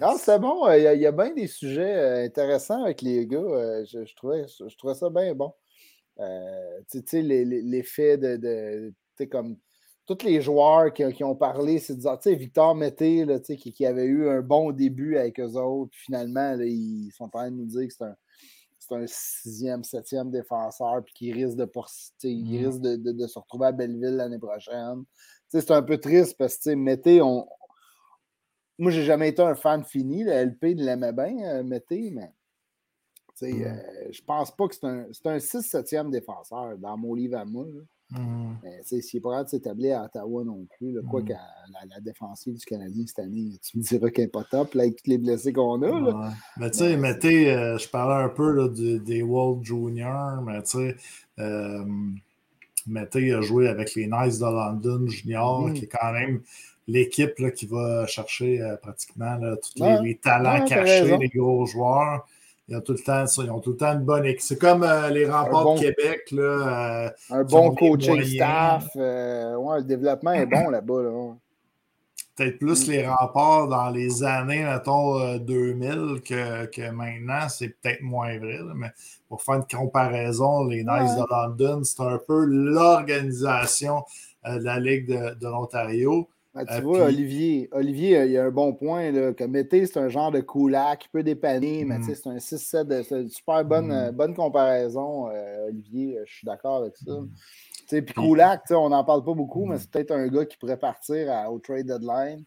[0.00, 0.66] Ah, c'est bon.
[0.66, 3.38] euh, Il y, a- bien des sujets euh, intéressants avec les gars.
[3.38, 5.52] euh, je, je trouvais, je, trouvais ça bien bon.
[6.20, 8.36] Euh, tu sais- l'effet de.
[8.36, 9.56] de tu sais, comme
[10.06, 13.38] tous les joueurs qui, qui ont parlé, c'est de dire, tu sais, Victor Mété, là,
[13.38, 16.64] tu sais, qui, qui avait eu un bon début avec eux autres, puis finalement, là,
[16.64, 18.16] ils sont en train de nous dire que c'est un,
[18.80, 21.70] c'est un sixième, septième défenseur, puis qu'il risque de,
[22.24, 22.66] il Mhm.
[22.66, 25.04] risque de, de- de se retrouver à Belleville l'année prochaine.
[25.48, 27.46] C'est un peu triste parce que, Mété, on,
[28.78, 30.24] moi, j'ai jamais été un fan fini.
[30.24, 32.32] Le LP il l'aimait bien, euh, Mété, mais
[33.48, 33.62] Mm.
[33.62, 33.74] euh,
[34.10, 37.66] je pense pas que c'est un, c'est un 6-7e défenseur dans mon livre à moi.
[38.84, 41.24] sais, s'il est pas capable de s'établir à Ottawa non plus, là, quoi Mm.
[41.26, 44.74] que la, la défensive du Canadien cette année, tu me diras qu'elle n'est pas top
[44.74, 45.86] là, avec tous les blessés qu'on a.
[46.00, 46.16] là.
[46.16, 46.34] Ouais.
[46.58, 50.60] Mais tu sais, mettez, euh, je parlais un peu là, du- des World Junior, mais
[50.64, 50.96] tu sais,
[51.38, 51.84] euh,
[52.86, 55.74] mettez a joué avec les Knights de London Junior, Mhm.
[55.74, 56.42] qui est quand même
[56.88, 60.02] l'équipe là, qui va chercher euh, pratiquement tous les, Ouais.
[60.02, 62.26] les talents Ouais, cachés, les gros joueurs.
[62.70, 64.40] Ils ont tout le temps, ça, ils ont tout le temps une bonne équipe.
[64.42, 66.30] C'est comme euh, les remparts bon- de Québec.
[66.30, 66.42] Là,
[67.06, 68.86] euh, Un bon coaching staff.
[68.96, 71.02] euh, ouais, le développement est bon là-bas.
[71.02, 71.34] Là.
[72.36, 72.90] peut-être plus Mm.
[72.92, 78.58] les remparts dans les années, mettons, euh, 2000 que, que maintenant, c'est peut-être moins vrai.
[78.58, 78.90] là, mais
[79.28, 81.22] pour faire une comparaison, les Knights Ouais.
[81.22, 84.04] de London, c'est un peu l'organisation
[84.46, 86.28] de la Ligue de, de l'Ontario.
[86.52, 89.12] Ben, tu Euh, vois, puis- Olivier, Olivier, euh, il a un bon point.
[89.12, 92.02] Là, que Mété, c'est un genre de coulac qui peut dépanner, mais Mm.
[92.12, 92.88] c'est un 6-7.
[92.88, 93.92] de- C'est une super bonne, Mm.
[93.92, 96.18] euh, bonne comparaison, euh, Olivier.
[96.26, 97.12] Je suis d'accord avec ça.
[97.12, 97.30] Mm.
[97.88, 99.70] Puis Koulak, on n'en parle pas beaucoup, Mm.
[99.70, 102.44] mais c'est peut-être un gars qui pourrait partir à- au trade deadline.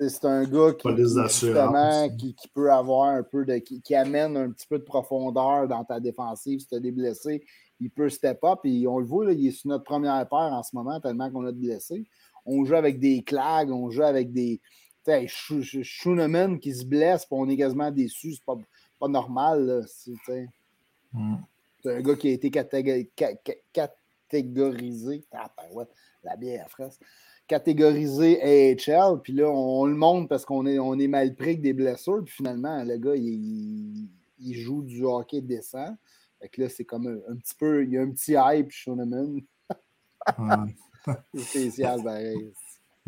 [0.00, 3.56] C'est un gars qui, justement, qui, qui peut avoir un peu de.
[3.58, 6.58] Qui, qui amène un petit peu de profondeur dans ta défensive.
[6.60, 7.44] Si tu as des blessés,
[7.80, 8.58] il peut step up.
[8.64, 11.30] Et on le voit, là, il est sur notre première paire en ce moment, tellement
[11.30, 12.04] qu'on a de blessés.
[12.48, 14.60] On joue avec des clags, on joue avec des.
[15.26, 18.34] Schooneman qui se blesse, puis on est quasiment déçu.
[18.34, 18.58] C'est pas,
[18.98, 19.64] pas normal.
[19.66, 20.46] là, c'est-.
[21.12, 21.36] Mm.
[21.82, 23.36] C'est un gars qui a été catég- ca-
[23.72, 23.88] ca-
[24.28, 25.24] catégorisé.
[25.32, 25.84] Ah, ben ouais,
[26.24, 26.94] la bière fraîche.
[27.46, 31.62] Catégorisé AHL, puis là, on, le montre parce qu'on est, on est mal pris avec
[31.62, 34.08] des blessures, puis finalement, le gars, il,
[34.38, 35.96] il joue du hockey décent.
[36.40, 38.70] Fait que là, c'est comme un, un petit peu, il y a un petit hype,
[38.70, 39.40] Shoneman.
[41.34, 42.52] C'est spécial, pareil.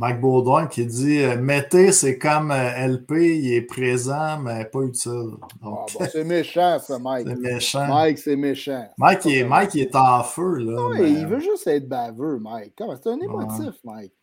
[0.00, 4.80] Mike Baudouin qui dit euh, Mettez, c'est comme euh, LP, il est présent, mais pas
[4.80, 5.32] utile.
[5.62, 7.28] Ah, c'est méchant, ça, Mike.
[7.28, 7.86] c'est méchant.
[7.86, 8.88] Mike, c'est méchant.
[8.96, 10.54] Mike, il est, Mike, il est en feu.
[10.56, 12.72] Là, Ouais, mais, il veut juste être baveux, Mike.
[12.78, 14.14] C'est un émotif, Mike.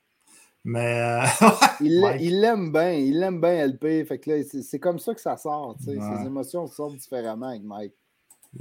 [0.64, 1.48] mais, euh,
[1.82, 4.04] Il l'aime bien, il l'aime bien LP.
[4.08, 5.78] Fait que là, c'est comme ça que ça sort.
[5.86, 6.00] Ouais.
[6.00, 7.94] Ses émotions sortent différemment avec Mike.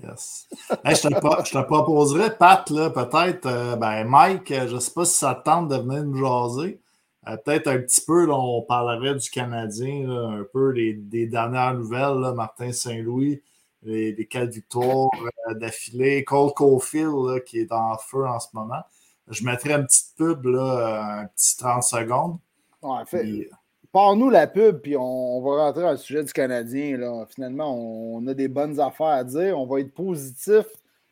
[0.02, 0.46] Yes.
[0.84, 4.74] Hey, je, te, pro- je te proposerais, Pat, là, peut-être, euh, ben, Mike, euh, je
[4.74, 6.80] ne sais pas si ça te tente de venir nous jaser.
[7.28, 11.26] Euh, peut-être un petit peu, là, on parlerait du Canadien, là, un peu des, des
[11.26, 13.42] dernières nouvelles, là, Martin Saint-Louis,
[13.82, 15.08] les, les quatre victoires
[15.48, 18.82] euh, d'affilée, Cole Caulfield, là, qui est en feu en ce moment.
[19.28, 22.38] Je mettrais une petite pub, là, un petit 30 secondes.
[22.82, 23.48] Ouais, fait, Puis,
[23.96, 26.98] Pars-nous la pub, puis on, va rentrer dans le sujet du Canadien.
[26.98, 27.24] Là.
[27.34, 29.58] Finalement, on, a des bonnes affaires à dire.
[29.58, 30.66] On va être positif.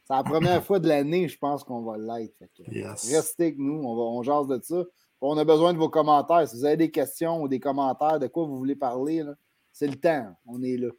[0.06, 2.34] C'est la première fois de l'année, je pense qu'on va l'être.
[2.70, 3.10] Yes.
[3.10, 4.84] Restez avec nous, on, va, on jase de ça.
[5.22, 6.46] On a besoin de vos commentaires.
[6.46, 9.24] Si vous avez des questions ou des commentaires de quoi vous voulez parler,
[9.72, 10.36] c'est le temps.
[10.46, 10.90] On est là.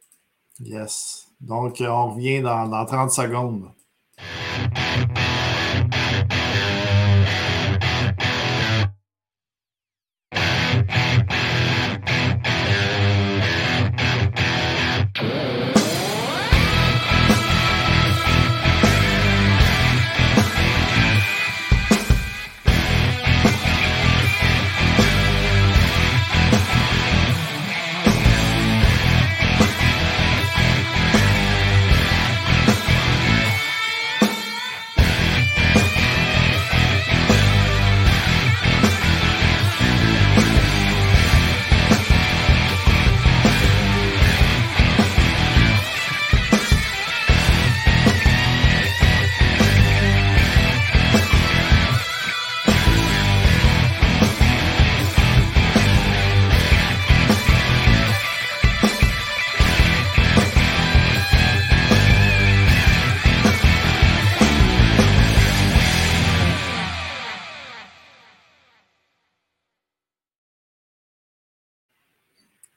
[0.58, 1.28] Yes.
[1.40, 3.70] Donc, euh, on revient dans, dans 30 secondes.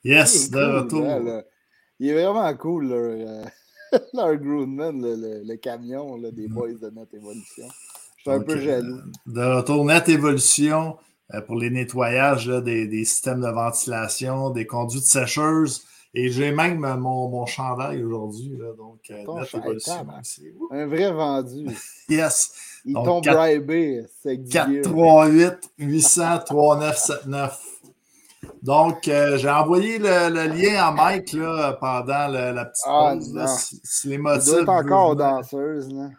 [0.10, 1.06] Yes, de cool, retour.
[1.06, 1.44] hein, là.
[1.99, 3.44] Il est vraiment cool, leur, euh,
[4.14, 7.68] leur le, le- le camion là, des boys de Net Evolution.
[8.18, 8.99] Je suis un peu jaloux.
[9.26, 10.98] De retour, Net Évolution
[11.34, 15.84] euh, pour les nettoyages là, des, des systèmes de ventilation, des conduites sécheuses.
[16.15, 18.57] Et j'ai même mon, mon chandail aujourd'hui.
[18.57, 19.27] là, Donc, euh, Net
[20.72, 21.68] Un vrai vendu.
[22.10, 22.52] Yes.
[22.86, 24.06] Ils t'ont bribé.
[24.23, 24.65] C'est du gear.
[24.81, 27.60] 438 800 3979.
[28.61, 33.11] Donc, euh, j'ai envoyé le, le lien à Mike là, pendant le- la petite Ah,
[33.15, 33.34] pause.
[33.34, 35.90] là, si, si les motifs être encore danseuse.
[35.94, 36.10] Là.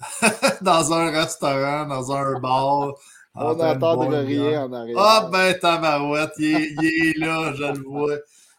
[0.62, 2.94] dans un restaurant, dans un bar.
[3.34, 4.96] On train de rien en arrière.
[4.98, 8.14] Ah ben tabarouette, il est, il est là, je le vois.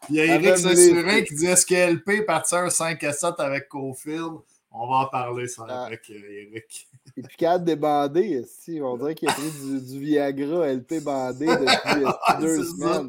[0.08, 3.12] Il y a Eric les- Saint-Surin qui dit est-ce que LP partir un 5 à
[3.12, 4.32] 7 avec Cofield?
[4.70, 5.84] On va en parler ça Ah.
[5.84, 6.14] avec euh,
[6.50, 6.88] Eric.
[7.18, 8.42] Et puis quand débandé,
[8.82, 13.02] on dirait qu'il a pris du, du Viagra LP bandé depuis euh, deux ça.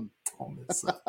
[0.46, 1.02] On met ça.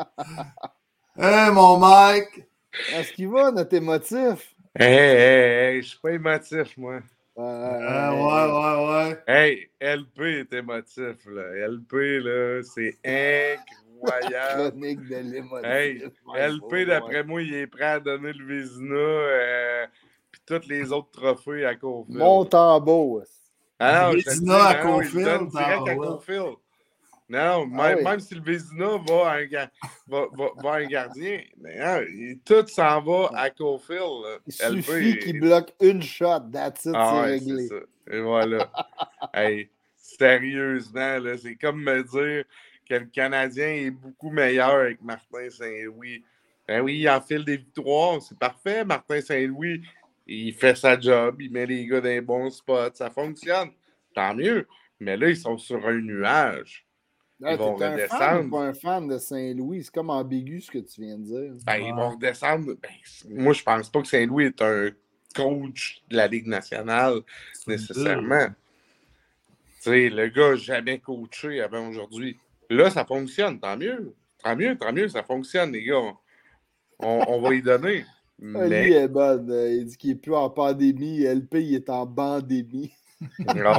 [1.17, 2.45] Hey mon Mike!
[2.93, 4.53] Est-ce qu'il va, notre émotif?
[4.77, 6.99] Hey, hey, hey, je suis pas émotif, moi.
[7.37, 9.23] Euh, ouais, ouais, ouais.
[9.27, 11.67] Hey, LP est émotif, là.
[11.67, 11.93] LP,
[12.23, 14.71] là, c'est incroyable.
[14.71, 15.65] Chronique de l'émotif.
[15.65, 16.03] Hey,
[16.35, 16.85] LP, ouais.
[16.85, 19.85] d'après moi, il est prêt à donner le Vézina euh,
[20.31, 22.17] puis tous les autres trophées à Cofield.
[22.17, 23.23] Mon tambour.
[23.79, 26.64] Ah non, Vézina à non, non, il le Cofield, donne direct à.
[27.27, 28.03] Non, même, Ah oui.
[28.03, 29.71] même si le Vézina va à un, ga-
[30.07, 34.41] va, va, va à un gardien, mais, hein, il- tout s'en va à Cofield.
[34.45, 37.67] Il suffit qu'il bloque une shot, that's it, Ah c'est ouais, réglé.
[37.67, 37.75] ça.
[38.11, 38.71] Et voilà.
[39.33, 42.45] hey, sérieusement, c'est comme me dire
[42.87, 46.23] que le Canadien est beaucoup meilleur avec Martin Saint-Louis.
[46.67, 48.83] Ben oui, il enfile des victoires, c'est parfait.
[48.85, 49.81] Martin Saint-Louis,
[50.27, 53.69] il fait sa job, il met les gars dans les bons spots, ça fonctionne.
[54.13, 54.67] Tant mieux.
[54.99, 56.84] Mais là, ils sont sur un nuage.
[57.41, 57.93] Ils vont t'es un fan
[58.39, 58.45] redescendre.
[58.45, 59.83] ou pas un fan de Saint-Louis?
[59.83, 61.53] C'est comme ambigu ce que tu viens de dire.
[61.65, 62.73] Ben, ils vont redescendre.
[62.81, 62.91] Ben,
[63.29, 64.89] moi, je pense pas que Saint-Louis est un
[65.35, 67.19] coach de la Ligue nationale,
[67.67, 68.47] nécessairement.
[69.83, 72.37] Tu sais, le gars n'a jamais coaché avant aujourd'hui.
[72.69, 74.13] Là, ça fonctionne, tant mieux.
[74.43, 75.99] Tant mieux, tant mieux, ça fonctionne, les gars.
[76.99, 78.05] On, on va y donner.
[78.53, 79.49] Ah, Lui est bonne.
[79.49, 81.21] euh, Il dit qu'il n'est plus en pandémie.
[81.23, 82.91] LP, il est en bandémie.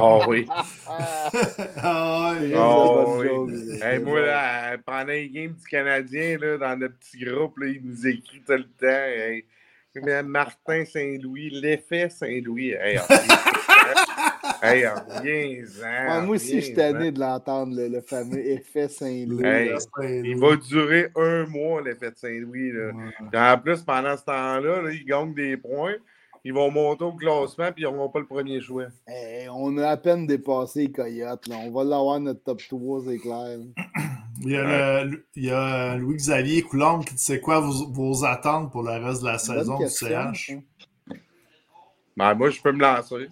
[0.01, 0.47] Oh oui.
[0.49, 1.29] Ah,
[1.77, 2.33] Ah.
[2.55, 3.27] Oh, oui.
[3.73, 7.57] Hey, c'est moi, là, euh, pendant les games du Canadien, là, dans notre petit groupe,
[7.59, 8.87] là, il nous écrit tout le temps.
[8.87, 9.45] Hey,
[9.95, 12.71] mais Martin Saint-Louis, l'effet Saint-Louis.
[12.71, 12.99] Hey,
[14.61, 19.45] hey, reviens-en, moi aussi, je suis tanné de l'entendre, le, le fameux effet Saint-Louis.
[19.45, 19.71] Hey.
[20.23, 22.71] Il va durer un mois, l'effet de Saint-Louis.
[23.33, 25.95] En plus, pendant ce temps-là, là, ils gagnent des points.
[26.47, 28.85] Ils vont monter au classement puis ils n'auront pas le premier choix.
[29.05, 31.45] Hey, on a à peine dépassé les Coyotes.
[31.47, 31.57] Là.
[31.57, 33.57] On va l'avoir notre top 3, c'est clair.
[34.39, 38.23] Il y a, le- il y a Louis-Xavier Coulombe qui dit c'est quoi vos, vos
[38.23, 40.51] attentes pour le reste de la saison du CH?
[40.51, 41.15] ça.
[42.15, 43.29] Ben, moi, je peux me lancer.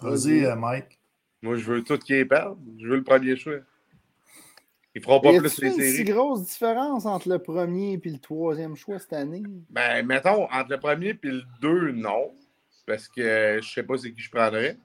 [0.00, 0.98] Vas-y, euh, Mike.
[1.42, 2.56] Moi, je veux tout qui est perdre.
[2.80, 3.56] Je veux le premier choix.
[4.94, 6.04] Ils feront pas Y plus les une si séries.
[6.04, 9.42] grosse différence entre le premier et le troisième choix cette année?
[9.70, 12.30] Ben, mettons, entre le premier et le deux, non.
[12.88, 14.78] Parce que je sais pas c'est qui je prendrais.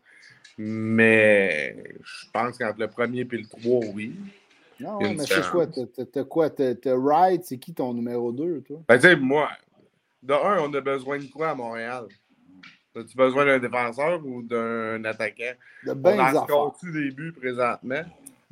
[0.57, 4.13] Mais je pense qu'entre le premier et le trois, oui.
[4.79, 5.65] Non, Il y a une mais c'est quoi?
[5.67, 6.49] T'as- quoi?
[6.49, 8.81] T'as Wright, c'est qui ton numéro 2, toi?
[8.87, 9.49] Ben, tu sais, moi,
[10.21, 12.07] de un, on a besoin de quoi à Montréal?
[12.95, 15.53] As-tu besoin d'un défenseur ou d'un attaquant?
[15.83, 18.03] De On en score-tu des buts présentement?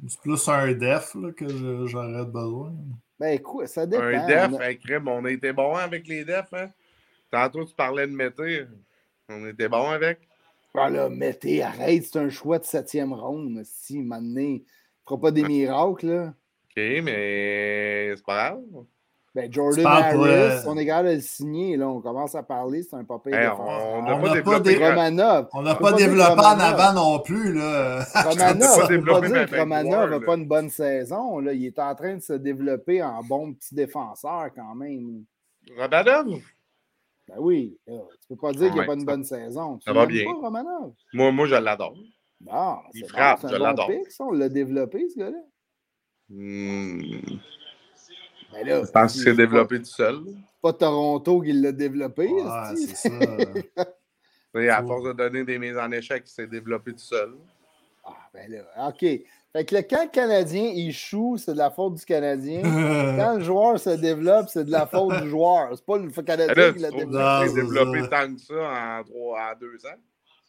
[0.08, 2.74] C'est plus un def là, que j'aurais besoin.
[3.20, 4.04] Ben écoute, ça dépend.
[4.04, 6.72] Un def, On a- on a été bon avec les defs, hein?
[7.30, 8.66] Tantôt, tu parlais de Mété.
[9.32, 10.20] On était bon avec?
[10.76, 13.62] Ah là, mettez, arrête, c'est un choix de septième ronde.
[13.66, 14.64] Si, maintenant, il
[15.06, 16.24] fera pas des miracles, là.
[16.70, 18.62] OK, mais c'est pas grave.
[19.34, 21.88] Ben, Jordan Harris, euh, on est capable de le signer, là.
[21.88, 23.66] On commence à parler, c'est un papier Hey, défenseur.
[23.68, 24.76] on On n'a pas pas développé.
[24.78, 25.48] des- Romanov.
[25.54, 27.54] On n'a pas développé en avant non plus.
[27.54, 28.04] Là.
[28.16, 31.40] Romanov, peux pas dire que Romanov n'a pas une bonne saison.
[31.40, 31.54] Là.
[31.54, 35.24] Il est en train de se développer en bon petit défenseur quand même.
[35.78, 36.40] Romanov?
[37.32, 39.78] Ben oui, là, tu peux pas dire qu'il n'a Ouais, pas une bonne saison.
[39.78, 40.26] Tu ça va bien.
[40.26, 40.94] pas, Romanov?
[41.14, 41.96] Moi, moi, je l'adore.
[42.42, 43.92] Bon, Il c'est frappe, bon, je bon l'adore.
[44.20, 45.38] On l'a développé, ce gars-là.
[46.28, 47.02] Hmm,
[48.52, 50.20] Ben là, je pense qu'il s'est développé tout seul.
[50.62, 52.30] Pas, pas Toronto qui l'a développé.
[52.74, 52.88] Esti.
[52.88, 53.16] c'est ça.
[54.54, 57.38] À force de donner des mises en échec, il s'est développé tout seul.
[58.04, 59.06] Ah, ben là, OK.
[59.54, 62.62] Fait que le camp canadien, il choue, c'est de la faute du Canadien.
[63.18, 65.70] Quand le joueur se développe, c'est de la faute du joueur.
[65.76, 67.54] C'est pas le Canadien là, qui l'a développé.
[67.54, 70.00] Développé tant que ça en, trois, en deux ans?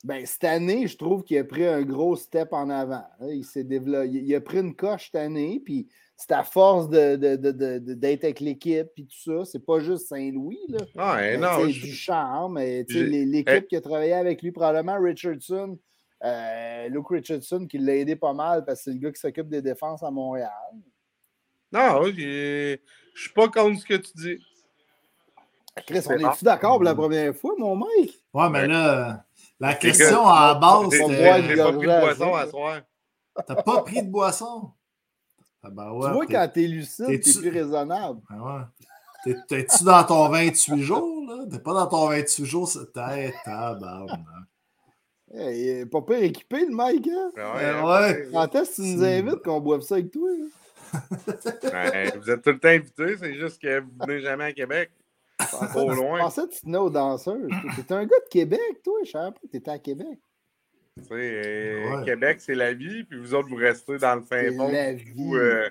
[0.05, 3.05] Ben, cette année, je trouve qu'il a pris un gros step en avant.
[3.29, 4.09] Il s'est développé.
[4.09, 8.07] Il a pris une coche cette année, puis c'est à force d'être de, de, de,
[8.07, 9.45] avec l'équipe et tout ça.
[9.45, 10.61] C'est pas juste Saint-Louis.
[10.69, 10.79] Là.
[10.97, 11.81] Ah, ben, non, je...
[11.81, 12.59] du charme.
[12.59, 15.79] L'équipe qui a travaillé avec lui, probablement Richardson,
[16.25, 19.49] euh, Luke Richardson, qui l'a aidé pas mal parce que c'est le gars qui s'occupe
[19.49, 20.51] des défenses à Montréal.
[21.73, 22.77] Non, je
[23.15, 24.39] suis pas contre ce que tu dis.
[25.87, 28.23] Chris, on est-tu d'accord pour la première fois, mon mec?
[28.35, 29.25] Ouais, mais là,
[29.59, 31.47] la question à base, c'est.
[31.47, 32.81] J'ai pas pris de boisson à soir.
[33.47, 34.71] T'as pas pris de boisson?
[35.63, 38.21] Ah ben ouais, tu vois, quand t'es lucide, t'es plus raisonnable.
[38.29, 39.35] Ben ouais.
[39.49, 41.45] T'es-tu dans ton 28 jours, là?
[41.49, 44.19] T'es pas dans ton 28 jours, c'est tête, tabarnak.
[45.35, 47.31] Hey, pas pire équipé, le mec, hein?
[47.37, 47.83] Ouais.
[47.83, 48.29] ouais.
[48.33, 50.29] Quand est-ce que tu nous invites qu'on boive ça avec toi?
[51.63, 54.91] Ben, vous êtes tout le temps invités, c'est juste que vous venez jamais à Québec.
[55.39, 56.19] Trop loin.
[56.19, 57.51] Je pensais que tu tenais aux danseuses.
[57.77, 60.19] T'es un gars de Québec, toi, je savais pas que t'étais à Québec?
[60.99, 64.53] Tu sais, euh, Québec, c'est la vie, puis vous autres, vous restez dans le fin
[64.55, 64.71] fond.
[64.71, 65.35] La vie.
[65.35, 65.71] Euh,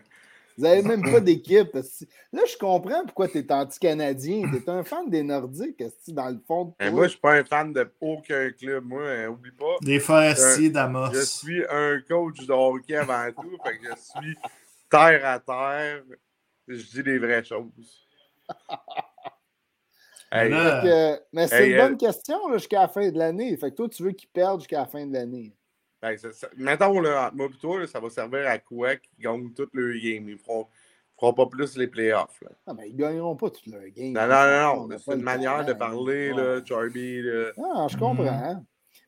[0.58, 1.74] vous n'avez même pas d'équipe.
[1.74, 4.50] Là, je comprends pourquoi tu es anti-canadien.
[4.52, 6.76] Tu es un fan des Nordiques, dans le fond.
[6.80, 8.86] De moi, je ne suis pas un fan de aucun club.
[8.86, 9.78] Moi, hein, oublie pas.
[9.82, 11.14] Des forestiers d'Amos.
[11.14, 13.58] Je suis un coach de hockey avant tout.
[13.64, 14.38] fait que je suis
[14.90, 16.04] terre à terre.
[16.68, 18.08] Je dis les vraies choses.
[20.32, 23.56] mais c'est une bonne question jusqu'à la fin de l'année.
[23.58, 25.54] Fait que toi, tu veux qu'ils perdent jusqu'à la fin de l'année.
[26.02, 26.18] Ben,
[26.58, 30.28] mettons, là, moi et toi, ça va servir à quoi qu'ils gagnent toutes leurs games?
[30.28, 30.68] Ils ne feront,
[31.16, 32.42] feront, pas plus les playoffs.
[32.42, 32.50] Là.
[32.66, 34.14] Ah, ben, ils ne gagneront pas toutes leurs games.
[34.14, 34.98] Non, non, non.
[34.98, 37.22] C'est une manière de parler, là, Charby.
[37.76, 38.26] Ah, je comprends.
[38.28, 38.64] Hein.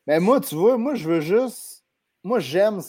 [0.06, 1.84] Mais moi, tu vois, moi, je veux juste.
[2.22, 2.80] Moi, j'aime.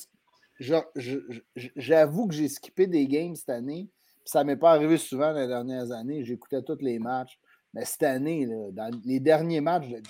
[1.55, 3.89] J'avoue que j'ai skippé des games cette année.
[4.23, 6.23] Ça ne m'est pas arrivé souvent dans les dernières années.
[6.23, 7.39] J'écoutais tous les matchs.
[7.73, 10.01] Mais cette année, là, dans les derniers matchs de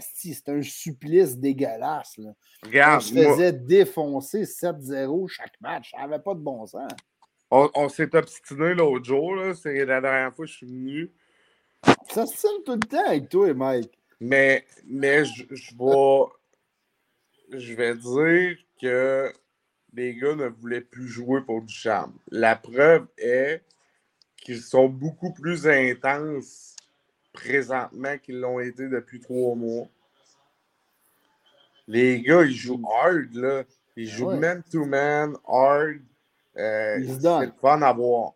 [0.00, 2.16] C'est un supplice dégueulasse.
[2.18, 2.30] Là.
[2.62, 5.90] Regarde, on se faisait défoncer 7-0 chaque match.
[5.92, 6.90] Ça n'avait pas de bon sens.
[7.50, 9.36] On, s'est obstiné l'autre jour.
[9.54, 11.12] C'est la dernière fois que je suis venu.
[12.10, 13.98] Ça se tout le temps avec toi, Mike.
[14.20, 19.32] Mais, mais je, je vais, je vais dire que
[19.92, 22.12] les gars ne voulaient plus jouer pour Duchamp.
[22.30, 23.62] La preuve est
[24.36, 26.75] qu'ils sont beaucoup plus intenses
[27.36, 29.86] présentement qu'ils l'ont été depuis trois mois.
[31.86, 33.62] Les gars, ils jouent hard, là.
[33.96, 36.00] Ils jouent man-to-man, hard.
[36.56, 38.32] Euh, c'est le fun à voir.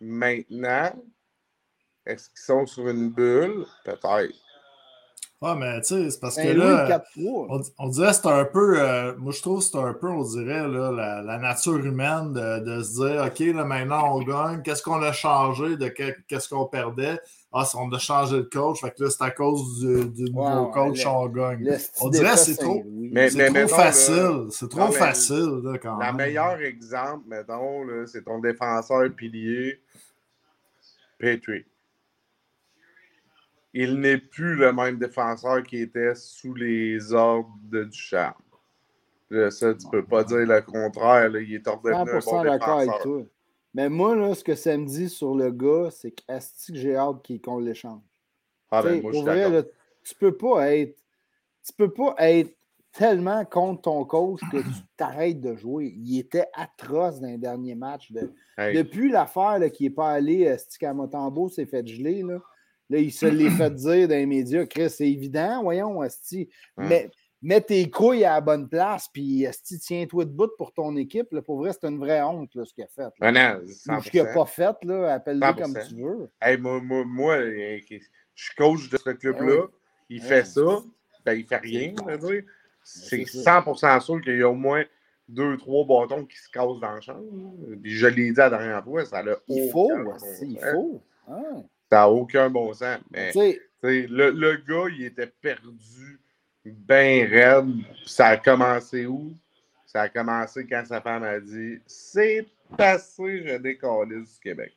[0.00, 0.92] Maintenant,
[2.04, 3.66] est-ce qu'ils sont sur une bulle?
[3.84, 4.34] Peut-être.
[5.42, 7.02] Ah, mais tu sais, c'est parce ben que là,
[7.78, 10.22] on, dirait que c'est un peu, euh, moi je trouve que c'est un peu, on
[10.22, 15.02] dirait, là, la, nature humaine de, se dire, OK, là, maintenant on gagne, qu'est-ce qu'on
[15.02, 17.20] a changé de qu'est-ce qu'on perdait?
[17.58, 21.04] Ah, on a changé de coach, fait que là, c'est à cause du, nouveau coach
[21.04, 21.76] qu'on gagne.
[22.00, 24.46] On dirait que c'est trop, mais, trop facile.
[24.50, 26.12] C'est trop facile, là, quand même.
[26.12, 29.80] Le meilleur exemple, mettons, c'est ton défenseur pilier,
[31.18, 31.66] Patrick
[33.78, 38.34] il n'est plus le même défenseur qui était sous les ordres de Duchamp.
[39.50, 41.36] ça, tu peux pas dire le contraire.
[41.36, 43.22] il est ordonné un bon d'accord avec toi.
[43.76, 46.22] Mais moi, là, ce que ça me dit sur le gars, c'est que
[46.72, 48.00] j'ai hâte qu'on l'échange.
[48.70, 49.72] Ah ben, moi, je suis
[50.02, 50.98] tu peux pas être.
[51.62, 52.56] Tu peux pas être
[52.92, 55.92] tellement contre ton coach que tu t'arrêtes de jouer.
[55.94, 58.10] Il était atroce dans les derniers matchs.
[58.56, 62.22] Depuis l'affaire qui n'est pas allé, euh, Stick Motambo s'est fait geler.
[62.22, 62.38] Là.
[62.88, 66.48] Là, il se l'est fait dire dans les médias, Chris, c'est évident, voyons, Asti.
[66.78, 67.10] Mais
[67.46, 69.46] mets tes couilles à la bonne place, puis
[69.82, 71.32] tiens-toi debout pour ton équipe.
[71.32, 73.12] Là, pour vrai, c'est une vraie honte, là, ce qu'il a fait.
[73.20, 73.32] Là.
[73.54, 76.30] Non, Ce qu'il n'a pas fait, appelle-le comme tu veux.
[76.40, 78.00] Hey, moi, moi, moi, je
[78.34, 79.62] suis coach de ce club-là.
[79.62, 79.68] Ben
[80.08, 80.82] il fait ça,
[81.24, 82.42] ben, il fait rien, dire.
[82.82, 84.84] C'est 100% sûr qu'il y a au moins
[85.28, 87.20] deux, trois bâtons qui se cassent dans le champ.
[87.82, 89.90] je l'ai dit à la dernière fois, ça a Il faut,
[90.42, 91.02] il faut.
[91.28, 91.64] Hein.
[91.90, 92.98] Ça n'a aucun bon sens.
[93.10, 93.32] Mais
[93.82, 96.20] le, le, gars, il était perdu
[96.72, 97.74] bien raide.
[98.06, 99.34] Ça a commencé où?
[99.86, 104.72] Ça a commencé quand sa femme a dit C'est passé, je décolle du Québec.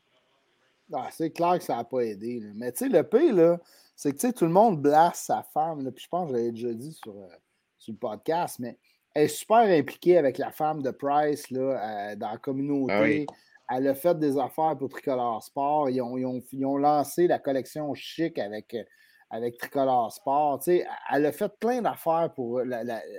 [0.94, 2.42] Ah, c'est clair que ça n'a pas aidé.
[2.56, 3.60] Mais tu sais, le pire,
[3.96, 5.84] c'est que tout le monde blasse sa femme.
[5.84, 7.28] Là, puis je pense que j'avais déjà dit sur, euh,
[7.78, 8.78] sur, le podcast, mais
[9.14, 11.60] elle est super impliquée avec la femme de Price là,
[12.12, 13.26] euh, dans la communauté.
[13.30, 13.34] Ah
[13.70, 15.90] elle a fait des affaires pour Tricolore Sport.
[15.90, 18.76] Ils ont, lancé la collection chic avec,
[19.30, 20.60] avec Tricolore Sport.
[20.68, 22.62] Elle a fait plein d'affaires pour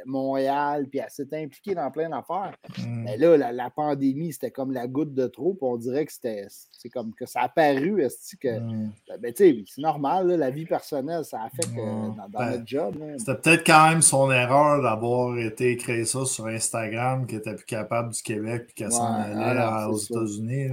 [0.06, 2.56] Montréal, puis elle s'est impliquée dans plein d'affaires.
[2.78, 3.02] Mm.
[3.04, 6.46] Mais là, la, pandémie, c'était comme la goutte de trop, puis on dirait que c'était
[6.72, 8.02] c'est comme que ça a apparu,
[8.40, 8.58] que.
[8.58, 8.92] Mm.
[9.20, 11.84] Ben, sais, c'est normal, là, la vie personnelle, ça affecte Ouais.
[11.86, 12.96] dans, dans Ben, notre job.
[12.98, 13.18] là.
[13.18, 17.66] C'était peut-être quand même son erreur d'avoir été écrit ça sur Instagram, qu'il était plus
[17.66, 19.96] capable du Québec et qu'elle s'en Ouais, allait aux.
[19.96, 20.68] États-Unis.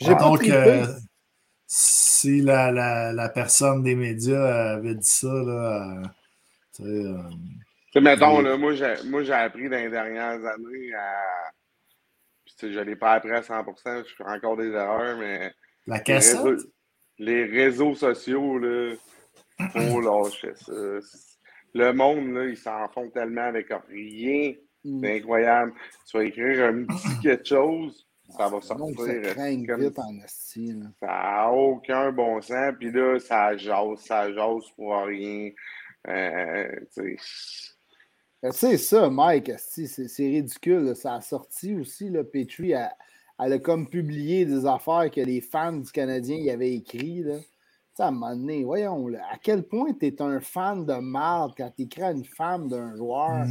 [0.00, 0.42] J'ai Donc,
[2.22, 6.02] si la, la, la personne des médias avait dit ça, là,
[6.74, 8.44] tu sais, euh, mettons, Oui.
[8.44, 11.50] là, moi, j'ai, moi, j'ai appris dans les dernières années à.
[12.44, 15.18] Puis, tu sais, je ne l'ai pas appris à 100%, je fais encore des erreurs,
[15.18, 15.52] mais.
[15.86, 16.56] la Les réseaux,
[17.18, 18.94] les réseaux sociaux, là,
[19.74, 20.72] lâcher ça.
[21.74, 24.54] Le monde, là, ils s'en font tellement avec rien.
[24.84, 25.00] Mm.
[25.04, 25.72] C'est incroyable.
[26.08, 29.22] Tu vas écrire un petit quelque chose, ça va Donc, ça sortir.
[29.34, 30.26] craint comme- vite en là.
[30.26, 32.74] Ça n'a aucun bon sens.
[32.78, 35.50] Puis là, ça jase, ça jase pour rien.
[36.08, 37.72] Euh, tu sais.
[38.42, 40.84] Ben, C'est ça, Mike, c'est c'est ridicule.
[40.84, 40.94] là.
[40.94, 42.90] Ça a sorti aussi, là, Petrie, elle,
[43.38, 47.22] elle a comme publié des affaires que les fans du Canadien y avaient écrit.
[47.22, 47.38] Là.
[47.38, 47.44] Tu
[47.98, 50.94] sais, à un moment donné, voyons, là, à quel point tu es un fan de
[50.94, 53.44] marde quand tu écris à une femme d'un joueur,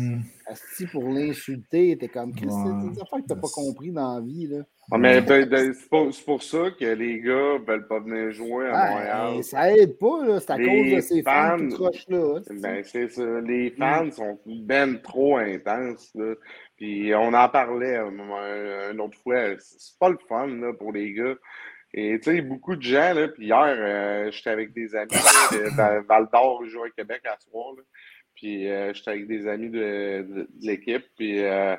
[0.49, 2.71] esti, pour l'insulter, t'es comme, Christ, Ouais.
[2.83, 4.47] c'est des affaires que t'as pas compris dans la vie.
[4.47, 4.63] Là.
[4.93, 8.67] Ah, mais ben, ben, c'est pour, ça que les gars ne veulent pas venir jouer
[8.67, 9.31] à Montréal.
[9.35, 12.39] ben, ça aide pas, c'est à Les cause de ces fans fans- tout croche là.
[12.39, 12.59] esti.
[12.61, 13.41] Ben, c'est ça.
[13.41, 16.11] Les fans sont ben trop intenses.
[16.15, 16.33] Là.
[16.75, 19.55] Puis on en parlait un, un- une autre fois.
[19.59, 21.35] C'est pas le fun là, pour les gars.
[21.93, 25.75] Et tu sais, beaucoup de gens, là, puis hier, euh, j'étais avec des amis de
[26.07, 27.73] Val- d'Or, je à Québec à soir.
[27.77, 27.83] Là.
[28.35, 31.75] Puis euh, j'étais avec des amis de, de- de l'équipe, puis euh,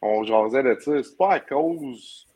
[0.00, 1.02] on jasait de ça.
[1.02, 2.26] C'est pas à cause.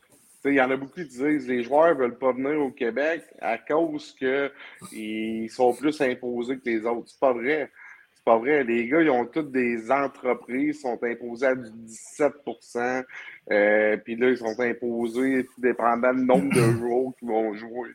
[0.45, 3.57] Il y en a beaucoup qui disent les joueurs veulent pas venir au Québec à
[3.57, 4.51] cause que
[4.91, 7.09] ils sont plus imposés que les autres.
[7.09, 7.71] C'est pas vrai.
[8.15, 8.63] C'est pas vrai.
[8.63, 13.03] Les gars, ils ont toutes des entreprises, sont imposés à du 17%
[13.51, 17.89] euh, Puis là, ils sont imposés dépendant du nombre de jours qu'ils vont jouer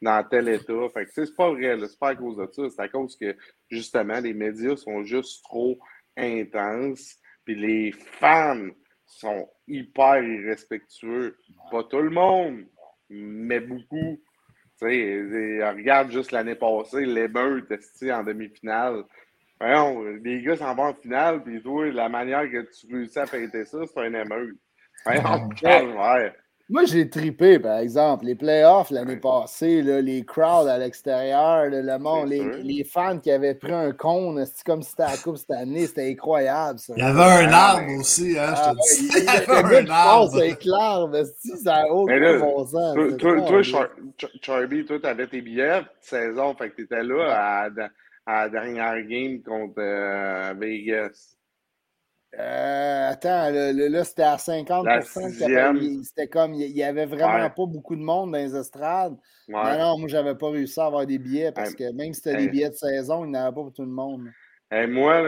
[0.00, 0.88] dans tel état.
[0.94, 1.76] Fait que, c'est pas vrai.
[1.80, 2.62] C'est pas à cause de ça.
[2.68, 3.36] C'est à cause que,
[3.70, 5.78] justement, les médias sont juste trop
[6.16, 7.16] intenses.
[7.44, 8.68] Puis les fans
[9.18, 11.36] sont hyper irrespectueux.
[11.70, 12.64] Pas tout le monde,
[13.10, 14.20] mais beaucoup.
[14.78, 19.04] Tu sais, et- regarde juste l'année passée, l'émeute esti, en demi-finale.
[19.60, 23.64] Les gars s'en vont en finale, puis toi, la manière que tu réussis à fêter
[23.64, 24.58] ça, c'est un émeute.
[25.04, 26.34] Voyons, calvaire.
[26.72, 28.24] Moi, j'ai tripé, par exemple.
[28.24, 33.30] Les playoffs l'année passée, là, les crowds à l'extérieur, le monde, C'est les, fans qui
[33.30, 36.78] avaient pris un cône, c'est comme si c'était la Coupe cette année, c'était incroyable.
[36.78, 36.94] Ça.
[36.96, 39.10] il y avait un Ah, arbre mais- aussi, hein, Ah, je te dis.
[39.18, 40.36] Il y avait un arbre.
[40.36, 42.94] avec l'arbre, esti, ça n'a Mais aucun là, bon sens.
[42.94, 43.62] Toi, c'est toi, trop toi, bien.
[43.70, 47.68] Char- Char- Charby, toi, t'avais tes billets de saison, fait que t'étais là à,
[48.26, 51.36] à la dernière game contre euh, Vegas.
[52.38, 55.30] Euh, attends, là, c'était à 50 La qu'il y avait-
[55.80, 56.02] sixième.
[56.02, 57.50] C'était comme, il n'y avait vraiment Ouais.
[57.50, 59.16] pas beaucoup de monde dans les estrades.
[59.48, 59.54] Ouais.
[59.54, 62.38] Non, non, moi, j'avais pas réussi à avoir des billets parce que même si c'était
[62.38, 64.28] des billets de saison, il n'y en avait pas pour tout le monde.
[64.74, 65.22] Et moi,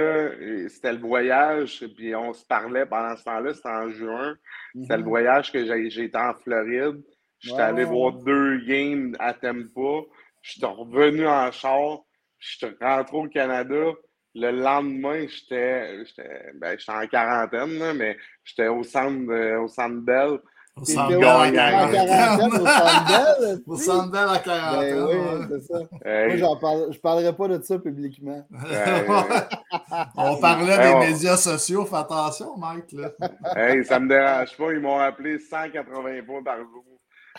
[0.68, 4.34] c'était le voyage, puis on se parlait pendant ce temps-là, c'était en juin.
[4.74, 5.08] C'était le Mhm.
[5.08, 7.02] voyage que été en Floride.
[7.40, 10.06] J'étais allé voir deux games à Tampa.
[10.40, 11.98] J'étais revenu en char.
[12.38, 13.92] J'étais rentré au Canada.
[14.36, 19.68] Le lendemain, j'étais j'étais ben, j'étais en quarantaine, là, mais j'étais au centre, de- au
[19.68, 20.38] centre Bell.
[20.76, 23.84] Au Centre Bell en quarantaine, au Centre Bell, Au esti?
[23.84, 24.96] Centre Bell à quarantaine.
[25.06, 25.78] Ben oui, c'est ça.
[26.04, 28.44] Hey, Moi, j'en parle, je parlerai pas de ça publiquement.
[30.16, 32.90] On parlait Hey, des on- médias sociaux, fais attention, Mike.
[32.92, 33.10] Là.
[33.56, 36.84] hey, ça me dérange pas, ils m'ont appelé 180 fois par jour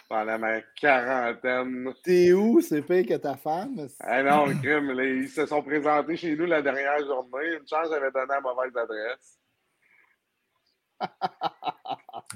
[0.08, 1.94] pendant ma quarantaine.
[2.04, 2.62] T'es où?
[2.62, 3.88] C'est pire que ta femme?
[4.00, 7.56] Ah non, crime, là, ils se sont présentés chez nous la dernière journée.
[7.60, 9.40] Une chance, j'avais donné la mauvaise adresse.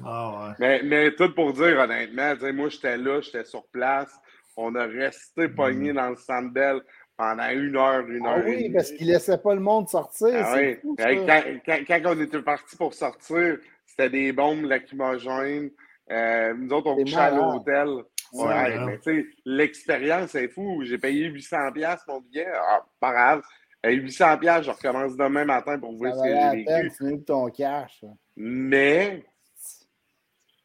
[0.06, 0.54] Ah ouais.
[0.60, 4.14] Mais, mais tout pour dire, honnêtement, moi, j'étais là, j'étais sur place.
[4.56, 6.82] On a resté pogné dans le Sandbell
[7.18, 8.70] pendant une heure, une Ah heure et oui, demie.
[8.74, 10.46] parce qu'il laissait pas le monde sortir.
[10.46, 10.80] Ah c'est oui.
[10.82, 15.72] fou, quand, quand on était parti pour sortir, c'était des bombes lacrymogènes.
[16.12, 17.90] Euh, nous autres, on couchait à l'hôtel.
[18.32, 18.84] Ouais, malade.
[18.86, 20.84] mais tu sais, l'expérience est fou.
[20.84, 22.48] J'ai payé 800$ piastres mon billet.
[22.54, 23.42] Ah, pas grave.
[23.84, 27.24] Hey, 800$, piastres, je recommence demain matin pour voir ce que j'ai peine, vécu.
[27.24, 28.04] ton cash.
[28.36, 29.24] Mais,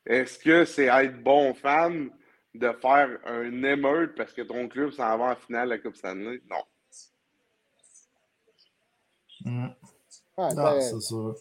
[0.05, 2.11] est-ce que c'est être bon fan
[2.55, 5.97] de faire un émeute parce que ton club s'en va en finale de la Coupe
[5.97, 6.41] Stanley?
[6.51, 6.65] Non.
[9.45, 9.67] Mm.
[10.37, 11.35] Ouais, Non, ben, c'est sûr.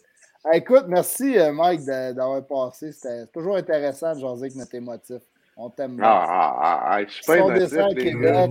[0.52, 2.92] Écoute, merci euh, Mike de- d'avoir passé.
[2.92, 5.22] C'était toujours intéressant de jaser avec notre émotif.
[5.56, 6.04] On t'aime bien.
[6.06, 8.50] Ah, ah, ah, je suis pas si on descend à Québec,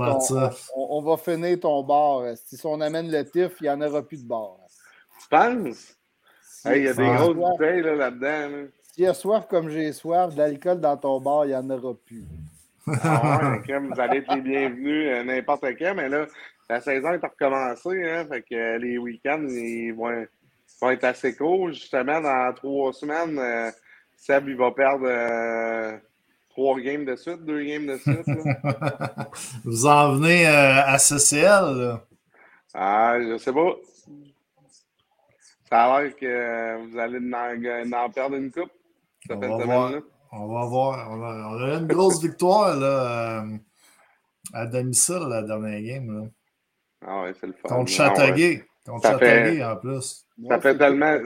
[0.76, 2.24] on, va finir ton bar.
[2.36, 4.56] Si on amène le TIF, il n'y en aura plus de bar.
[5.22, 5.98] Tu penses?
[6.66, 8.68] Il y a des grosses bouteilles là-dedans.
[8.84, 11.94] Si tu as soif comme j'ai soif, d'alcool dans ton bar, il n'y en aura
[12.06, 12.24] plus.
[12.88, 16.26] Ah ouais, vous allez être les bienvenus euh, n'importe quand, mais là,
[16.70, 20.26] la saison est recommencée, hein, fait que euh, les week-ends, ils vont,
[20.82, 21.70] vont, être assez courts.
[21.70, 23.72] Justement, dans trois semaines, euh,
[24.16, 26.00] Seb, il va perdre
[26.50, 28.26] trois games de suite, deux games de suite.
[29.66, 31.98] vous en venez à CCL,
[32.74, 33.76] Ah, je sais pas.
[35.74, 37.18] Ça a l'air que vous allez
[37.94, 38.72] en, perdre une coupe.
[39.28, 40.02] Ça fait semaine-là.
[40.32, 41.10] On va voir.
[41.12, 43.58] On a, une grosse victoire là, euh,
[44.54, 46.16] à domicile la dernière game.
[46.16, 46.28] Là.
[47.06, 47.70] Ah ouais, c'est le fun.
[47.70, 48.64] Contre Châteauguay.
[48.86, 50.23] Contre Châteauguay en plus.
[50.48, 51.20] Ça fait tellement.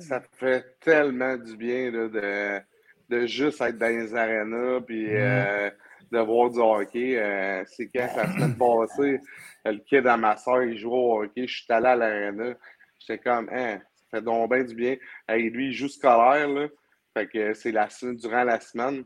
[0.00, 2.60] Ça, fait tellement du bien là, de,
[3.08, 5.16] de juste être dans les arénas puis mm.
[5.16, 5.70] euh,
[6.10, 7.18] de voir du hockey.
[7.18, 9.20] Euh, c'est quand la semaine passée,
[9.64, 11.46] le kid à ma soeur, il jouait au hockey.
[11.46, 12.54] Je suis allé à l'aréna.
[12.98, 14.96] J'étais comme, hein, ça fait donc bien du bien.
[15.28, 16.48] Et lui, il joue scolaire.
[16.48, 16.68] Là.
[17.14, 19.04] Fait que c'est la, durant la semaine.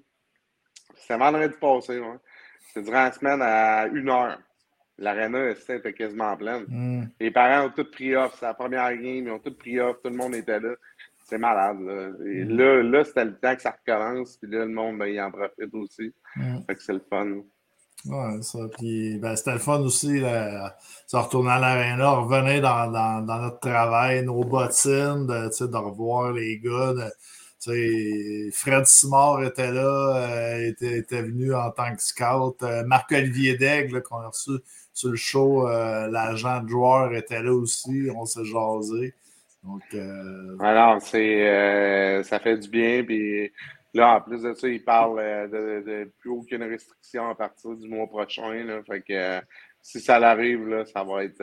[0.94, 2.16] C'est vendredi passé, ouais.
[2.72, 4.38] C'est durant la semaine à une heure.
[4.98, 6.64] L'aréna était quasiment pleine.
[6.68, 7.08] Mm.
[7.20, 8.36] Les parents ont tous pris off.
[8.38, 9.26] C'est la première game.
[9.26, 9.96] Ils ont tous pris off.
[10.02, 10.74] Tout le monde était là.
[11.24, 11.80] C'est malade.
[11.80, 12.56] Là, Et mm.
[12.56, 14.36] là, là c'était le temps que ça recommence.
[14.36, 16.14] Puis là, le monde, ben, il en profite aussi.
[16.36, 16.58] Mm.
[16.66, 17.42] Fait que c'est le fun.
[18.06, 18.58] Ouais, ça.
[18.78, 20.20] Puis ben, c'était le fun aussi.
[20.20, 20.76] Là,
[21.12, 26.32] de retourner à l'aréna, revenir dans, dans, dans, notre travail, nos bottines, de, de revoir
[26.32, 26.94] les gars.
[26.94, 27.10] De,
[28.52, 32.62] Fred Simard était là, euh, était, était, venu en tant que scout.
[32.62, 34.52] Euh, Marc-Olivier Daigle, qu'on a reçu
[34.96, 38.08] sur le show, euh, l'agent de joueur était là aussi.
[38.16, 39.12] On s'est jasé.
[39.62, 39.82] Donc,
[40.60, 43.04] Alors, c'est, ça fait du bien.
[43.04, 43.52] Puis
[43.92, 45.18] là, en plus de ça, il parle
[45.50, 48.64] de, plus aucune restriction à partir du mois prochain.
[48.64, 49.40] Là, fait que
[49.82, 51.42] si ça arrive, là, ça va être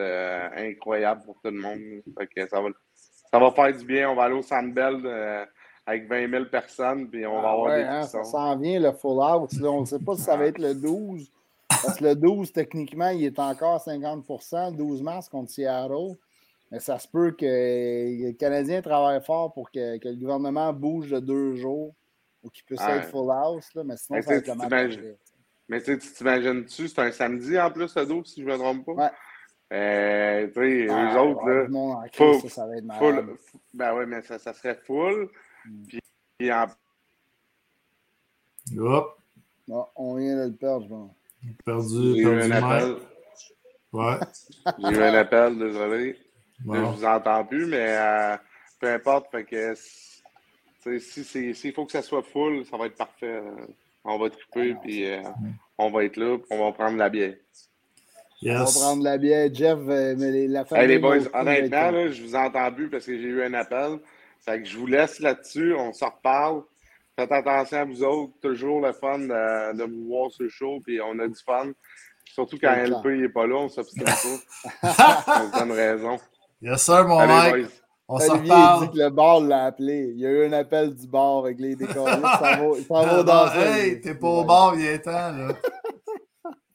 [0.55, 2.01] incroyable pour tout le monde.
[2.17, 2.69] Fait que ça va,
[3.29, 4.09] ça va faire du bien.
[4.09, 5.45] On va aller au Sandbell
[5.85, 8.93] avec 20 000 personnes, puis on va ah avoir des hein, Ça s'en vient, le
[8.93, 9.49] full out.
[9.63, 11.29] on ne sait pas si ça va être le 12.
[11.81, 16.17] Parce que le 12, techniquement, il est encore 50% 12 mars contre Seattle.
[16.71, 21.19] Mais ça se peut que les Canadiens travaillent fort pour que, le gouvernement bouge de
[21.19, 21.93] deux jours
[22.41, 23.73] ou qu'il puisse être full house.
[23.75, 24.99] Là, mais sinon, mais ça va être le match.
[25.69, 28.85] Mais tu t'imagines-tu, c'est un samedi en plus, le 12, si je ne me trompe
[28.85, 28.93] pas?
[28.93, 29.09] Ouais.
[29.71, 32.05] Euh, tu sais, ah, eux autres, là.
[32.13, 33.37] Full, ça, ça, va être full,
[33.73, 35.31] ben oui, mais ça, ça serait full.
[35.87, 36.67] Puis, en...
[38.77, 39.17] Hop.
[39.67, 41.15] Non, on vient de le perdre, je pense.
[41.65, 42.95] Perdu, J'ai eu un appel.
[43.91, 44.15] Ouais.
[44.79, 46.17] J'ai eu un appel, désolé.
[46.65, 48.37] Je ne vous entends plus, mais euh,
[48.79, 49.29] peu importe.
[49.31, 49.75] Fait que
[50.99, 53.41] s'il si faut que ça soit full, ça va être parfait.
[54.03, 55.21] On va triper, puis euh,
[55.77, 57.35] on va être là, on va prendre la bière.
[58.41, 58.59] Yes.
[58.59, 59.49] On va prendre la bière.
[59.53, 60.83] Jeff, euh, mais la famille.
[60.83, 63.99] Hey, les boys, honnêtement, là, je vous entends plus parce que j'ai eu un appel.
[64.41, 66.63] Fait que je vous laisse là-dessus, on s'en reparle.
[67.17, 70.99] Faites attention à vous autres, toujours le fun de, de vous voir ce show, puis
[70.99, 71.71] on a du fun.
[72.25, 74.11] Surtout quand LP n'est pas là, on s'obstine pas.
[74.83, 76.17] on se donne raison.
[76.61, 77.67] Yes, sir, mon mec.
[78.07, 78.87] On s'en reparle.
[78.87, 80.11] dit que le bar l'a appelé.
[80.15, 82.07] Il y a eu un appel du bar avec les décors.
[82.09, 82.59] Ça
[82.89, 83.57] va, va danser.
[83.57, 85.49] Hey, t'es pas au bar, il est temps, là.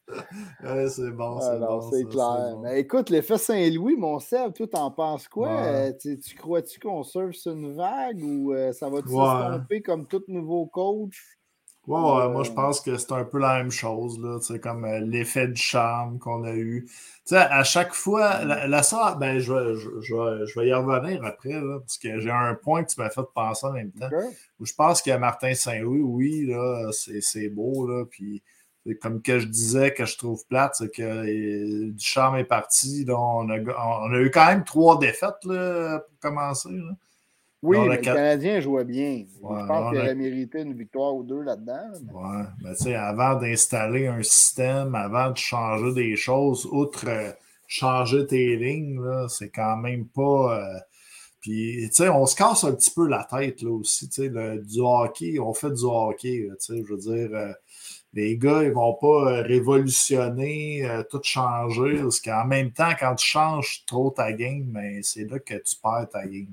[0.89, 1.91] c'est bon, c'est bon.
[1.91, 2.57] C'est clair.
[2.63, 5.49] Mais écoute, l'effet Saint-Louis, mon Seb, toi, t'en penses quoi?
[5.49, 10.23] Euh, tu, crois-tu qu'on surfe sur une vague ou euh, ça va-tu se comme tout
[10.29, 11.39] nouveau coach?
[11.87, 15.49] Ouais, moi je euh, pense que c'est un peu la même chose, là, comme l'effet
[15.49, 16.87] de charme qu'on a eu.
[17.25, 18.83] sais à chaque fois, la, la
[19.19, 22.91] ben, je, je, je, vais y revenir après, là, parce que j'ai un point que
[22.91, 24.11] tu m'as fait penser en même temps.
[24.61, 28.43] Où je pense que Martin Saint-Louis, oui, là, c'est beau, là, puis
[28.95, 33.07] comme que je disais que je trouve plate, c'est que euh, Ducharme est parti.
[33.09, 36.71] on, a, eu quand même trois défaites là, pour commencer.
[37.61, 39.25] Oui, mais le Canadien jouait bien.
[39.27, 41.91] je pense qu'il aurait mérité une victoire ou deux là-dedans.
[42.15, 47.33] Oui, mais tu sais, avant d'installer un système, avant de changer des choses, outre euh,
[47.67, 50.61] changer tes lignes, c'est quand même pas.
[50.61, 50.79] Euh,
[51.41, 54.09] puis, tu sais, on se casse un petit peu la tête là aussi.
[54.09, 56.49] Tu sais, du hockey, on fait du hockey.
[56.49, 57.55] Tu sais, je veux dire
[58.13, 63.15] les gars, ils vont pas euh, révolutionner, euh, tout changer, parce qu'en même temps, quand
[63.15, 66.47] tu changes trop ta game, ben, c'est là que tu perds ta game.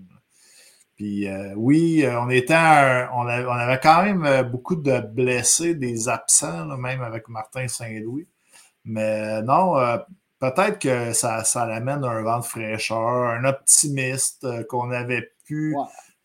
[0.95, 2.53] Puis euh, oui, on était
[3.13, 8.27] on, avait, quand même beaucoup de blessés, des absents, même avec Martin Saint-Louis.
[8.85, 9.75] Mais non,
[10.39, 15.75] peut-être que ça, ça l'amène un vent de fraîcheur, un optimiste qu'on avait pu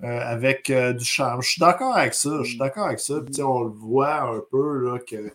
[0.03, 1.43] avec du charme.
[1.43, 2.31] Je suis d'accord avec ça.
[2.43, 3.21] Je suis d'accord avec ça.
[3.21, 5.33] Puis, on le voit un peu là, que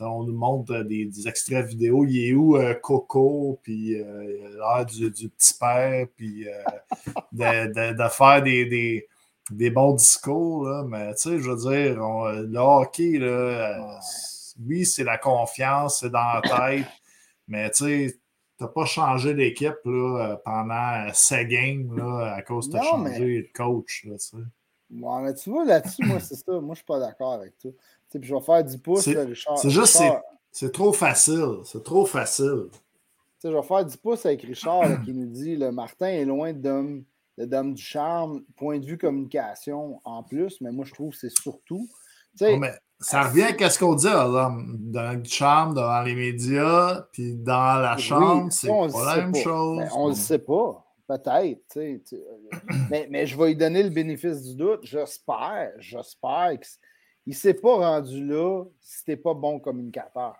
[0.00, 2.04] on nous montre des, extraits vidéo.
[2.04, 6.46] Il est où Coco, puis l'air du, petit père, puis
[7.32, 9.06] de, faire des,
[9.50, 10.68] des, bons discours.
[10.68, 10.84] Là.
[10.86, 13.98] Mais tu sais, je veux dire, le hockey, là,
[14.66, 16.86] oui, c'est la confiance, c'est dans la tête.
[17.46, 18.20] Mais tu sais,
[18.60, 19.76] n'as pas changé d'équipe
[20.44, 24.04] pendant 7 games là, à cause de changer de coach.
[24.04, 24.16] Là,
[25.20, 26.60] mais tu vois, là-dessus, moi, c'est ça.
[26.60, 27.70] Moi, je suis pas d'accord avec toi.
[28.10, 29.58] Puis je vais faire 10 pouces, Richard.
[29.58, 30.02] C'est juste,
[30.50, 31.58] c'est trop facile.
[31.64, 32.68] C'est trop facile.
[33.44, 37.04] je vais faire 10 pouces avec Richard qui nous dit le Martin est loin de
[37.36, 41.30] Dame du Charme, point de vue communication en plus, mais moi, je trouve que c'est
[41.30, 41.86] surtout.
[42.40, 47.80] mais ça revient à ce qu'on dit, dans le charme, dans les médias, puis dans
[47.80, 49.84] la chambre, c'est pas la même chose.
[49.94, 50.84] on ne le sait pas.
[51.06, 51.78] Peut-être.
[52.90, 54.80] mais, mais je vais lui donner le bénéfice du doute.
[54.82, 60.34] J'espère, j'espère qu'il ne s'est pas rendu là si tu pas bon communicateur.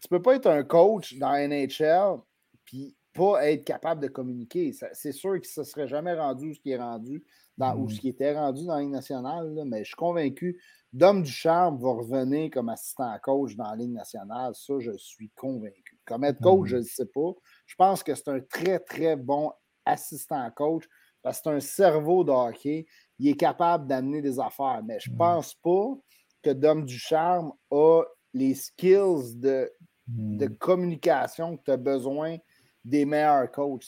[0.00, 2.20] Tu ne peux pas être un coach dans NHL
[2.64, 4.74] puis pas être capable de communiquer.
[4.92, 7.22] C'est sûr qu'il ne se serait jamais rendu ce qui est rendu
[7.58, 7.90] dans, ou mm.
[7.90, 10.60] ce qui était rendu dans la Ligue nationale, mais je suis convaincu.
[10.92, 14.54] Dom Ducharme va revenir comme assistant coach dans la Ligue nationale.
[14.54, 15.98] Ça, je suis convaincu.
[16.06, 16.70] Comme être coach, mm.
[16.70, 17.32] je ne sais pas.
[17.66, 19.52] Je pense que c'est un très, très bon
[19.84, 20.84] assistant coach
[21.22, 22.86] parce que c'est un cerveau de hockey.
[23.18, 24.80] Il est capable d'amener des affaires.
[24.86, 25.18] Mais je ne mm.
[25.18, 25.94] pense pas
[26.42, 29.70] que Dom Ducharme a les skills de,
[30.06, 32.38] de communication que tu as besoin
[32.84, 33.84] des meilleurs coachs.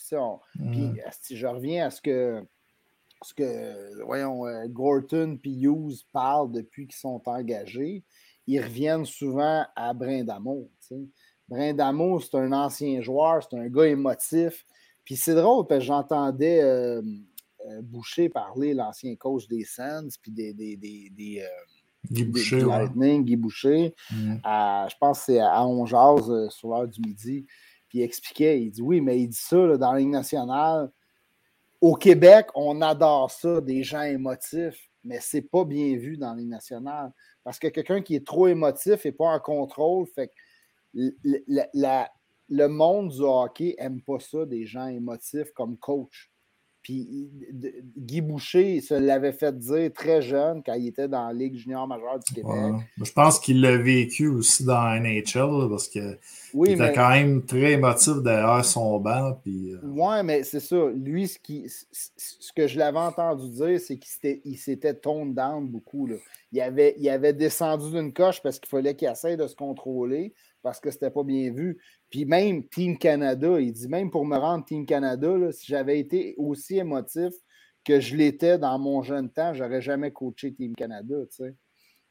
[0.73, 2.45] Puis, si je reviens à ce que
[3.23, 8.05] ce que, voyons, euh, Gorton et Hughes parlent depuis qu'ils sont engagés,
[8.47, 10.69] ils reviennent souvent à Brindamour.
[11.49, 14.65] Brindamour, c'est un ancien joueur, c'est un gars émotif.
[15.05, 17.03] Puis c'est drôle parce que j'entendais euh,
[17.67, 21.45] euh, Boucher parler, l'ancien coach des Sands, puis des, des, des,
[22.11, 23.95] Guy Boucher, Lightning, Guy Boucher.
[24.11, 24.37] Mm.
[24.45, 27.47] je pense que c'est à Ongeaz sur l'heure du midi.
[27.89, 30.91] Puis il expliquait, il dit oui, mais il dit ça dans la Ligue nationale
[31.81, 36.45] au Québec, on adore ça, des gens émotifs, mais c'est pas bien vu dans les
[36.45, 37.13] nationales.
[37.43, 40.33] Parce que quelqu'un qui est trop émotif et pas en contrôle, fait que
[42.53, 46.31] le monde du hockey n'aime pas ça, des gens émotifs comme coach.
[46.83, 47.31] Puis
[47.99, 51.87] Guy Boucher se l'avait fait dire très jeune quand il était dans la Ligue junior
[51.87, 52.53] majeure du Québec.
[53.03, 56.19] Je pense qu'il l'a vécu aussi dans NHL parce qu'il
[56.67, 59.39] était quand même très émotif derrière son banc.
[59.43, 60.87] Puis, euh, Oui, mais c'est ça.
[60.95, 66.07] Lui, ce, qui, ce que je l'avais entendu dire, c'est qu'il s'était toned down beaucoup.
[66.07, 66.17] Là.
[66.53, 70.33] Il, avait, il avait descendu d'une coche parce qu'il fallait qu'il essaye de se contrôler
[70.63, 71.79] parce que c'était pas bien vu.
[72.11, 76.35] Puis même Team Canada, il dit même pour me rendre Team Canada, si j'avais été
[76.39, 77.33] aussi émotif
[77.85, 81.17] que je l'étais dans mon jeune temps, j'aurais jamais coaché Team Canada.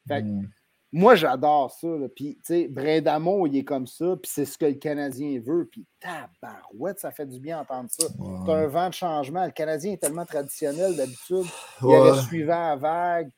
[0.07, 0.49] Fait hmm.
[0.91, 1.87] Moi, j'adore ça.
[2.15, 5.69] Puis, tu sais, Brindamo, il est comme ça, puis c'est ce que le Canadien veut.
[5.71, 8.07] Puis, tabarouette, ça fait du bien d'entendre ça.
[8.07, 9.45] C'est un vent de changement.
[9.45, 11.45] Le Canadien est tellement traditionnel d'habitude.
[11.83, 13.29] Il avait suivant à vague.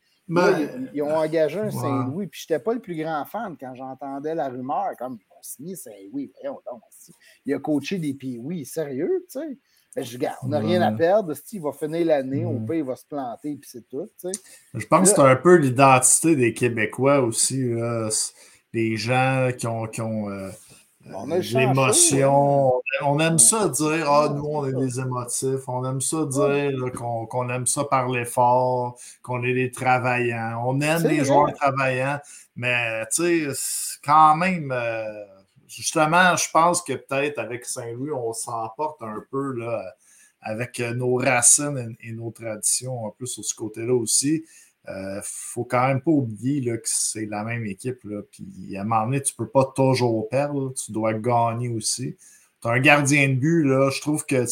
[0.94, 4.36] Ils, ont engagé un Saint-Louis, puis je n'étais pas le plus grand fan quand j'entendais
[4.36, 6.32] la rumeur, comme signé Saint-Louis.
[7.46, 9.58] Il a coaché des oui, sérieux, tu sais.
[9.94, 11.34] Ben, je regarde, on n'a rien à perdre.
[11.52, 14.10] Il va finir l'année, au pays, il va se planter, puis c'est tout.
[14.74, 17.74] Je pense que c'est un peu l'identité des Québécois aussi.
[18.74, 20.50] Les gens qui ont, qui ont euh,
[21.06, 22.82] l'émotion.
[23.04, 25.68] On aime ça dire Ah, nous, on est des émotifs.
[25.68, 30.64] On aime ça dire qu'on aime ça parler fort, qu'on est des travaillants.
[30.66, 32.20] On aime les joueurs travaillants,
[32.56, 34.72] mais tu sais, quand même.
[34.72, 35.26] Euh,
[35.68, 39.82] justement, je pense que peut-être avec Saint-Louis, on s'emporte un peu là,
[40.42, 44.44] avec nos racines et, nos traditions un peu sur ce côté-là aussi.
[44.88, 48.00] Il euh, ne faut quand même pas oublier là, que c'est la même équipe.
[48.04, 50.74] Là, puis à un moment donné, tu ne peux pas toujours perdre.
[50.74, 52.18] tu dois gagner aussi.
[52.62, 54.46] Tu as un gardien de but, là, je trouve que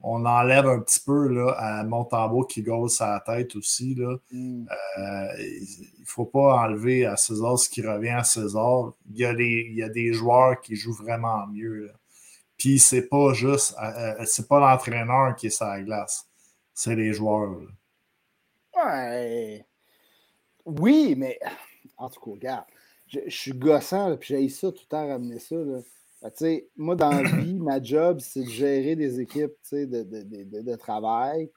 [0.00, 3.94] on enlève un petit peu là, à Montembeau qui gauche sa tête aussi.
[3.94, 4.16] Là.
[4.30, 4.66] Mm.
[4.98, 8.92] Euh, il ne faut pas enlever à César ce qui revient à César.
[9.10, 11.90] Il y a des, il y a des joueurs qui jouent vraiment mieux.
[12.56, 16.28] Puis c'est pas juste, euh, euh, c'est pas l'entraîneur qui est sur la glace,
[16.74, 17.56] c'est les joueurs.
[20.64, 21.38] Oui, mais
[21.96, 22.64] en tout cas, regarde,
[23.06, 25.56] je, suis gossant, puis j'ai ça tout le temps ramener ça.
[25.56, 25.80] Là
[26.76, 31.50] moi, dans la vie, ma job, c'est de gérer des équipes de, de, de, travail.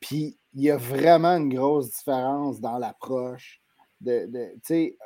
[0.00, 3.60] Puis, il y a vraiment une grosse différence dans l'approche.
[4.02, 4.28] De,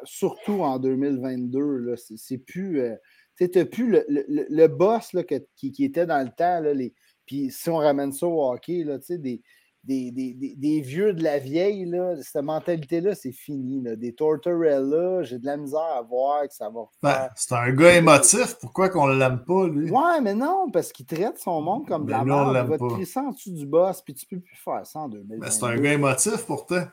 [0.05, 2.81] surtout en 2022, c'est plus.
[2.81, 2.97] Euh,
[3.37, 6.61] tu n'as plus le, le, le boss là, qui, qui, était dans le temps.
[6.61, 6.93] Là, les,
[7.25, 9.41] puis si on ramène ça au hockey, là, des,
[9.85, 13.81] des, des, des, vieux de la vieille, là, cette mentalité-là, c'est fini.
[13.83, 13.97] Là.
[13.97, 17.97] Des Tortorella, j'ai de la misère à voir que ça va ben, c'est un gars
[17.97, 18.57] émotif.
[18.61, 19.91] Pourquoi qu'on l'aime pas, lui?
[19.91, 22.57] Ouais, mais non, parce qu'il traite son monde comme de la merde.
[22.65, 25.09] Il va te crisser en dessous du boss, puis tu peux plus faire ça en
[25.09, 25.41] 2022.
[25.41, 26.85] Ben, c'est un gars émotif, pourtant.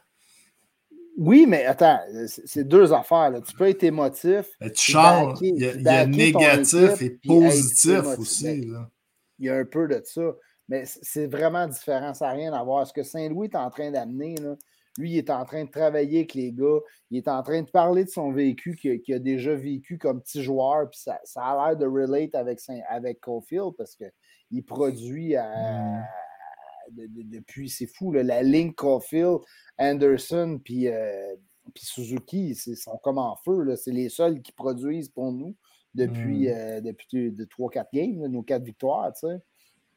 [1.17, 3.31] Oui, mais attends, c'est deux affaires.
[3.31, 3.41] Là.
[3.41, 4.45] Tu peux être émotif.
[4.61, 5.39] tu changes.
[5.41, 8.61] Il y a, négatif et positif aussi.
[8.65, 8.87] Là.
[9.39, 10.35] Il y a un peu de ça.
[10.69, 12.13] Mais c'est vraiment différent.
[12.13, 12.85] Ça n'a rien à voir.
[12.85, 14.35] Ce que Saint-Louis est en train d'amener,
[14.97, 16.79] lui, il est en train de travailler avec les gars.
[17.09, 20.43] Il est en train de parler de son vécu qu'il a déjà vécu comme petit
[20.43, 20.89] joueur.
[20.89, 25.35] Puis ça, ça a l'air de relate avec, Saint, avec Caulfield parce qu'il produit
[26.91, 29.39] depuis, c'est fou, la ligne Caulfield,
[29.77, 31.35] Anderson, puis, euh,
[31.73, 33.75] puis Suzuki, ils sont comme en feu.
[33.75, 35.55] C'est les seuls qui produisent pour nous
[35.93, 36.53] depuis, mmh.
[36.53, 39.11] euh, depuis de 3-4 games, nos 4 victoires.
[39.13, 39.41] Tu sais.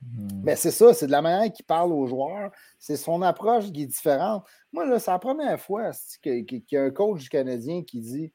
[0.03, 0.41] Hmm.
[0.43, 2.51] Mais c'est ça, c'est de la manière qu'il parle aux joueurs.
[2.79, 4.45] C'est son approche qui est différente.
[4.73, 5.91] Moi, là, c'est la première fois
[6.23, 8.33] qu'il y a un coach canadien qui dit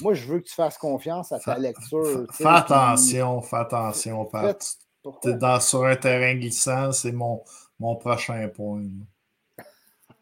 [0.00, 2.26] Moi, je veux que tu fasses confiance à ta lecture.
[2.32, 4.64] Fais attention, fais attention, Pat.
[5.24, 7.42] es dans, sur un terrain glissant, c'est mon,
[7.78, 8.86] mon prochain point.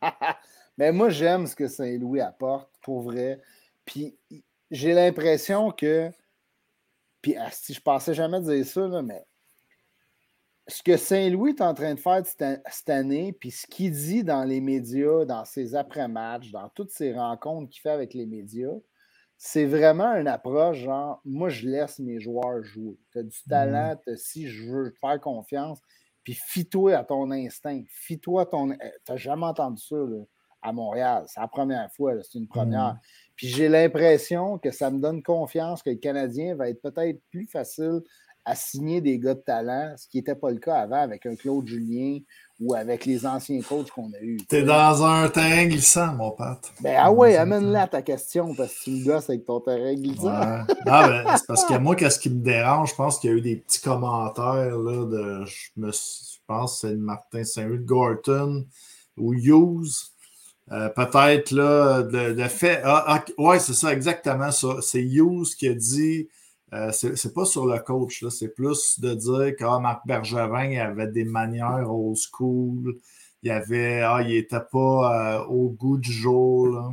[0.79, 3.43] Mais moi, j'aime ce que Saint-Louis apporte, pour vrai.
[3.85, 4.17] Puis
[4.71, 6.11] j'ai l'impression que.
[7.21, 9.27] Puis, si je pensais jamais dire ça, là, mais
[10.69, 14.45] ce que Saint-Louis est en train de faire cette année, puis ce qu'il dit dans
[14.45, 18.77] les médias, dans ses après-matchs, dans toutes ses rencontres qu'il fait avec les médias,
[19.39, 22.99] c'est vraiment une approche genre, moi, je laisse mes joueurs jouer.
[23.13, 23.49] Tu as du mmh.
[23.49, 25.81] talent, si je veux te faire confiance,
[26.23, 28.73] puis fie-toi à ton instinct, fie-toi à ton.
[28.73, 28.77] Eh,
[29.07, 29.97] tu n'as jamais entendu ça
[30.61, 31.25] à Montréal.
[31.29, 32.95] C'est la première fois, c'est une première.
[32.95, 33.01] Mmh.
[33.37, 37.47] Puis j'ai l'impression que ça me donne confiance que le Canadien va être peut-être plus
[37.47, 38.03] facile
[38.49, 41.37] à signer des gars de talent, ce qui n'était pas le cas avant avec un
[41.37, 42.19] Claude Julien
[42.59, 44.39] ou avec les anciens coachs qu'on a eus.
[44.49, 46.73] T'es dans un terrain glissant, mon pote.
[46.81, 50.33] Ben ah ouais, amène-la ta question parce que tu me gosses avec ton terrain glissant.
[50.33, 50.63] Ouais.
[50.87, 53.43] ben, c'est parce que moi, qu'est-ce qui me dérange, je pense qu'il y a eu
[53.43, 58.65] des petits commentaires là, de je, me, je pense que c'est Martin Saint-Louis Gorton
[59.19, 59.93] ou Hughes.
[60.73, 62.81] Euh, peut-être là, de, fait.
[62.83, 64.77] Ah, ah, ouais, c'est ça, exactement ça.
[64.81, 66.29] C'est Hughes qui a dit
[66.75, 71.07] euh, c'est pas sur le coach, c'est plus de dire que ah, Marc Bergevin avait
[71.07, 72.97] des manières old school,
[73.43, 76.93] il avait ah, il était pas euh, au goût du jour.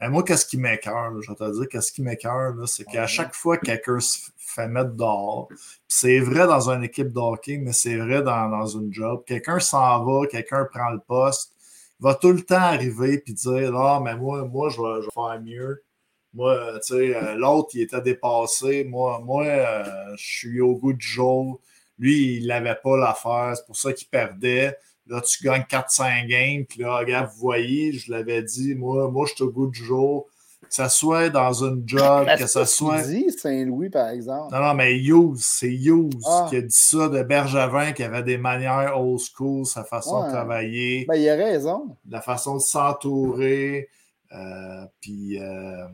[0.00, 1.20] Mais moi, qu'est-ce qui m'écœure?
[1.20, 4.66] Je vais te dire, qu'est-ce qui m'écœure, c'est qu'à chaque fois que quelqu'un se fait
[4.68, 5.48] mettre dehors,
[5.86, 10.02] c'est vrai dans une équipe de mais c'est vrai dans, dans une job, quelqu'un s'en
[10.04, 11.54] va, quelqu'un prend le poste,
[12.00, 15.06] il va tout le temps arriver et dire Ah, mais moi, moi je, vais, je
[15.06, 15.82] vais faire mieux.
[16.32, 18.84] Moi, tu sais, euh, l'autre, il était dépassé.
[18.84, 19.84] Moi, moi euh,
[20.16, 21.60] je suis au goût du jour.
[21.98, 23.52] Lui, il n'avait pas l'affaire.
[23.56, 24.76] C'est pour ça qu'il perdait.
[25.06, 26.64] Là, tu gagnes 4-5 games.
[26.66, 29.84] Puis là, regarde, vous voyez, je l'avais dit, moi, moi je suis au goût du
[29.84, 30.28] jour.
[30.62, 33.02] Que ça soit dans une job, que ça soit.
[33.02, 34.54] dit Saint-Louis, par exemple.
[34.54, 36.46] Non, non, mais Hughes, c'est Hughes ah.
[36.48, 40.30] qui a dit ça de Bergevin, qui avait des manières old school, sa façon de
[40.30, 41.06] travailler.
[41.08, 41.96] Ben, il a raison.
[42.08, 43.88] La façon de s'entourer.
[44.32, 45.86] Euh, puis, euh,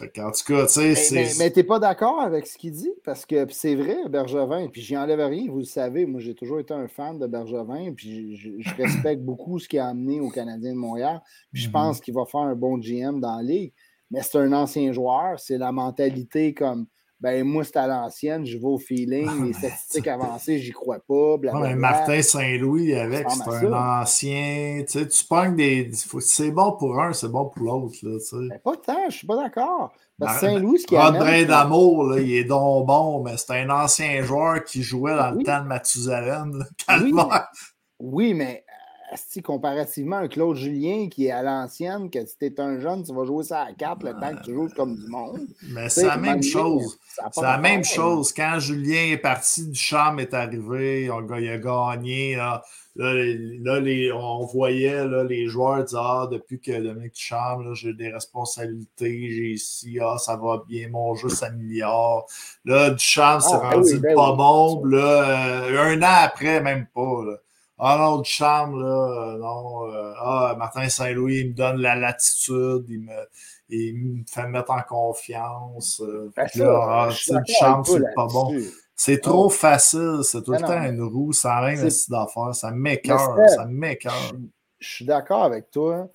[0.00, 1.38] en tout cas, tu sais, c'est.
[1.38, 2.92] Mais, tu n'es pas d'accord avec ce qu'il dit?
[3.04, 6.58] Parce que c'est vrai, Bergevin, puis j'y enlève rien, vous le savez, moi j'ai toujours
[6.58, 10.72] été un fan de Bergevin, puis je, respecte beaucoup ce qu'il a amené aux Canadiens
[10.72, 11.72] de Montréal, puis je mm-hmm.
[11.72, 13.72] pense qu'il va faire un bon GM dans la ligue.
[14.10, 16.86] Mais c'est un ancien joueur, c'est la mentalité comme
[17.20, 20.98] ben moi, c'est à l'ancienne, je vais au feeling, ah, les statistiques avancées, j'y crois
[20.98, 21.36] pas.
[21.74, 24.84] Martin Saint-Louis, avec, c'est un ancien.
[24.86, 25.90] Tu sais, tu pognes des.
[26.20, 27.94] C'est bon pour un, c'est bon pour l'autre.
[28.02, 29.92] Ben, pas tant, je suis pas d'accord.
[30.18, 34.22] Parce que Saint-Louis, ce qui Brin d'amour, il est donc bon, mais c'est un ancien
[34.22, 36.64] joueur qui jouait dans le temps de Mathusalem.
[37.00, 37.12] Oui,
[38.00, 38.63] oui, mais
[39.42, 43.14] comparativement à Claude Julien qui est à l'ancienne, que si tu es un jeune, tu
[43.14, 45.46] vas jouer ça à 4 le temps que tu joues comme du monde.
[45.70, 46.98] Mais c'est la même chose.
[47.32, 48.32] C'est la même chose.
[48.32, 52.36] Quand Julien est parti, Duchamp est arrivé, il a gagné.
[52.36, 52.62] Là,
[52.96, 59.98] on voyait les joueurs dire Ah, depuis que Dominique Duchamp, j'ai des responsabilités, j'ai ici,
[60.00, 62.26] ah, ça va bien, mon jeu s'améliore.
[62.64, 64.84] Là, Duchamp s'est ah, ben rendu ben pas bon.
[64.84, 67.24] Là, euh, un an après, même pas.
[67.78, 69.90] Ah non, du charme, là, euh, non.
[69.90, 73.28] Euh, ah, Martin Saint-Louis, il me donne la latitude, il me,
[73.68, 76.00] il me fait mettre en confiance.
[76.00, 78.54] Euh, ben là, ah, du charme, c'est pas bon.
[78.94, 83.64] C'est trop facile, c'est tout le temps une roue, ça rien d'affaires, ça m'écœure, ça
[83.66, 84.32] m'écœure.
[84.78, 86.08] Je suis d'accord avec toi.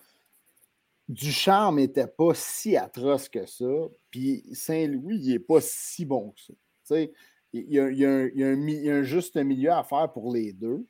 [1.09, 3.65] Ducharme n'était pas si atroce que ça,
[4.11, 6.53] puis Saint-Louis, il n'est pas si bon que ça.
[6.53, 7.11] Tu sais,
[7.51, 10.11] il y, a, il, y a un, il y a un juste milieu à faire
[10.13, 10.85] pour les deux.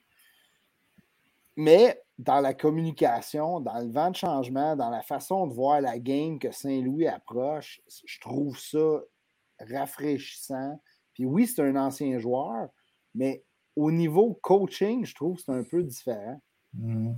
[1.55, 5.99] Mais dans la communication, dans le vent de changement, dans la façon de voir la
[5.99, 9.01] game que Saint-Louis approche, je trouve ça
[9.71, 10.79] rafraîchissant.
[11.13, 12.69] Puis oui, c'est un ancien joueur,
[13.15, 13.43] mais
[13.75, 16.41] au niveau coaching, je trouve que c'est un peu différent.
[16.73, 17.17] Mhm.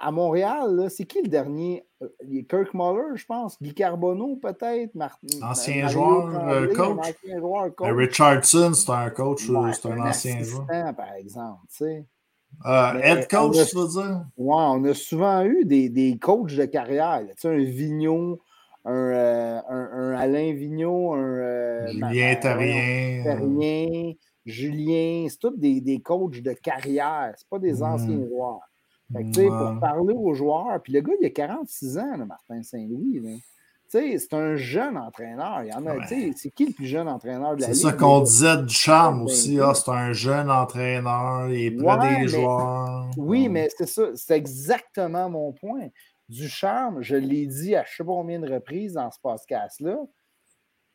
[0.00, 1.84] À Montréal, c'est qui le dernier?
[2.02, 2.08] Euh,
[2.48, 3.60] Kirk Muller, je pense.
[3.60, 4.92] Guy Carbonneau, peut-être.
[5.42, 6.98] Ancien joueur, euh, coach.
[6.98, 7.92] Ancien joueur, coach.
[7.92, 10.66] Richardson, c'est un coach, c'est un, ancien joueur.
[10.94, 11.60] par exemple.
[11.76, 12.06] Tu
[12.66, 14.24] euh, head coach, tu veux dire?
[14.36, 17.22] Oui, on a souvent eu des, des coachs de carrière.
[17.28, 18.40] Tu sais, un Vigneault,
[18.84, 21.86] un, un, Alain Vigneault, un.
[21.88, 23.22] Julien Terrien.
[23.24, 24.12] Terrien,
[24.44, 27.32] Julien, c'est tous des, des coachs de carrière.
[27.36, 27.82] Ce pas des hmm.
[27.82, 28.60] anciens joueurs.
[29.12, 33.42] Fait que, Pour parler aux joueurs, puis le gars, il a 46 ans, Martin Saint-Louis.
[33.92, 35.64] C'est un jeune entraîneur.
[35.64, 37.76] Il en a, C'est qui le plus jeune entraîneur de la Ligue?
[37.76, 39.60] C'est ça qu'on disait du charme aussi.
[39.60, 43.10] Ah, c'est un jeune entraîneur, il est près des joueurs.
[43.18, 44.04] Oui, mais c'est ça.
[44.14, 45.88] C'est exactement mon point.
[46.30, 49.98] Du charme, je l'ai dit à je sais pas combien de reprises dans ce podcast-là.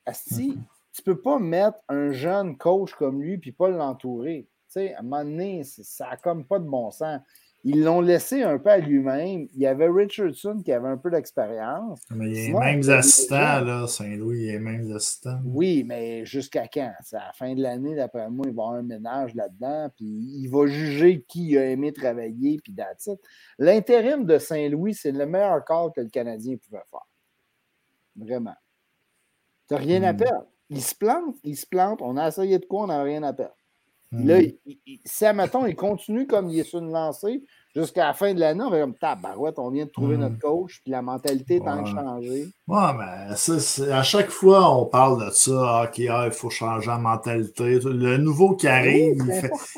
[0.07, 0.64] Asti, mm-hmm.
[0.94, 4.48] tu ne peux pas mettre un jeune coach comme lui puis pas l'entourer.
[4.76, 7.22] À un moment donné, ça n'a comme pas de bon sens.
[7.64, 9.48] Ils l'ont laissé un peu à lui-même.
[9.54, 12.02] Il y avait Richardson qui avait un peu d'expérience.
[12.12, 15.40] Mais il y a même assistants, là, Saint-Louis, il y a même assistants.
[15.44, 16.94] Oui, mais jusqu'à quand?
[17.04, 19.90] C'est à la fin de l'année, d'après moi, il va y avoir un ménage là-dedans,
[19.96, 23.10] puis il va juger qui a aimé travailler, puis that's
[23.58, 27.08] L'intérim de Saint-Louis, c'est le meilleur call que le Canadien pouvait faire.
[28.16, 28.56] Vraiment.
[29.68, 30.18] Tu n'as rien à hmm.
[30.18, 30.46] perdre.
[30.70, 32.02] Il se plante, il se plante.
[32.02, 33.56] On a essayé de quoi, on n'a rien à perdre.
[34.12, 34.40] Là,
[35.04, 37.44] si, admettons, il continue comme il est sur une lancée
[37.76, 40.22] jusqu'à la fin de l'année, on va comme tabarouette, on vient de trouver hmm.
[40.22, 42.48] notre coach, puis la mentalité est en train de changer.
[42.68, 45.84] Ouais, mais à chaque fois, on parle de ça.
[45.84, 47.80] OK, ah, il faut changer la mentalité.
[47.80, 49.24] Le nouveau qui arrive,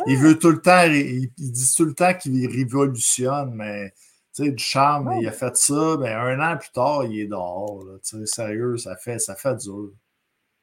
[0.08, 3.92] il, veut tout le temps, il, dit tout le temps qu'il révolutionne, mais
[4.36, 7.28] tu sais, du charme, il a fait ça, ben, un an plus tard, il est
[7.28, 7.84] dehors.
[8.26, 9.90] sérieux, ça fait, ça fait dur.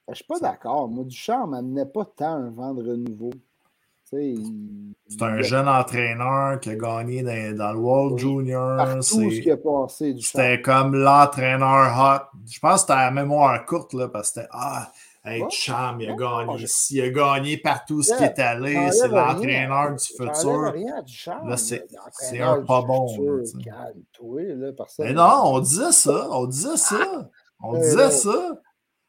[0.09, 0.89] Je suis pas d'accord.
[0.89, 3.31] Moi, du charme n'amenait pas tant un vent de renouveau.
[4.09, 9.03] C'est un jeune entraîneur qui a gagné dans, le World Junior.
[9.03, 12.39] C'était comme l'entraîneur hot.
[12.49, 14.93] Je pense que c'était la mémoire courte, là, parce que c'était Ah,
[15.25, 18.91] hey, Cham, il a gagné Il a gagné partout ce qui est allé.
[18.93, 20.73] C'est l'entraîneur du futur.
[21.45, 23.07] Là, c'est un pas bon.
[25.01, 26.29] Mais non, on disait ça.
[26.31, 27.31] On disait ça.
[27.61, 28.61] On disait ça.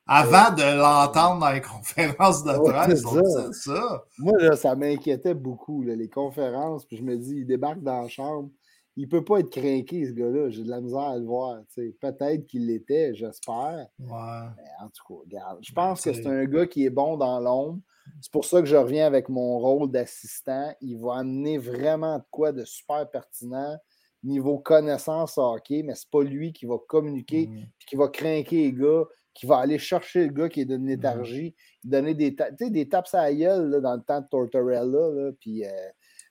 [0.07, 4.05] Avant de l'entendre dans les conférences de presse, c'est ça.
[4.17, 6.85] Moi, là, ça m'inquiétait beaucoup, les conférences.
[6.85, 8.49] Puis je me dis, il débarque dans la chambre.
[8.95, 10.49] Il ne peut pas être craqué, ce gars-là.
[10.49, 11.59] J'ai de la misère à le voir.
[11.75, 13.87] Peut-être qu'il l'était, j'espère.
[13.99, 14.09] Ouais.
[14.09, 15.59] en tout cas, regarde.
[15.61, 17.79] Je pense que c'est un gars qui est bon dans l'ombre.
[18.21, 20.73] C'est pour ça que je reviens avec mon rôle d'assistant.
[20.81, 23.77] Il va amener vraiment de quoi de super pertinent
[24.23, 27.65] niveau connaissance hockey, mais c'est pas lui qui va communiquer mm.
[27.87, 29.03] qui va craquer les gars
[29.37, 31.53] qui va aller chercher le gars qui est d'une léthargie,
[31.83, 35.69] donner des, des tapes à la gueule dans le temps de Tortorella, puis euh,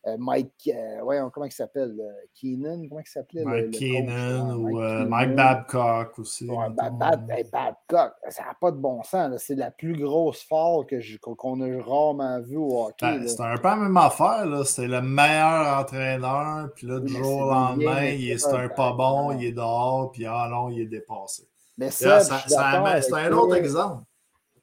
[0.09, 1.95] euh, Mike, euh, comment il s'appelle
[2.35, 6.49] Keenan, comment il s'appelait Mike Keenan ou Mike Babcock aussi.
[6.49, 9.41] Babcock, ça n'a pas de bon sens.
[9.41, 10.87] C'est la plus grosse folle
[11.23, 13.07] qu'on a rarement vue au hockey.
[13.07, 14.47] Ben, c'est un peu la même affaire.
[14.65, 19.45] C'est le meilleur entraîneur, puis là, du jour au lendemain, c'est un pas bon, il
[19.45, 21.45] est dehors, puis ah non, il est dépassé.
[21.79, 24.05] Mais Seb, c'est un autre exemple.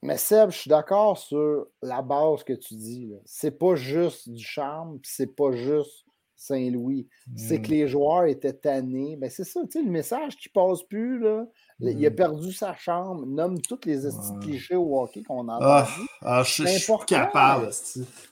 [0.02, 3.14] Mais Seb, je suis d'accord sur la base que tu dis.
[3.26, 7.08] C'est pas juste du charme, c'est pas juste Saint-Louis.
[7.38, 7.72] C'est que hmm.
[7.72, 9.16] les joueurs étaient tannés.
[9.16, 11.46] Ben, c'est ça, tu sais, le message qui passe plus, là.
[11.92, 12.16] Il a hmm.
[12.16, 14.00] perdu sa chambre, nomme toutes les
[14.42, 15.88] clichés au hockey qu'on a ah,
[16.22, 17.70] ah, je, suis capable.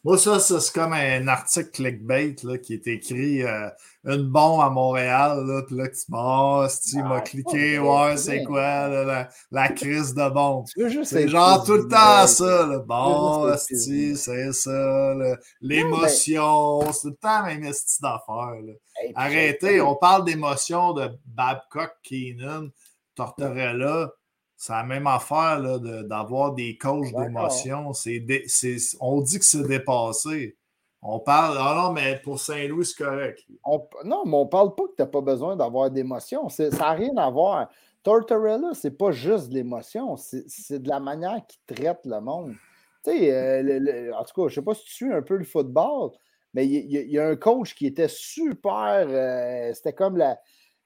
[0.03, 3.69] Moi, ça, c'est comme un article clickbait là, qui est écrit euh,
[4.05, 8.87] une bombe à Montréal, là, puis là, tu m'as tu m'as cliqué, ouais, c'est quoi
[8.87, 10.65] la, la, crise de bombe?
[11.03, 12.79] C'est genre tout le temps ça, là.
[12.79, 15.13] bon, c'est ça,
[15.61, 18.75] l'émotion, c'est tout le temps la même style d'affaires.
[19.15, 22.69] Arrêtez, on parle d'émotion de Babcock, Keenan,
[23.25, 24.11] Tortorella.
[24.55, 25.59] C'est la même affaire
[26.03, 27.91] d'avoir des coachs d'émotion.
[28.99, 30.55] On dit que c'est dépassé.
[31.03, 33.43] On parle, ah non, mais pour Saint-Louis, c'est correct.
[34.05, 36.47] non, mais on parle pas que tu n'as pas besoin d'avoir d'émotion.
[36.49, 37.69] Ça n'a rien à voir.
[38.03, 42.53] Tortorella, c'est pas juste de l'émotion, c'est de la manière qu'il traite le monde.
[43.03, 45.43] Tu sais, euh, en tout cas, je sais pas si tu suis un peu le
[45.43, 46.11] football,
[46.53, 49.05] mais il y, a un coach qui était super.
[49.07, 50.39] Euh, c'était comme la.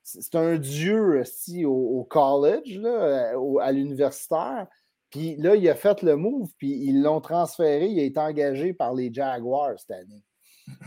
[0.07, 1.23] C'est un dieu
[1.65, 4.68] au, au college, là, euh, à l'universitaire.
[5.10, 7.88] Puis là, il a fait le move, puis ils l'ont transféré.
[7.88, 10.23] Il a été engagé par les Jaguars cette année.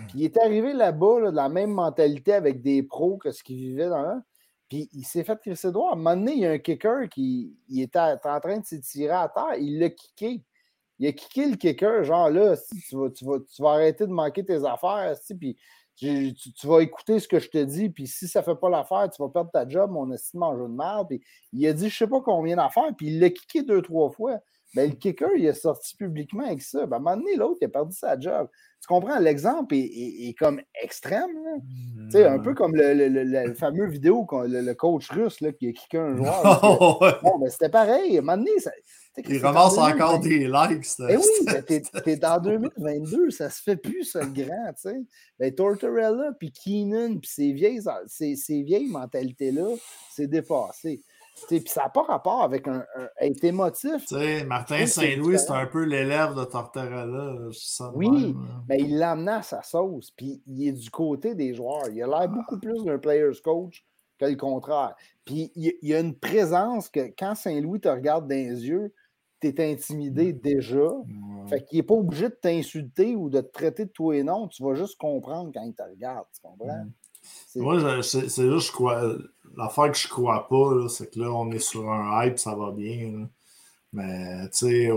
[0.09, 3.57] Puis il est arrivé là-bas, de la même mentalité avec des pros que ce qu'il
[3.57, 4.23] vivait dans.
[4.69, 5.91] Puis il s'est fait crisser droit.
[5.91, 8.67] À un moment donné, il y a un kicker qui il était, en train de
[8.67, 9.57] s'étirer à terre.
[9.59, 10.45] Il l'a kické.
[11.01, 12.57] Il a kické le kicker, genre là,
[12.89, 15.57] tu, vas, tu, vas, tu vas arrêter de manquer tes affaires, puis
[15.99, 18.71] tu, tu, vas écouter ce que je te dis, puis si ça ne fait pas
[18.71, 21.09] l'affaire, tu vas perdre ta job, mon estime en jeu de merde.
[21.09, 21.21] Puis
[21.53, 24.11] il a dit, je ne sais pas combien d'affaires, puis il l'a kické deux, trois
[24.11, 24.39] fois.
[24.75, 26.87] Ben, le kicker, il est sorti publiquement avec ça.
[26.87, 28.49] Ben, à un moment donné, l'autre, il a perdu sa job.
[28.81, 29.19] Tu comprends?
[29.19, 31.31] L'exemple est, comme extrême.
[32.05, 35.73] Tu sais, un peu comme le, le, fameux vidéo, le, coach russe là, qui a
[35.73, 37.21] kické un joueur.
[37.23, 38.17] bon, ben, c'était pareil.
[38.17, 38.71] À un moment donné, ça,
[39.29, 40.87] il ramasse encore des likes.
[41.09, 41.23] Eh oui,
[41.67, 45.03] t'es, es en 2022, ça se fait plus, ça, le grand, tu sais.
[45.39, 49.75] Ben, Tortorella, puis Keenan, puis ces vieilles, ces, ces vieilles mentalités-là,
[50.11, 51.03] c'est dépassé.
[51.47, 52.85] Puis ça n'a pas rapport avec un,
[53.21, 54.05] être émotif.
[54.07, 57.37] Tu sais, Martin Saint-Louis, c'est un peu l'élève de Tortorella.
[57.95, 58.35] Oui,
[58.69, 60.11] mais il l'amena à sa sauce.
[60.11, 61.89] Puis il est du côté des joueurs.
[61.93, 63.85] Il a l'air beaucoup plus d'un player's coach
[64.19, 64.95] que le contraire.
[65.25, 68.93] Puis il, y a une présence que quand Saint-Louis te regarde dans les yeux,
[69.41, 70.91] tu es intimidé déjà.
[71.49, 74.49] Fait qu'il n'est pas obligé de t'insulter ou de te traiter de toi et non.
[74.49, 76.27] Tu vas juste comprendre quand il te regarde.
[76.35, 76.87] Tu comprends?
[77.57, 79.17] Moi, c'est juste, je crois.
[79.57, 82.71] L'affaire que je crois pas, c'est que là, on est sur un hype, ça va
[82.71, 83.29] bien.
[83.93, 84.91] Mais, tu sais,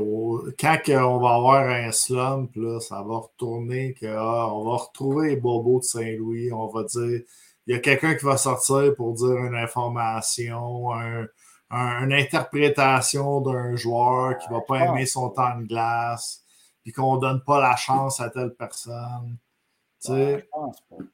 [0.60, 5.30] quand on va avoir un slump, là, ça va retourner, que, ah, on va retrouver
[5.30, 7.22] les bobos de Saint-Louis, on va dire,
[7.68, 11.26] il y a quelqu'un qui va sortir pour dire une information, un,
[11.72, 16.44] une interprétation d'un joueur qui ne va pas aimer son temps de glace,
[16.84, 19.38] puis qu'on ne donne pas la chance à telle personne.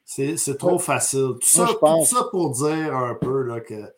[0.04, 1.34] c'est trop facile.
[1.40, 3.94] Tout ça, pour dire un peu là, que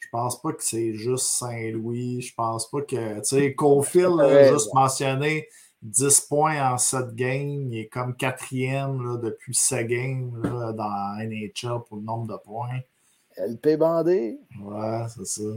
[0.00, 2.22] je pense pas que c'est juste Saint-Louis.
[2.22, 3.18] Je pense pas que.
[3.20, 4.20] Tu sais, Cofield
[4.50, 5.46] juste mentionné
[5.82, 7.68] 10 points en 7 games.
[7.70, 12.36] Il est comme quatrième là, depuis 7 games là, dans NHL pour le nombre de
[12.42, 12.80] points.
[13.36, 14.38] LP bandé.
[14.60, 15.50] Ouais, c'est ça.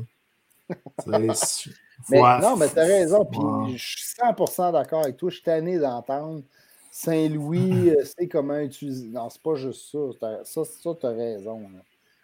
[1.07, 1.27] Mais,
[2.41, 3.25] non, mais tu as raison.
[3.25, 5.29] Puis je suis 100% d'accord avec toi.
[5.29, 6.43] Je suis tanné d'entendre
[6.91, 9.07] Saint-Louis, euh, c'est comment utiliser.
[9.07, 10.43] Non, c'est pas juste ça.
[10.43, 11.61] Ça, ça tu as raison.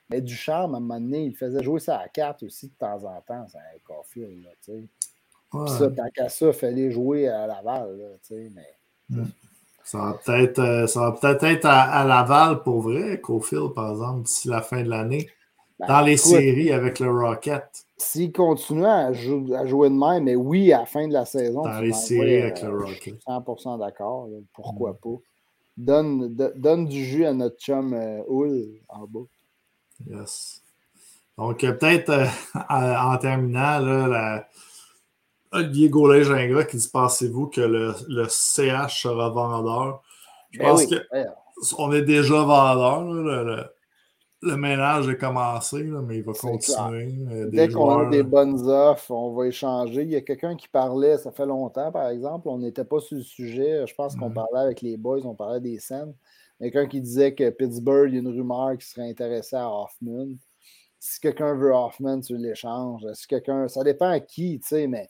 [0.10, 2.74] Mais du charme, à un moment donné, il faisait jouer ça à 4 aussi de
[2.74, 3.46] temps en temps.
[3.52, 5.78] C'est un Caulfield, là, tu sais.
[5.78, 8.76] ça, tant qu'à ça, il fallait jouer à Laval, là, tu sais, mais...
[9.10, 9.26] Mm.
[9.84, 14.48] Ça va peut-être euh, peut être à, à, Laval pour vrai, Cofield, par exemple, d'ici
[14.48, 15.28] la fin de l'année.
[15.80, 17.86] Ben, dans les séries avec le Rocket.
[17.98, 21.26] S'il continue à, jouer, à jouer de même, mais oui, à la fin de la
[21.26, 21.64] saison.
[21.64, 22.98] Dans les séries avec le Rocket.
[22.98, 24.28] Je suis 100% d'accord.
[24.54, 25.16] Pourquoi pas?
[25.78, 28.22] Donne, donne, du jus à notre chum euh,
[28.90, 29.26] en bas.
[30.10, 30.62] Yes.
[31.38, 32.26] Donc, euh, peut-être euh,
[32.70, 34.48] en terminant, là, la...
[35.52, 40.04] Olivier Gaulin-Gingras qui dit Pensez-vous que le, le, CH sera vendeur?
[40.52, 43.04] Je ben pense qu'on est déjà vendeur.
[43.06, 43.64] le, le
[44.42, 47.14] ménage est commencé, mais il va continuer.
[47.32, 50.04] Euh, Dès qu'on a des bonnes offres, on va échanger.
[50.04, 53.18] Il y a quelqu'un qui parlait, ça fait longtemps, par exemple, on n'était pas sur
[53.18, 53.86] le sujet.
[53.86, 56.14] Je pense qu'on parlait avec les boys, on parlait des scènes.
[56.60, 60.36] Quelqu'un qui disait que Pittsburgh, il y a une rumeur qui serait intéressé à Hoffman.
[61.00, 63.06] Si quelqu'un veut Hoffman, tu l'échanges.
[63.14, 63.68] Si quelqu'un.
[63.70, 65.10] Ça dépend à qui, tu sais, mais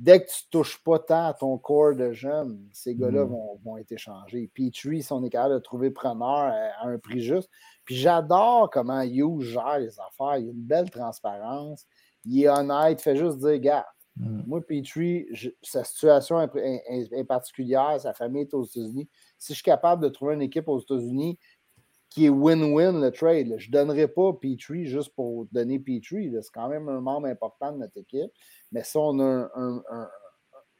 [0.00, 3.28] dès que tu ne touches pas tant à ton corps de jeunes, ces gars-là mm.
[3.28, 4.50] vont, vont, être échangés.
[4.52, 7.50] Petrie, si on est capable de trouver preneur à un prix juste,
[7.84, 10.38] puis j'adore comment Hughes gère les affaires.
[10.38, 11.86] Il a une belle transparence.
[12.24, 12.98] Il est honnête.
[13.00, 13.86] Il fait juste dire, gars,
[14.16, 14.42] mm.
[14.46, 15.26] moi, Petrie,
[15.62, 18.00] sa situation est, particulière.
[18.00, 19.08] Sa famille est aux États-Unis.
[19.36, 21.38] Si je suis capable de trouver une équipe aux États-Unis
[22.10, 26.32] qui est win-win le trade, je ne donnerai pas Petrie juste pour donner Petrie.
[26.42, 28.32] C'est quand même un membre important de notre équipe.
[28.72, 29.82] Mais si on a un,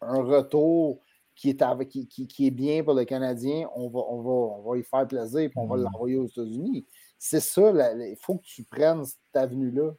[0.01, 1.01] un retour
[1.37, 4.77] qui est, qui, qui, est bien pour le Canadien, on va, on va, on va
[4.77, 5.83] y faire plaisir et on va mm.
[5.85, 6.87] l'envoyer aux États-Unis.
[7.19, 9.93] C'est ça, il faut que tu prennes cette avenue-là.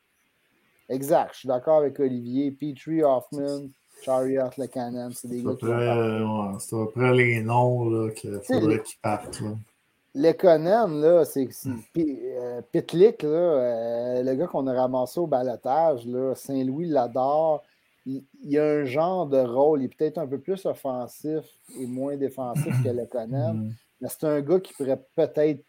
[0.89, 2.51] Exact, je suis d'accord avec Olivier.
[2.51, 3.69] Petrie, Hoffman,
[4.03, 8.39] Chariot, le Canon, c'est des gars qui ouais, C'est à peu près les noms qu'il
[8.43, 9.41] faudrait qu'ils partent.
[10.37, 11.79] Conan, là, c'est mm.
[11.97, 16.05] euh, Pitlick, là, euh, le gars qu'on a ramassé au balotage,
[16.35, 17.63] Saint-Louis l'adore
[18.05, 21.43] il, a un genre de rôle, il est peut-être un peu plus offensif
[21.79, 23.73] et moins défensif que Lekonen, mm.
[24.01, 25.63] mais c'est un gars qui pourrait peut-être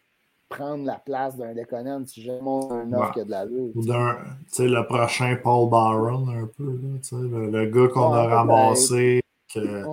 [0.49, 2.39] prendre la place d'un Lekonen si jamais
[2.69, 3.75] un offre qui a de la lutte.
[3.75, 4.17] Ou d'un,
[4.47, 8.27] tu sais, le prochain Paul Byron, un peu, là, tu sais, le, gars qu'on a
[8.27, 9.21] ramassé,
[9.53, 9.85] que,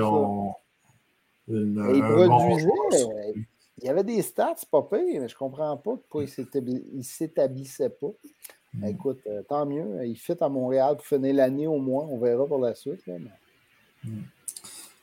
[0.00, 0.52] on,
[1.48, 2.68] il produisait,
[3.34, 3.44] il
[3.84, 8.12] y avait des stats, pas pire, mais je comprends pas pourquoi il ne s'établissait pas.
[8.74, 8.86] Mm.
[8.86, 10.06] Écoute, euh, tant mieux.
[10.06, 12.06] Il fit à Montréal pour finir l'année au moins.
[12.10, 13.06] On verra pour la suite.
[13.06, 14.20] Mm.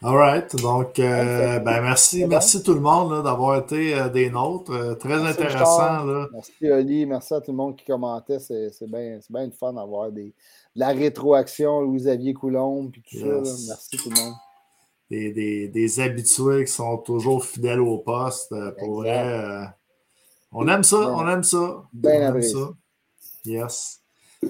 [0.04, 0.56] All right.
[0.58, 4.72] Donc, euh, ben, merci, merci tout le monde d'avoir été euh, des nôtres.
[4.72, 6.06] Euh, très intéressant.
[6.06, 6.28] Là.
[6.32, 7.06] Merci, Oli.
[7.08, 8.38] Merci à tout le monde qui commentait.
[8.40, 10.32] C'est bien bien fun d'avoir de
[10.76, 13.26] la rétroaction, Louis-Xavier Coulombe, puis tout ça.
[13.70, 14.34] Merci tout le monde.
[15.10, 18.54] Des, des, des, habitués qui sont toujours fidèles au poste.
[18.78, 19.70] Pour vrai,
[20.52, 20.98] on aime ça.
[20.98, 21.84] On aime ça.
[21.94, 22.70] Bien on ça.
[23.46, 24.02] Yes.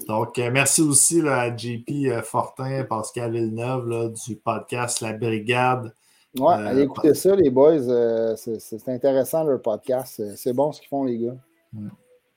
[0.06, 5.94] Donc, euh, merci aussi à JP euh, Fortin, Pascal Villeneuve là, du podcast La Brigade.
[6.38, 8.36] Ouais, euh, allez écouter ça, les boys.
[8.36, 10.22] c'est intéressant leur podcast.
[10.36, 11.36] C'est bon ce qu'ils font, les gars.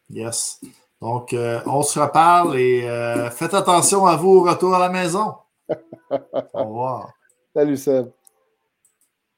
[0.10, 0.62] Yes.
[1.02, 1.36] Donc,
[1.66, 2.82] on se reparle et
[3.32, 5.34] faites attention à vous au retour à la maison.
[6.54, 7.14] Au revoir.
[7.54, 8.21] Salut, Seb.